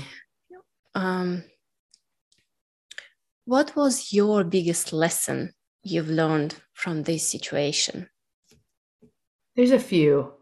Um, 0.96 1.44
what 3.46 3.76
was 3.76 4.12
your 4.12 4.44
biggest 4.44 4.92
lesson 4.92 5.54
you've 5.84 6.10
learned 6.10 6.56
from 6.74 7.04
this 7.04 7.28
situation 7.30 8.10
there's 9.56 9.72
a 9.72 9.80
few 9.80 10.34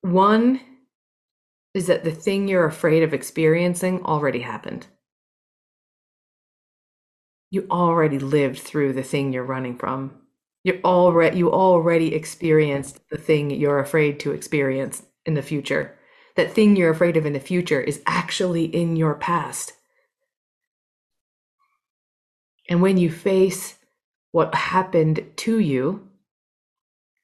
one 0.00 0.60
is 1.74 1.86
that 1.88 2.04
the 2.04 2.10
thing 2.10 2.48
you're 2.48 2.66
afraid 2.66 3.02
of 3.02 3.12
experiencing 3.12 4.02
already 4.04 4.40
happened 4.40 4.86
you 7.54 7.68
already 7.70 8.18
lived 8.18 8.58
through 8.58 8.92
the 8.92 9.02
thing 9.04 9.32
you're 9.32 9.44
running 9.44 9.78
from. 9.78 10.10
You 10.64 10.80
already 10.84 11.38
you 11.38 11.52
already 11.52 12.12
experienced 12.12 12.98
the 13.10 13.16
thing 13.16 13.50
you're 13.50 13.78
afraid 13.78 14.18
to 14.20 14.32
experience 14.32 15.04
in 15.24 15.34
the 15.34 15.42
future. 15.42 15.96
That 16.36 16.52
thing 16.52 16.76
you're 16.76 16.90
afraid 16.90 17.16
of 17.16 17.26
in 17.26 17.32
the 17.32 17.40
future 17.40 17.80
is 17.80 18.02
actually 18.06 18.64
in 18.64 18.96
your 18.96 19.14
past. 19.14 19.72
And 22.68 22.82
when 22.82 22.96
you 22.96 23.10
face 23.10 23.78
what 24.32 24.54
happened 24.54 25.24
to 25.36 25.58
you, 25.58 26.08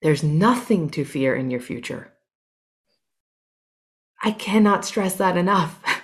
there's 0.02 0.22
nothing 0.22 0.90
to 0.90 1.04
fear 1.04 1.34
in 1.34 1.50
your 1.50 1.60
future. 1.60 2.12
I 4.22 4.32
cannot 4.32 4.84
stress 4.84 5.16
that 5.16 5.36
enough. 5.36 5.82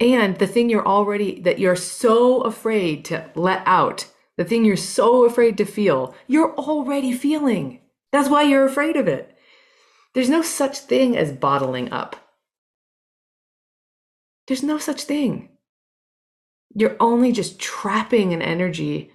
and 0.00 0.36
the 0.38 0.46
thing 0.46 0.70
you're 0.70 0.86
already 0.86 1.40
that 1.40 1.58
you're 1.58 1.76
so 1.76 2.40
afraid 2.40 3.04
to 3.06 3.30
let 3.34 3.62
out 3.66 4.06
the 4.36 4.44
thing 4.44 4.64
you're 4.64 4.76
so 4.76 5.26
afraid 5.26 5.58
to 5.58 5.64
feel 5.66 6.14
you're 6.26 6.54
already 6.54 7.12
feeling 7.12 7.80
that's 8.10 8.28
why 8.28 8.42
you're 8.42 8.64
afraid 8.64 8.96
of 8.96 9.06
it 9.06 9.36
there's 10.14 10.28
no 10.28 10.42
such 10.42 10.78
thing 10.78 11.16
as 11.16 11.32
bottling 11.32 11.92
up. 11.92 12.16
There's 14.48 14.62
no 14.62 14.78
such 14.78 15.04
thing. 15.04 15.50
You're 16.74 16.96
only 17.00 17.32
just 17.32 17.58
trapping 17.58 18.32
an 18.32 18.42
energy 18.42 19.12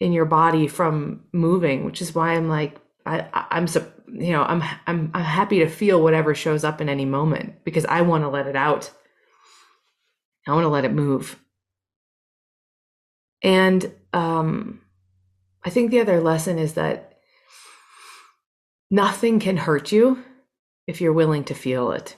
in 0.00 0.12
your 0.12 0.24
body 0.24 0.66
from 0.66 1.22
moving 1.32 1.84
which 1.84 2.02
is 2.02 2.14
why 2.14 2.34
i'm 2.34 2.48
like 2.48 2.76
I, 3.06 3.26
i'm 3.50 3.66
you 4.12 4.32
know 4.32 4.42
i'm 4.42 4.60
i'm 4.88 5.10
i'm 5.14 5.24
happy 5.24 5.60
to 5.60 5.68
feel 5.68 6.02
whatever 6.02 6.34
shows 6.34 6.64
up 6.64 6.80
in 6.80 6.88
any 6.88 7.04
moment 7.04 7.64
because 7.64 7.86
i 7.86 8.02
want 8.02 8.24
to 8.24 8.28
let 8.28 8.48
it 8.48 8.56
out. 8.56 8.90
I 10.46 10.52
want 10.52 10.64
to 10.64 10.68
let 10.68 10.84
it 10.84 10.92
move. 10.92 11.38
And 13.42 13.92
um, 14.12 14.80
I 15.64 15.70
think 15.70 15.90
the 15.90 16.00
other 16.00 16.20
lesson 16.20 16.58
is 16.58 16.74
that 16.74 17.13
nothing 18.94 19.40
can 19.40 19.56
hurt 19.56 19.90
you 19.90 20.22
if 20.86 21.00
you're 21.00 21.12
willing 21.12 21.42
to 21.42 21.54
feel 21.54 21.90
it. 21.90 22.16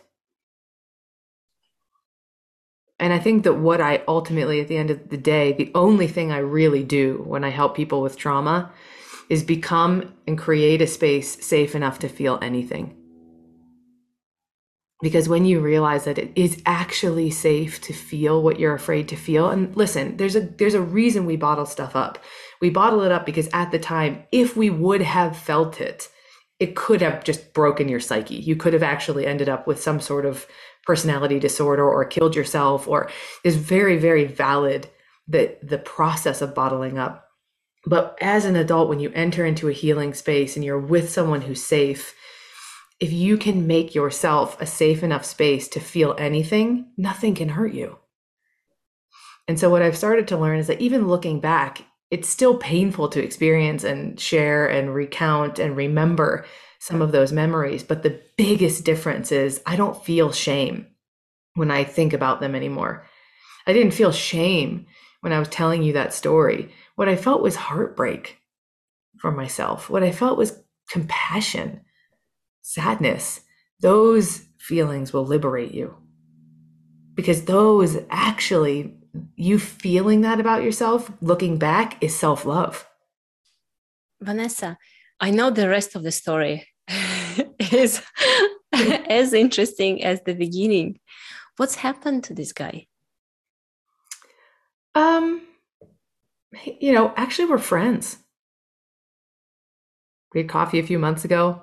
And 2.98 3.12
I 3.12 3.18
think 3.18 3.44
that 3.44 3.54
what 3.54 3.80
I 3.80 4.02
ultimately, 4.06 4.60
at 4.60 4.68
the 4.68 4.76
end 4.76 4.90
of 4.90 5.08
the 5.08 5.16
day, 5.16 5.52
the 5.52 5.70
only 5.74 6.06
thing 6.06 6.30
I 6.30 6.38
really 6.38 6.84
do 6.84 7.22
when 7.26 7.44
I 7.44 7.48
help 7.48 7.76
people 7.76 8.02
with 8.02 8.16
trauma 8.16 8.72
is 9.28 9.42
become 9.42 10.14
and 10.26 10.38
create 10.38 10.82
a 10.82 10.86
space 10.86 11.44
safe 11.44 11.74
enough 11.74 11.98
to 12.00 12.08
feel 12.08 12.38
anything. 12.42 12.94
Because 15.02 15.28
when 15.28 15.44
you 15.44 15.60
realize 15.60 16.04
that 16.04 16.18
it 16.18 16.32
is 16.34 16.62
actually 16.64 17.30
safe 17.30 17.80
to 17.82 17.92
feel 17.92 18.42
what 18.42 18.58
you're 18.58 18.74
afraid 18.74 19.08
to 19.08 19.16
feel, 19.16 19.50
and 19.50 19.76
listen, 19.76 20.16
there's 20.16 20.36
a 20.36 20.40
there's 20.40 20.72
a 20.72 20.80
reason 20.80 21.26
we 21.26 21.36
bottle 21.36 21.66
stuff 21.66 21.94
up. 21.94 22.18
We 22.62 22.70
bottle 22.70 23.02
it 23.02 23.12
up 23.12 23.26
because 23.26 23.48
at 23.52 23.72
the 23.72 23.78
time, 23.78 24.24
if 24.32 24.56
we 24.56 24.70
would 24.70 25.02
have 25.02 25.36
felt 25.36 25.82
it, 25.82 26.08
it 26.58 26.74
could 26.74 27.02
have 27.02 27.22
just 27.24 27.52
broken 27.52 27.88
your 27.88 28.00
psyche. 28.00 28.36
You 28.36 28.56
could 28.56 28.72
have 28.72 28.82
actually 28.82 29.26
ended 29.26 29.48
up 29.48 29.66
with 29.66 29.82
some 29.82 30.00
sort 30.00 30.24
of 30.24 30.46
personality 30.84 31.38
disorder 31.38 31.84
or 31.84 32.04
killed 32.04 32.34
yourself, 32.34 32.88
or 32.88 33.10
is 33.44 33.56
very, 33.56 33.98
very 33.98 34.24
valid 34.24 34.88
that 35.28 35.66
the 35.66 35.78
process 35.78 36.40
of 36.40 36.54
bottling 36.54 36.98
up. 36.98 37.28
But 37.84 38.16
as 38.20 38.44
an 38.44 38.56
adult, 38.56 38.88
when 38.88 39.00
you 39.00 39.10
enter 39.14 39.44
into 39.44 39.68
a 39.68 39.72
healing 39.72 40.14
space 40.14 40.56
and 40.56 40.64
you're 40.64 40.78
with 40.78 41.10
someone 41.10 41.42
who's 41.42 41.62
safe, 41.62 42.14
if 42.98 43.12
you 43.12 43.36
can 43.36 43.66
make 43.66 43.94
yourself 43.94 44.60
a 44.60 44.66
safe 44.66 45.02
enough 45.02 45.24
space 45.24 45.68
to 45.68 45.80
feel 45.80 46.14
anything, 46.18 46.92
nothing 46.96 47.34
can 47.34 47.50
hurt 47.50 47.74
you. 47.74 47.98
And 49.46 49.60
so, 49.60 49.70
what 49.70 49.82
I've 49.82 49.96
started 49.96 50.26
to 50.28 50.38
learn 50.38 50.58
is 50.58 50.66
that 50.68 50.80
even 50.80 51.06
looking 51.06 51.40
back, 51.40 51.84
it's 52.10 52.28
still 52.28 52.56
painful 52.56 53.08
to 53.08 53.22
experience 53.22 53.84
and 53.84 54.18
share 54.18 54.66
and 54.66 54.94
recount 54.94 55.58
and 55.58 55.76
remember 55.76 56.44
some 56.78 57.02
of 57.02 57.12
those 57.12 57.32
memories. 57.32 57.82
But 57.82 58.02
the 58.02 58.20
biggest 58.36 58.84
difference 58.84 59.32
is 59.32 59.60
I 59.66 59.76
don't 59.76 60.04
feel 60.04 60.30
shame 60.32 60.86
when 61.54 61.70
I 61.70 61.84
think 61.84 62.12
about 62.12 62.40
them 62.40 62.54
anymore. 62.54 63.06
I 63.66 63.72
didn't 63.72 63.94
feel 63.94 64.12
shame 64.12 64.86
when 65.20 65.32
I 65.32 65.38
was 65.38 65.48
telling 65.48 65.82
you 65.82 65.94
that 65.94 66.14
story. 66.14 66.70
What 66.94 67.08
I 67.08 67.16
felt 67.16 67.42
was 67.42 67.56
heartbreak 67.56 68.38
for 69.18 69.32
myself. 69.32 69.90
What 69.90 70.04
I 70.04 70.12
felt 70.12 70.38
was 70.38 70.62
compassion, 70.88 71.80
sadness. 72.62 73.40
Those 73.80 74.44
feelings 74.58 75.12
will 75.12 75.26
liberate 75.26 75.72
you 75.72 75.96
because 77.14 77.44
those 77.46 77.98
actually 78.10 78.94
you 79.36 79.58
feeling 79.58 80.22
that 80.22 80.40
about 80.40 80.62
yourself 80.62 81.10
looking 81.20 81.58
back 81.58 82.02
is 82.02 82.14
self-love. 82.14 82.86
Vanessa 84.20 84.78
i 85.20 85.30
know 85.30 85.50
the 85.50 85.68
rest 85.68 85.94
of 85.96 86.02
the 86.02 86.12
story 86.12 86.66
is 87.72 88.02
as 88.72 89.32
interesting 89.32 90.02
as 90.04 90.20
the 90.22 90.34
beginning. 90.34 90.98
What's 91.56 91.76
happened 91.76 92.24
to 92.24 92.34
this 92.34 92.52
guy? 92.52 92.86
Um 94.94 95.42
you 96.80 96.92
know 96.92 97.12
actually 97.16 97.48
we're 97.48 97.58
friends. 97.58 98.18
We 100.34 100.40
had 100.40 100.50
coffee 100.50 100.78
a 100.78 100.86
few 100.86 100.98
months 100.98 101.24
ago. 101.24 101.62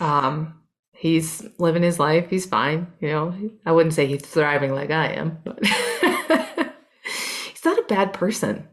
Um 0.00 0.63
he's 1.04 1.46
living 1.58 1.82
his 1.82 1.98
life 1.98 2.30
he's 2.30 2.46
fine 2.46 2.86
you 3.00 3.08
know 3.08 3.34
i 3.66 3.72
wouldn't 3.72 3.94
say 3.94 4.06
he's 4.06 4.22
thriving 4.22 4.74
like 4.74 4.90
i 4.90 5.08
am 5.08 5.36
but 5.44 5.58
he's 7.64 7.64
not 7.64 7.78
a 7.78 7.86
bad 7.88 8.12
person. 8.12 8.68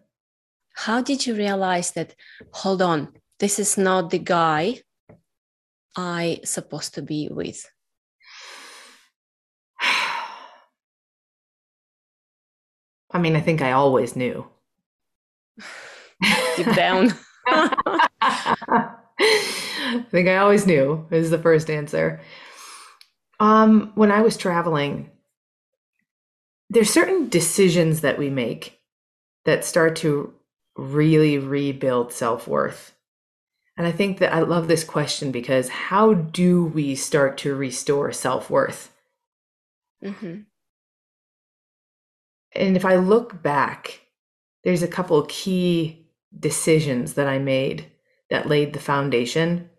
How 0.74 1.02
did 1.02 1.26
you 1.26 1.36
realize 1.36 1.92
that? 1.92 2.16
Hold 2.54 2.82
on, 2.82 3.10
this 3.40 3.60
is 3.60 3.78
not 3.78 4.10
the 4.10 4.20
guy 4.20 4.82
I 5.96 6.40
supposed 6.44 6.96
to 6.96 7.02
be 7.02 7.30
with. 7.32 7.70
I 13.12 13.20
mean, 13.20 13.36
I 13.36 13.42
think 13.42 13.62
I 13.62 13.74
always 13.74 14.16
knew. 14.16 14.48
Deep 16.58 16.74
down. 16.76 17.14
I 19.92 20.06
think 20.10 20.28
I 20.28 20.38
always 20.38 20.66
knew 20.66 21.06
is 21.12 21.30
the 21.30 21.38
first 21.38 21.70
answer. 21.70 22.22
Um, 23.40 23.92
when 23.96 24.12
I 24.12 24.22
was 24.22 24.38
traveling, 24.38 25.10
there's 26.70 26.90
certain 26.90 27.28
decisions 27.28 28.02
that 28.02 28.18
we 28.18 28.30
make 28.30 28.80
that 29.46 29.66
start 29.66 29.98
to 29.98 30.34
really 30.78 31.38
rebuild 31.38 32.14
self-worth 32.14 32.94
and 33.78 33.86
i 33.86 33.92
think 33.92 34.20
that 34.20 34.34
i 34.34 34.40
love 34.40 34.68
this 34.68 34.86
question 34.86 35.32
because 35.32 35.68
how 35.68 36.14
do 36.14 36.64
we 36.64 36.96
start 36.96 37.38
to 37.38 37.54
restore 37.54 38.12
self-worth 38.14 38.94
mm-hmm. 40.04 40.42
and 42.56 42.78
if 42.78 42.86
i 42.86 42.96
look 42.96 43.44
back 43.44 44.02
there's 44.64 44.84
a 44.84 44.88
couple 44.88 45.22
key 45.24 46.08
decisions 46.40 47.16
that 47.16 47.28
i 47.28 47.38
made 47.38 47.91
that 48.32 48.50
laid 48.50 48.74
the 48.74 48.80
foundation 48.80 49.70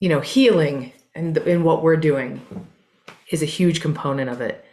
you 0.00 0.08
know 0.08 0.20
healing 0.20 0.92
and, 1.14 1.36
and 1.36 1.64
what 1.64 1.82
we're 1.82 1.96
doing 1.96 2.40
is 3.30 3.42
a 3.42 3.46
huge 3.46 3.80
component 3.82 4.30
of 4.30 4.40
it 4.40 4.64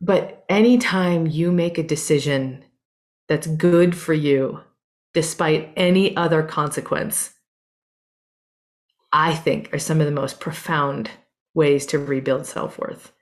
but 0.00 0.44
anytime 0.48 1.26
you 1.26 1.52
make 1.52 1.76
a 1.76 1.82
decision 1.82 2.64
that's 3.28 3.46
good 3.46 3.96
for 3.96 4.14
you, 4.14 4.60
despite 5.12 5.72
any 5.76 6.16
other 6.16 6.42
consequence, 6.42 7.32
I 9.12 9.34
think 9.34 9.72
are 9.72 9.78
some 9.78 10.00
of 10.00 10.06
the 10.06 10.12
most 10.12 10.40
profound 10.40 11.10
ways 11.54 11.84
to 11.86 11.98
rebuild 11.98 12.46
self 12.46 12.78
worth. 12.78 13.12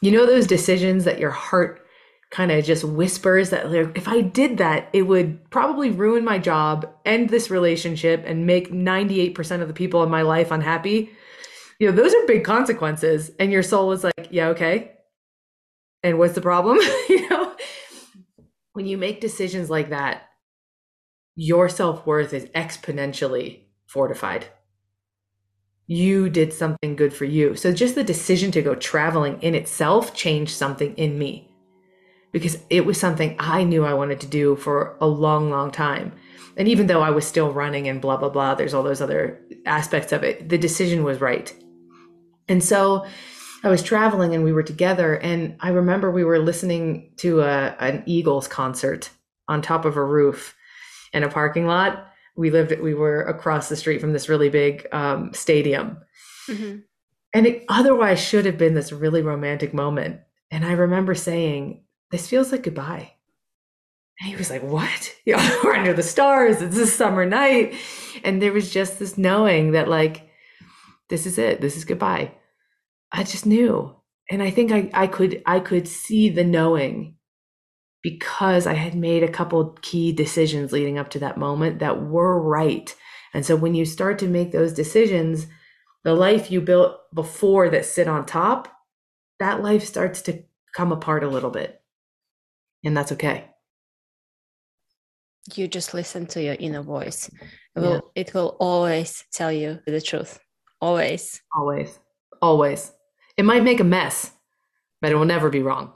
You 0.00 0.10
know, 0.12 0.26
those 0.26 0.46
decisions 0.46 1.04
that 1.04 1.18
your 1.18 1.30
heart 1.30 1.81
kind 2.32 2.50
of 2.50 2.64
just 2.64 2.82
whispers 2.82 3.50
that 3.50 3.70
like, 3.70 3.96
if 3.96 4.08
I 4.08 4.22
did 4.22 4.58
that, 4.58 4.88
it 4.92 5.02
would 5.02 5.48
probably 5.50 5.90
ruin 5.90 6.24
my 6.24 6.38
job, 6.38 6.90
end 7.04 7.28
this 7.28 7.50
relationship, 7.50 8.24
and 8.26 8.46
make 8.46 8.72
98% 8.72 9.60
of 9.60 9.68
the 9.68 9.74
people 9.74 10.02
in 10.02 10.10
my 10.10 10.22
life 10.22 10.50
unhappy. 10.50 11.10
You 11.78 11.90
know, 11.90 11.96
those 11.96 12.14
are 12.14 12.26
big 12.26 12.42
consequences. 12.42 13.30
And 13.38 13.52
your 13.52 13.62
soul 13.62 13.92
is 13.92 14.02
like, 14.02 14.28
yeah, 14.30 14.48
okay, 14.48 14.92
and 16.02 16.18
what's 16.18 16.34
the 16.34 16.40
problem? 16.40 16.78
You 17.08 17.28
know? 17.28 17.54
When 18.72 18.86
you 18.86 18.96
make 18.96 19.20
decisions 19.20 19.68
like 19.68 19.90
that 19.90 20.22
your 21.34 21.68
self-worth 21.68 22.34
is 22.34 22.44
exponentially 22.46 23.60
fortified. 23.86 24.46
You 25.86 26.28
did 26.28 26.52
something 26.52 26.96
good 26.96 27.12
for 27.12 27.24
you. 27.24 27.54
So 27.54 27.72
just 27.72 27.94
the 27.94 28.04
decision 28.04 28.50
to 28.52 28.62
go 28.62 28.74
traveling 28.74 29.40
in 29.40 29.54
itself 29.54 30.14
changed 30.14 30.52
something 30.52 30.94
in 30.96 31.18
me 31.18 31.51
because 32.32 32.58
it 32.70 32.84
was 32.84 32.98
something 32.98 33.36
i 33.38 33.62
knew 33.62 33.84
i 33.84 33.94
wanted 33.94 34.20
to 34.20 34.26
do 34.26 34.56
for 34.56 34.96
a 35.00 35.06
long 35.06 35.50
long 35.50 35.70
time 35.70 36.12
and 36.56 36.68
even 36.68 36.86
though 36.86 37.02
i 37.02 37.10
was 37.10 37.26
still 37.26 37.52
running 37.52 37.88
and 37.88 38.00
blah 38.00 38.16
blah 38.16 38.28
blah 38.28 38.54
there's 38.54 38.74
all 38.74 38.82
those 38.82 39.00
other 39.00 39.40
aspects 39.66 40.12
of 40.12 40.24
it 40.24 40.48
the 40.48 40.58
decision 40.58 41.04
was 41.04 41.20
right 41.20 41.54
and 42.48 42.62
so 42.62 43.06
I 43.64 43.68
was 43.68 43.82
traveling 43.82 44.34
and 44.34 44.42
we 44.42 44.52
were 44.52 44.64
together, 44.64 45.14
and 45.14 45.56
I 45.60 45.68
remember 45.68 46.10
we 46.10 46.24
were 46.24 46.40
listening 46.40 47.12
to 47.18 47.42
a, 47.42 47.76
an 47.78 48.02
Eagles 48.06 48.48
concert 48.48 49.10
on 49.48 49.62
top 49.62 49.84
of 49.84 49.96
a 49.96 50.04
roof 50.04 50.56
in 51.12 51.22
a 51.22 51.28
parking 51.28 51.66
lot. 51.66 52.08
We 52.34 52.50
lived, 52.50 52.78
we 52.80 52.94
were 52.94 53.22
across 53.22 53.68
the 53.68 53.76
street 53.76 54.00
from 54.00 54.12
this 54.12 54.28
really 54.28 54.48
big 54.48 54.86
um, 54.90 55.32
stadium. 55.32 55.98
Mm-hmm. 56.48 56.78
And 57.34 57.46
it 57.46 57.64
otherwise 57.68 58.20
should 58.20 58.46
have 58.46 58.58
been 58.58 58.74
this 58.74 58.92
really 58.92 59.22
romantic 59.22 59.72
moment. 59.72 60.20
And 60.50 60.64
I 60.64 60.72
remember 60.72 61.14
saying, 61.14 61.84
This 62.12 62.28
feels 62.28 62.52
like 62.52 62.62
goodbye. 62.62 63.14
And 64.20 64.30
he 64.30 64.36
was 64.36 64.50
like, 64.50 64.62
What? 64.62 65.16
We're 65.26 65.74
under 65.74 65.94
the 65.94 66.02
stars. 66.02 66.62
It's 66.62 66.76
a 66.76 66.86
summer 66.86 67.26
night. 67.26 67.74
And 68.22 68.40
there 68.40 68.52
was 68.52 68.70
just 68.70 68.98
this 69.00 69.18
knowing 69.18 69.72
that, 69.72 69.88
like, 69.88 70.28
this 71.08 71.26
is 71.26 71.38
it. 71.38 71.60
This 71.60 71.76
is 71.76 71.84
goodbye. 71.84 72.32
I 73.10 73.24
just 73.24 73.46
knew. 73.46 73.96
And 74.30 74.42
I 74.42 74.50
think 74.50 74.70
I, 74.70 74.90
I 74.94 75.06
could 75.08 75.42
I 75.44 75.58
could 75.58 75.88
see 75.88 76.28
the 76.28 76.44
knowing 76.44 77.16
because 78.02 78.66
I 78.66 78.74
had 78.74 78.94
made 78.94 79.22
a 79.22 79.30
couple 79.30 79.78
key 79.82 80.12
decisions 80.12 80.72
leading 80.72 80.98
up 80.98 81.10
to 81.10 81.18
that 81.20 81.38
moment 81.38 81.78
that 81.80 82.02
were 82.02 82.40
right. 82.40 82.94
And 83.34 83.46
so 83.46 83.56
when 83.56 83.74
you 83.74 83.84
start 83.84 84.18
to 84.20 84.28
make 84.28 84.52
those 84.52 84.72
decisions, 84.72 85.46
the 86.04 86.14
life 86.14 86.50
you 86.50 86.60
built 86.60 86.98
before 87.14 87.68
that 87.70 87.84
sit 87.84 88.08
on 88.08 88.26
top, 88.26 88.68
that 89.38 89.62
life 89.62 89.84
starts 89.84 90.20
to 90.22 90.42
come 90.74 90.92
apart 90.92 91.24
a 91.24 91.28
little 91.28 91.50
bit. 91.50 91.81
And 92.84 92.96
that's 92.96 93.12
okay. 93.12 93.48
You 95.54 95.68
just 95.68 95.94
listen 95.94 96.26
to 96.26 96.42
your 96.42 96.56
inner 96.58 96.82
voice. 96.82 97.28
It 97.74 97.80
will, 97.80 97.92
yeah. 98.14 98.22
it 98.22 98.34
will 98.34 98.56
always 98.60 99.24
tell 99.32 99.50
you 99.50 99.80
the 99.86 100.00
truth. 100.00 100.38
Always. 100.80 101.40
Always. 101.54 101.98
Always. 102.40 102.92
It 103.36 103.44
might 103.44 103.64
make 103.64 103.80
a 103.80 103.84
mess, 103.84 104.30
but 105.00 105.10
it 105.10 105.14
will 105.14 105.24
never 105.24 105.48
be 105.48 105.62
wrong. 105.62 105.92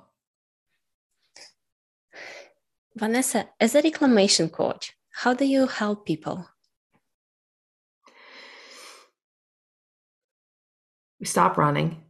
Vanessa, 2.96 3.48
as 3.60 3.74
a 3.74 3.82
reclamation 3.82 4.48
coach, 4.48 4.94
how 5.12 5.34
do 5.34 5.44
you 5.44 5.66
help 5.66 6.06
people? 6.06 6.48
We 11.20 11.26
stop 11.26 11.56
running. 11.56 12.05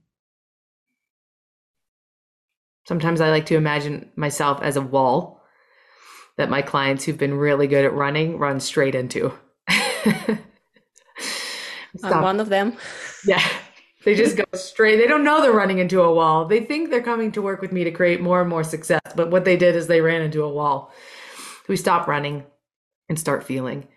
Sometimes 2.86 3.20
I 3.20 3.30
like 3.30 3.46
to 3.46 3.56
imagine 3.56 4.10
myself 4.16 4.62
as 4.62 4.76
a 4.76 4.80
wall 4.80 5.42
that 6.36 6.50
my 6.50 6.62
clients 6.62 7.04
who've 7.04 7.18
been 7.18 7.34
really 7.34 7.66
good 7.66 7.84
at 7.84 7.92
running 7.92 8.38
run 8.38 8.60
straight 8.60 8.94
into. 8.94 9.32
I'm 9.68 10.38
one 12.22 12.40
of 12.40 12.48
them. 12.48 12.76
Yeah. 13.26 13.42
They 14.04 14.14
just 14.14 14.36
go 14.36 14.44
straight. 14.54 14.98
They 14.98 15.08
don't 15.08 15.24
know 15.24 15.42
they're 15.42 15.50
running 15.50 15.78
into 15.78 16.00
a 16.00 16.14
wall. 16.14 16.44
They 16.44 16.60
think 16.60 16.90
they're 16.90 17.02
coming 17.02 17.32
to 17.32 17.42
work 17.42 17.60
with 17.60 17.72
me 17.72 17.82
to 17.82 17.90
create 17.90 18.20
more 18.20 18.40
and 18.40 18.48
more 18.48 18.62
success. 18.62 19.00
But 19.16 19.32
what 19.32 19.44
they 19.44 19.56
did 19.56 19.74
is 19.74 19.88
they 19.88 20.00
ran 20.00 20.22
into 20.22 20.44
a 20.44 20.48
wall. 20.48 20.92
We 21.66 21.76
stop 21.76 22.06
running 22.06 22.44
and 23.08 23.18
start 23.18 23.42
feeling. 23.42 23.88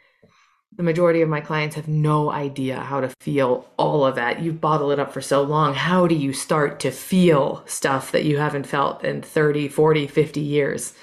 The 0.80 0.84
majority 0.84 1.22
of 1.22 1.28
my 1.28 1.42
clients 1.42 1.76
have 1.76 1.90
no 1.90 2.32
idea 2.32 2.80
how 2.80 3.02
to 3.02 3.10
feel 3.20 3.68
all 3.76 4.06
of 4.06 4.16
that. 4.16 4.42
You've 4.42 4.62
bottled 4.62 4.94
it 4.94 5.00
up 5.00 5.12
for 5.12 5.20
so 5.20 5.44
long. 5.44 5.74
How 5.74 6.08
do 6.08 6.16
you 6.16 6.32
start 6.32 6.80
to 6.80 6.90
feel 6.90 7.64
stuff 7.66 8.14
that 8.14 8.24
you 8.24 8.38
haven't 8.38 8.66
felt 8.66 9.04
in 9.04 9.22
30, 9.22 9.68
40, 9.68 10.08
50 10.08 10.40
years? 10.40 10.94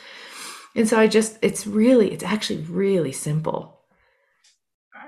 And 0.74 0.88
so 0.88 0.98
I 0.98 1.06
just, 1.06 1.36
it's 1.42 1.66
really, 1.66 2.10
it's 2.10 2.24
actually 2.24 2.62
really 2.62 3.12
simple. 3.12 3.82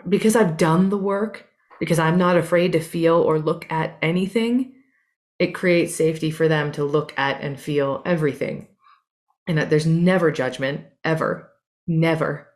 Because 0.06 0.36
I've 0.36 0.58
done 0.58 0.90
the 0.90 0.98
work, 0.98 1.46
because 1.80 1.98
I'm 1.98 2.18
not 2.18 2.36
afraid 2.36 2.72
to 2.72 2.80
feel 2.80 3.14
or 3.14 3.38
look 3.38 3.66
at 3.72 3.96
anything, 4.02 4.74
it 5.38 5.54
creates 5.54 5.94
safety 5.94 6.30
for 6.30 6.46
them 6.46 6.72
to 6.72 6.84
look 6.84 7.18
at 7.18 7.40
and 7.40 7.58
feel 7.58 8.02
everything. 8.04 8.68
And 9.46 9.56
that 9.56 9.70
there's 9.70 9.86
never 9.86 10.30
judgment, 10.30 10.84
ever, 11.04 11.50
never. 11.86 12.47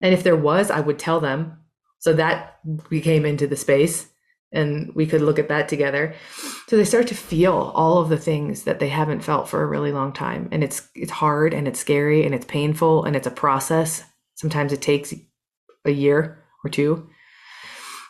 And 0.00 0.14
if 0.14 0.22
there 0.22 0.36
was, 0.36 0.70
I 0.70 0.80
would 0.80 0.98
tell 0.98 1.20
them. 1.20 1.58
So 2.00 2.12
that 2.12 2.58
we 2.90 3.00
came 3.00 3.24
into 3.24 3.48
the 3.48 3.56
space 3.56 4.08
and 4.52 4.94
we 4.94 5.04
could 5.04 5.20
look 5.20 5.38
at 5.38 5.48
that 5.48 5.68
together. 5.68 6.14
So 6.68 6.76
they 6.76 6.84
start 6.84 7.08
to 7.08 7.14
feel 7.14 7.72
all 7.74 7.98
of 7.98 8.08
the 8.08 8.16
things 8.16 8.62
that 8.62 8.78
they 8.78 8.88
haven't 8.88 9.24
felt 9.24 9.48
for 9.48 9.62
a 9.62 9.66
really 9.66 9.90
long 9.90 10.12
time. 10.12 10.48
And 10.52 10.62
it's 10.62 10.88
it's 10.94 11.10
hard 11.10 11.52
and 11.52 11.66
it's 11.66 11.80
scary 11.80 12.24
and 12.24 12.34
it's 12.34 12.46
painful 12.46 13.04
and 13.04 13.16
it's 13.16 13.26
a 13.26 13.32
process. 13.32 14.04
Sometimes 14.36 14.72
it 14.72 14.80
takes 14.80 15.12
a 15.84 15.90
year 15.90 16.44
or 16.64 16.70
two 16.70 17.08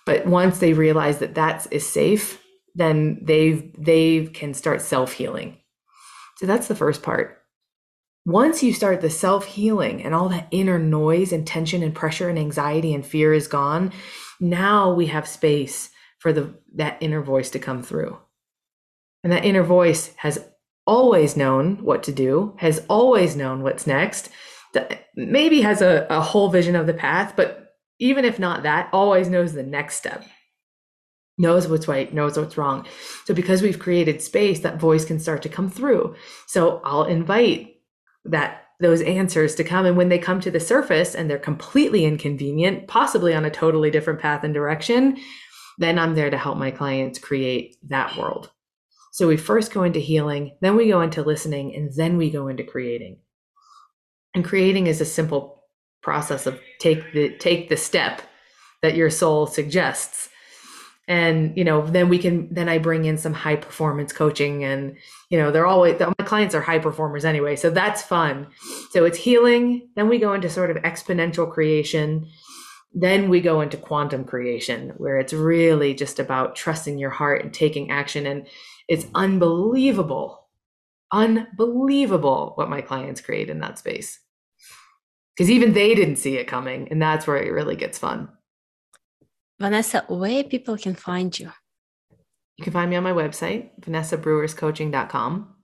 but 0.09 0.27
once 0.27 0.59
they 0.59 0.73
realize 0.73 1.19
that 1.19 1.35
that 1.35 1.67
is 1.71 1.87
safe, 1.87 2.43
then 2.75 3.19
they 3.23 3.71
they 3.77 4.25
can 4.25 4.55
start 4.55 4.81
self-healing. 4.81 5.59
So 6.39 6.47
that's 6.47 6.67
the 6.67 6.75
first 6.75 7.03
part. 7.03 7.38
Once 8.29 8.63
you 8.63 8.75
start 8.75 9.01
the 9.01 9.09
self-healing 9.09 10.05
and 10.05 10.15
all 10.15 10.29
that 10.29 10.47
inner 10.51 10.79
noise 10.79 11.33
and 11.33 11.47
tension 11.47 11.83
and 11.83 11.95
pressure 11.95 12.29
and 12.29 12.39
anxiety 12.39 12.93
and 12.93 13.07
fear 13.07 13.33
is 13.33 13.49
gone, 13.49 13.91
now 14.39 14.93
we 14.93 15.07
have 15.07 15.27
space 15.27 15.89
for 16.19 16.31
the 16.31 16.55
that 16.75 16.99
inner 17.01 17.23
voice 17.23 17.49
to 17.49 17.59
come 17.59 17.83
through. 17.83 18.19
And 19.25 19.33
that 19.33 19.47
inner 19.47 19.63
voice 19.63 20.13
has 20.17 20.45
always 20.87 21.39
known 21.39 21.83
what 21.83 22.03
to 22.03 22.13
do, 22.13 22.55
has 22.59 22.85
always 22.91 23.35
known 23.35 23.63
what's 23.63 23.87
next, 23.87 24.29
maybe 25.17 25.63
has 25.63 25.81
a, 25.81 26.07
a 26.11 26.21
whole 26.21 26.51
vision 26.51 26.77
of 26.77 26.87
the 26.87 26.93
path, 26.93 27.33
but 27.35 27.77
even 27.99 28.27
if 28.27 28.39
not 28.39 28.63
that, 28.63 28.91
always 28.93 29.31
knows 29.31 29.55
the 29.55 29.63
next 29.63 29.97
step, 29.97 30.23
knows 31.39 31.67
what's 31.67 31.89
right, 31.89 32.13
knows 32.13 32.37
what's 32.37 32.59
wrong. 32.59 32.87
So 33.25 33.33
because 33.33 33.63
we've 33.63 33.79
created 33.79 34.21
space, 34.21 34.61
that 34.61 34.79
voice 34.79 35.07
can 35.07 35.19
start 35.19 35.41
to 35.45 35.49
come 35.49 35.71
through. 35.71 36.15
So 36.47 36.83
I'll 36.85 37.05
invite 37.05 37.77
that 38.31 38.65
those 38.81 39.03
answers 39.03 39.55
to 39.57 39.65
come. 39.65 39.87
And 39.87 39.97
when 39.97 40.09
they 40.09 40.19
come 40.19 40.41
to 40.41 40.51
the 40.51 40.61
surface 40.61 41.15
and 41.15 41.29
they're 41.29 41.39
completely 41.39 42.05
inconvenient, 42.05 42.87
possibly 42.87 43.35
on 43.35 43.45
a 43.45 43.51
totally 43.51 43.91
different 43.91 44.21
path 44.21 44.45
and 44.45 44.55
direction, 44.55 45.19
then 45.79 45.99
I'm 45.99 46.15
there 46.15 46.31
to 46.31 46.39
help 46.39 46.59
my 46.59 46.71
clients 46.71 47.19
create 47.19 47.77
that 47.89 48.17
world. 48.17 48.51
So 49.13 49.27
we 49.27 49.37
first 49.37 49.73
go 49.73 49.83
into 49.83 49.99
healing, 49.99 50.57
then 50.61 50.77
we 50.77 50.89
go 50.89 51.01
into 51.01 51.23
listening, 51.23 51.75
and 51.75 51.93
then 51.97 52.17
we 52.17 52.31
go 52.31 52.47
into 52.47 52.63
creating. 52.63 53.19
And 54.35 54.45
creating 54.45 54.87
is 54.87 55.01
a 55.01 55.05
simple 55.05 55.65
process 56.03 56.47
of 56.47 56.61
take 56.79 57.13
the 57.13 57.37
take 57.39 57.69
the 57.69 57.77
step 57.77 58.23
that 58.83 58.95
your 58.95 59.11
soul 59.11 59.47
suggests 59.47 60.29
and 61.09 61.57
you 61.57 61.65
know 61.65 61.85
then 61.87 62.09
we 62.09 62.19
can 62.19 62.53
then 62.53 62.69
i 62.69 62.79
bring 62.79 63.07
in 63.07 63.17
some 63.17 63.33
high 63.33 63.57
performance 63.57 64.13
coaching 64.13 64.63
and 64.63 64.97
you 65.31 65.39
know 65.39 65.51
they're 65.51 65.67
always 65.67 65.99
my 65.99 66.25
clients 66.25 66.55
are 66.55 66.61
high 66.61 66.79
performers 66.79 67.25
anyway 67.25 67.57
so 67.57 67.71
that's 67.71 68.03
fun. 68.03 68.47
So 68.91 69.05
it's 69.05 69.19
healing 69.19 69.89
then 69.97 70.09
we 70.09 70.19
go 70.19 70.35
into 70.35 70.49
sort 70.49 70.71
of 70.71 70.77
exponential 70.79 71.51
creation 71.51 72.29
then 72.95 73.29
we 73.29 73.41
go 73.41 73.61
into 73.61 73.77
quantum 73.77 74.25
creation 74.25 74.93
where 74.99 75.19
it's 75.19 75.33
really 75.33 75.95
just 75.95 76.19
about 76.19 76.57
trusting 76.57 76.99
your 76.99 77.11
heart 77.11 77.43
and 77.43 77.53
taking 77.53 77.91
action 77.91 78.27
and 78.27 78.47
it's 78.87 79.07
unbelievable 79.15 80.47
unbelievable 81.11 82.53
what 82.57 82.69
my 82.69 82.83
clients 82.83 83.23
create 83.23 83.49
in 83.49 83.61
that 83.61 83.79
space. 83.79 84.21
Because 85.35 85.51
even 85.51 85.73
they 85.73 85.95
didn't 85.95 86.17
see 86.17 86.37
it 86.37 86.47
coming 86.47 86.89
and 86.91 87.01
that's 87.01 87.27
where 87.27 87.43
it 87.43 87.51
really 87.51 87.77
gets 87.77 87.97
fun 87.97 88.29
vanessa 89.61 90.05
where 90.09 90.45
people 90.45 90.77
can 90.77 90.95
find 90.95 91.39
you? 91.39 91.53
You 92.57 92.65
can 92.65 92.73
find 92.73 92.91
me 92.91 92.97
on 92.97 93.05
my 93.05 93.13
website 93.13 93.71
vanessabroerscoaching.com 93.81 95.55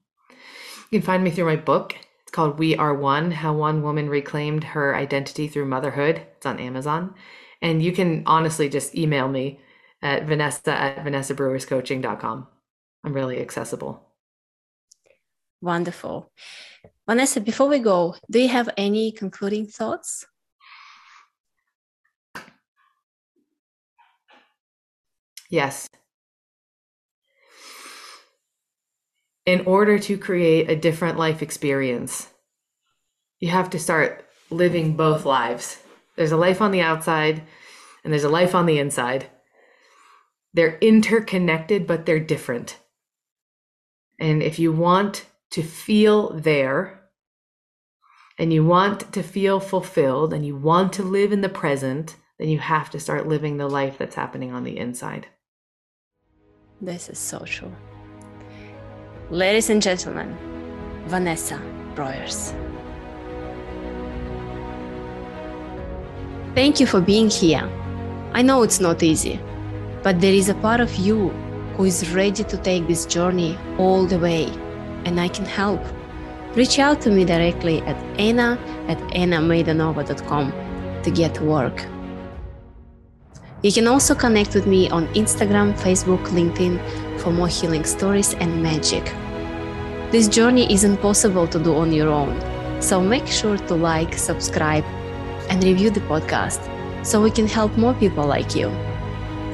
you 0.95 1.01
can 1.01 1.07
find 1.07 1.24
me 1.24 1.30
through 1.32 1.47
my 1.47 1.57
book. 1.57 1.97
It's 2.22 2.30
called 2.30 2.57
we 2.57 2.76
are 2.76 2.95
one 2.95 3.32
how 3.32 3.53
one 3.53 3.82
woman 3.82 4.09
reclaimed 4.09 4.62
her 4.62 4.95
identity 4.95 5.49
through 5.49 5.64
motherhood. 5.64 6.22
It's 6.36 6.47
on 6.47 6.61
amazon. 6.61 7.14
And 7.61 7.82
you 7.82 7.90
can 7.90 8.22
honestly 8.26 8.68
just 8.68 8.95
email 8.95 9.26
me 9.26 9.59
at 10.03 10.24
vanessa 10.24 10.72
at 10.72 11.05
vanessabroerscoaching.com 11.05 12.47
i'm 13.03 13.12
really 13.12 13.40
accessible. 13.40 14.09
Wonderful. 15.61 16.30
Vanessa, 17.09 17.40
before 17.40 17.68
we 17.68 17.80
go, 17.80 18.14
do 18.30 18.38
you 18.38 18.49
have 18.49 18.68
any 18.76 19.11
concluding 19.11 19.66
thoughts? 19.66 20.26
Yes. 25.55 25.88
In 29.46 29.64
order 29.66 30.00
to 30.00 30.18
create 30.18 30.68
a 30.68 30.74
different 30.74 31.16
life 31.16 31.42
experience, 31.42 32.28
you 33.38 33.50
have 33.50 33.70
to 33.70 33.78
start 33.78 34.26
living 34.50 34.96
both 34.96 35.24
lives. 35.24 35.80
There's 36.16 36.32
a 36.32 36.36
life 36.36 36.61
on 36.61 36.72
the 36.72 36.80
outside 36.80 37.44
and 38.02 38.12
there's 38.12 38.24
a 38.24 38.28
life 38.28 38.52
on 38.52 38.66
the 38.66 38.80
inside. 38.80 39.26
They're 40.55 40.76
interconnected, 40.80 41.86
but 41.86 42.05
they're 42.05 42.18
different. 42.18 42.80
And 44.18 44.42
if 44.42 44.59
you 44.59 44.72
want 44.72 45.24
to 45.50 45.62
feel 45.62 46.30
there 46.30 47.00
and 48.40 48.52
you 48.52 48.64
want 48.64 49.12
to 49.12 49.22
feel 49.22 49.61
fulfilled 49.61 50.32
and 50.32 50.44
you 50.44 50.57
want 50.57 50.92
to 50.94 51.05
live 51.05 51.30
in 51.30 51.42
the 51.42 51.48
present, 51.48 52.16
then 52.40 52.48
you 52.48 52.59
have 52.59 52.90
to 52.90 52.98
start 52.98 53.28
living 53.28 53.57
the 53.57 53.68
life 53.68 53.98
that's 53.98 54.16
happening 54.16 54.52
on 54.52 54.64
the 54.64 54.76
inside. 54.76 55.28
This 56.81 57.09
is 57.09 57.18
so 57.18 57.39
true. 57.41 57.72
Ladies 59.31 59.70
and 59.70 59.81
gentlemen, 59.81 60.37
Vanessa 61.07 61.61
Broers. 61.95 62.53
Thank 66.55 66.81
you 66.81 66.87
for 66.87 67.01
being 67.01 67.31
here. 67.31 67.68
I 68.33 68.43
know 68.43 68.62
it's 68.62 68.81
not 68.81 69.03
easy, 69.03 69.41
but 70.03 70.20
there 70.20 70.35
is 70.35 70.49
a 70.49 70.55
part 70.55 70.81
of 70.81 70.95
you 70.97 71.31
who 71.77 71.85
is 71.85 72.12
ready 72.12 72.45
to 72.45 72.57
take 72.59 72.87
this 72.87 73.07
journey 73.07 73.59
all 73.79 74.07
the 74.07 74.18
way 74.18 74.47
and 75.05 75.20
I 75.20 75.29
can 75.29 75.45
help. 75.45 75.81
Reach 76.55 76.79
out 76.79 77.01
to 77.03 77.11
me 77.11 77.25
directly 77.25 77.81
at 77.83 77.97
anna 78.18 78.59
at 78.89 78.99
annamaidanova.com 78.99 80.53
to 81.03 81.11
get 81.11 81.35
to 81.35 81.45
work. 81.45 81.93
You 83.65 83.73
can 83.73 83.89
also 83.89 84.15
connect 84.15 84.55
with 84.55 84.67
me 84.67 84.91
on 84.91 85.07
Instagram, 85.15 85.73
Facebook, 85.79 86.23
LinkedIn 86.27 87.19
for 87.19 87.33
more 87.33 87.49
healing 87.49 87.87
stories 87.87 88.35
and 88.35 88.62
magic. 88.62 89.05
This 90.12 90.29
journey 90.29 90.71
isn't 90.71 90.99
possible 90.99 91.47
to 91.47 91.59
do 91.59 91.75
on 91.75 91.91
your 91.91 92.11
own, 92.11 92.39
so 92.83 93.01
make 93.01 93.27
sure 93.27 93.57
to 93.57 93.75
like, 93.75 94.19
subscribe, 94.19 94.85
and 95.49 95.65
review 95.65 95.89
the 95.89 96.01
podcast 96.01 96.61
so 97.07 97.23
we 97.23 97.31
can 97.31 97.47
help 97.47 97.75
more 97.79 97.95
people 97.95 98.27
like 98.27 98.55
you. 98.55 98.69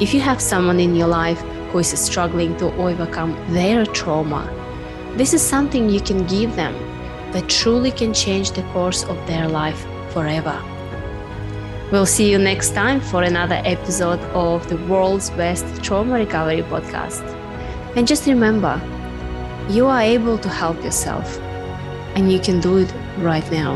If 0.00 0.12
you 0.12 0.18
have 0.18 0.42
someone 0.42 0.80
in 0.80 0.96
your 0.96 1.06
life 1.06 1.40
who 1.70 1.78
is 1.78 1.96
struggling 1.96 2.56
to 2.56 2.74
overcome 2.82 3.36
their 3.54 3.86
trauma, 3.86 4.42
this 5.16 5.34
is 5.34 5.40
something 5.40 5.88
you 5.88 6.00
can 6.00 6.26
give 6.26 6.56
them 6.56 6.74
that 7.30 7.48
truly 7.48 7.92
can 7.92 8.12
change 8.12 8.50
the 8.50 8.64
course 8.72 9.04
of 9.04 9.24
their 9.28 9.46
life 9.46 9.86
forever. 10.08 10.60
We'll 11.92 12.06
see 12.06 12.30
you 12.30 12.38
next 12.38 12.70
time 12.70 13.00
for 13.00 13.24
another 13.24 13.60
episode 13.64 14.20
of 14.32 14.68
the 14.68 14.76
world's 14.86 15.30
best 15.30 15.82
trauma 15.82 16.14
recovery 16.14 16.62
podcast. 16.62 17.24
And 17.96 18.06
just 18.06 18.28
remember, 18.28 18.80
you 19.68 19.86
are 19.86 20.00
able 20.00 20.38
to 20.38 20.48
help 20.48 20.84
yourself, 20.84 21.40
and 22.14 22.30
you 22.30 22.38
can 22.38 22.60
do 22.60 22.78
it 22.78 22.94
right 23.18 23.50
now. 23.50 23.74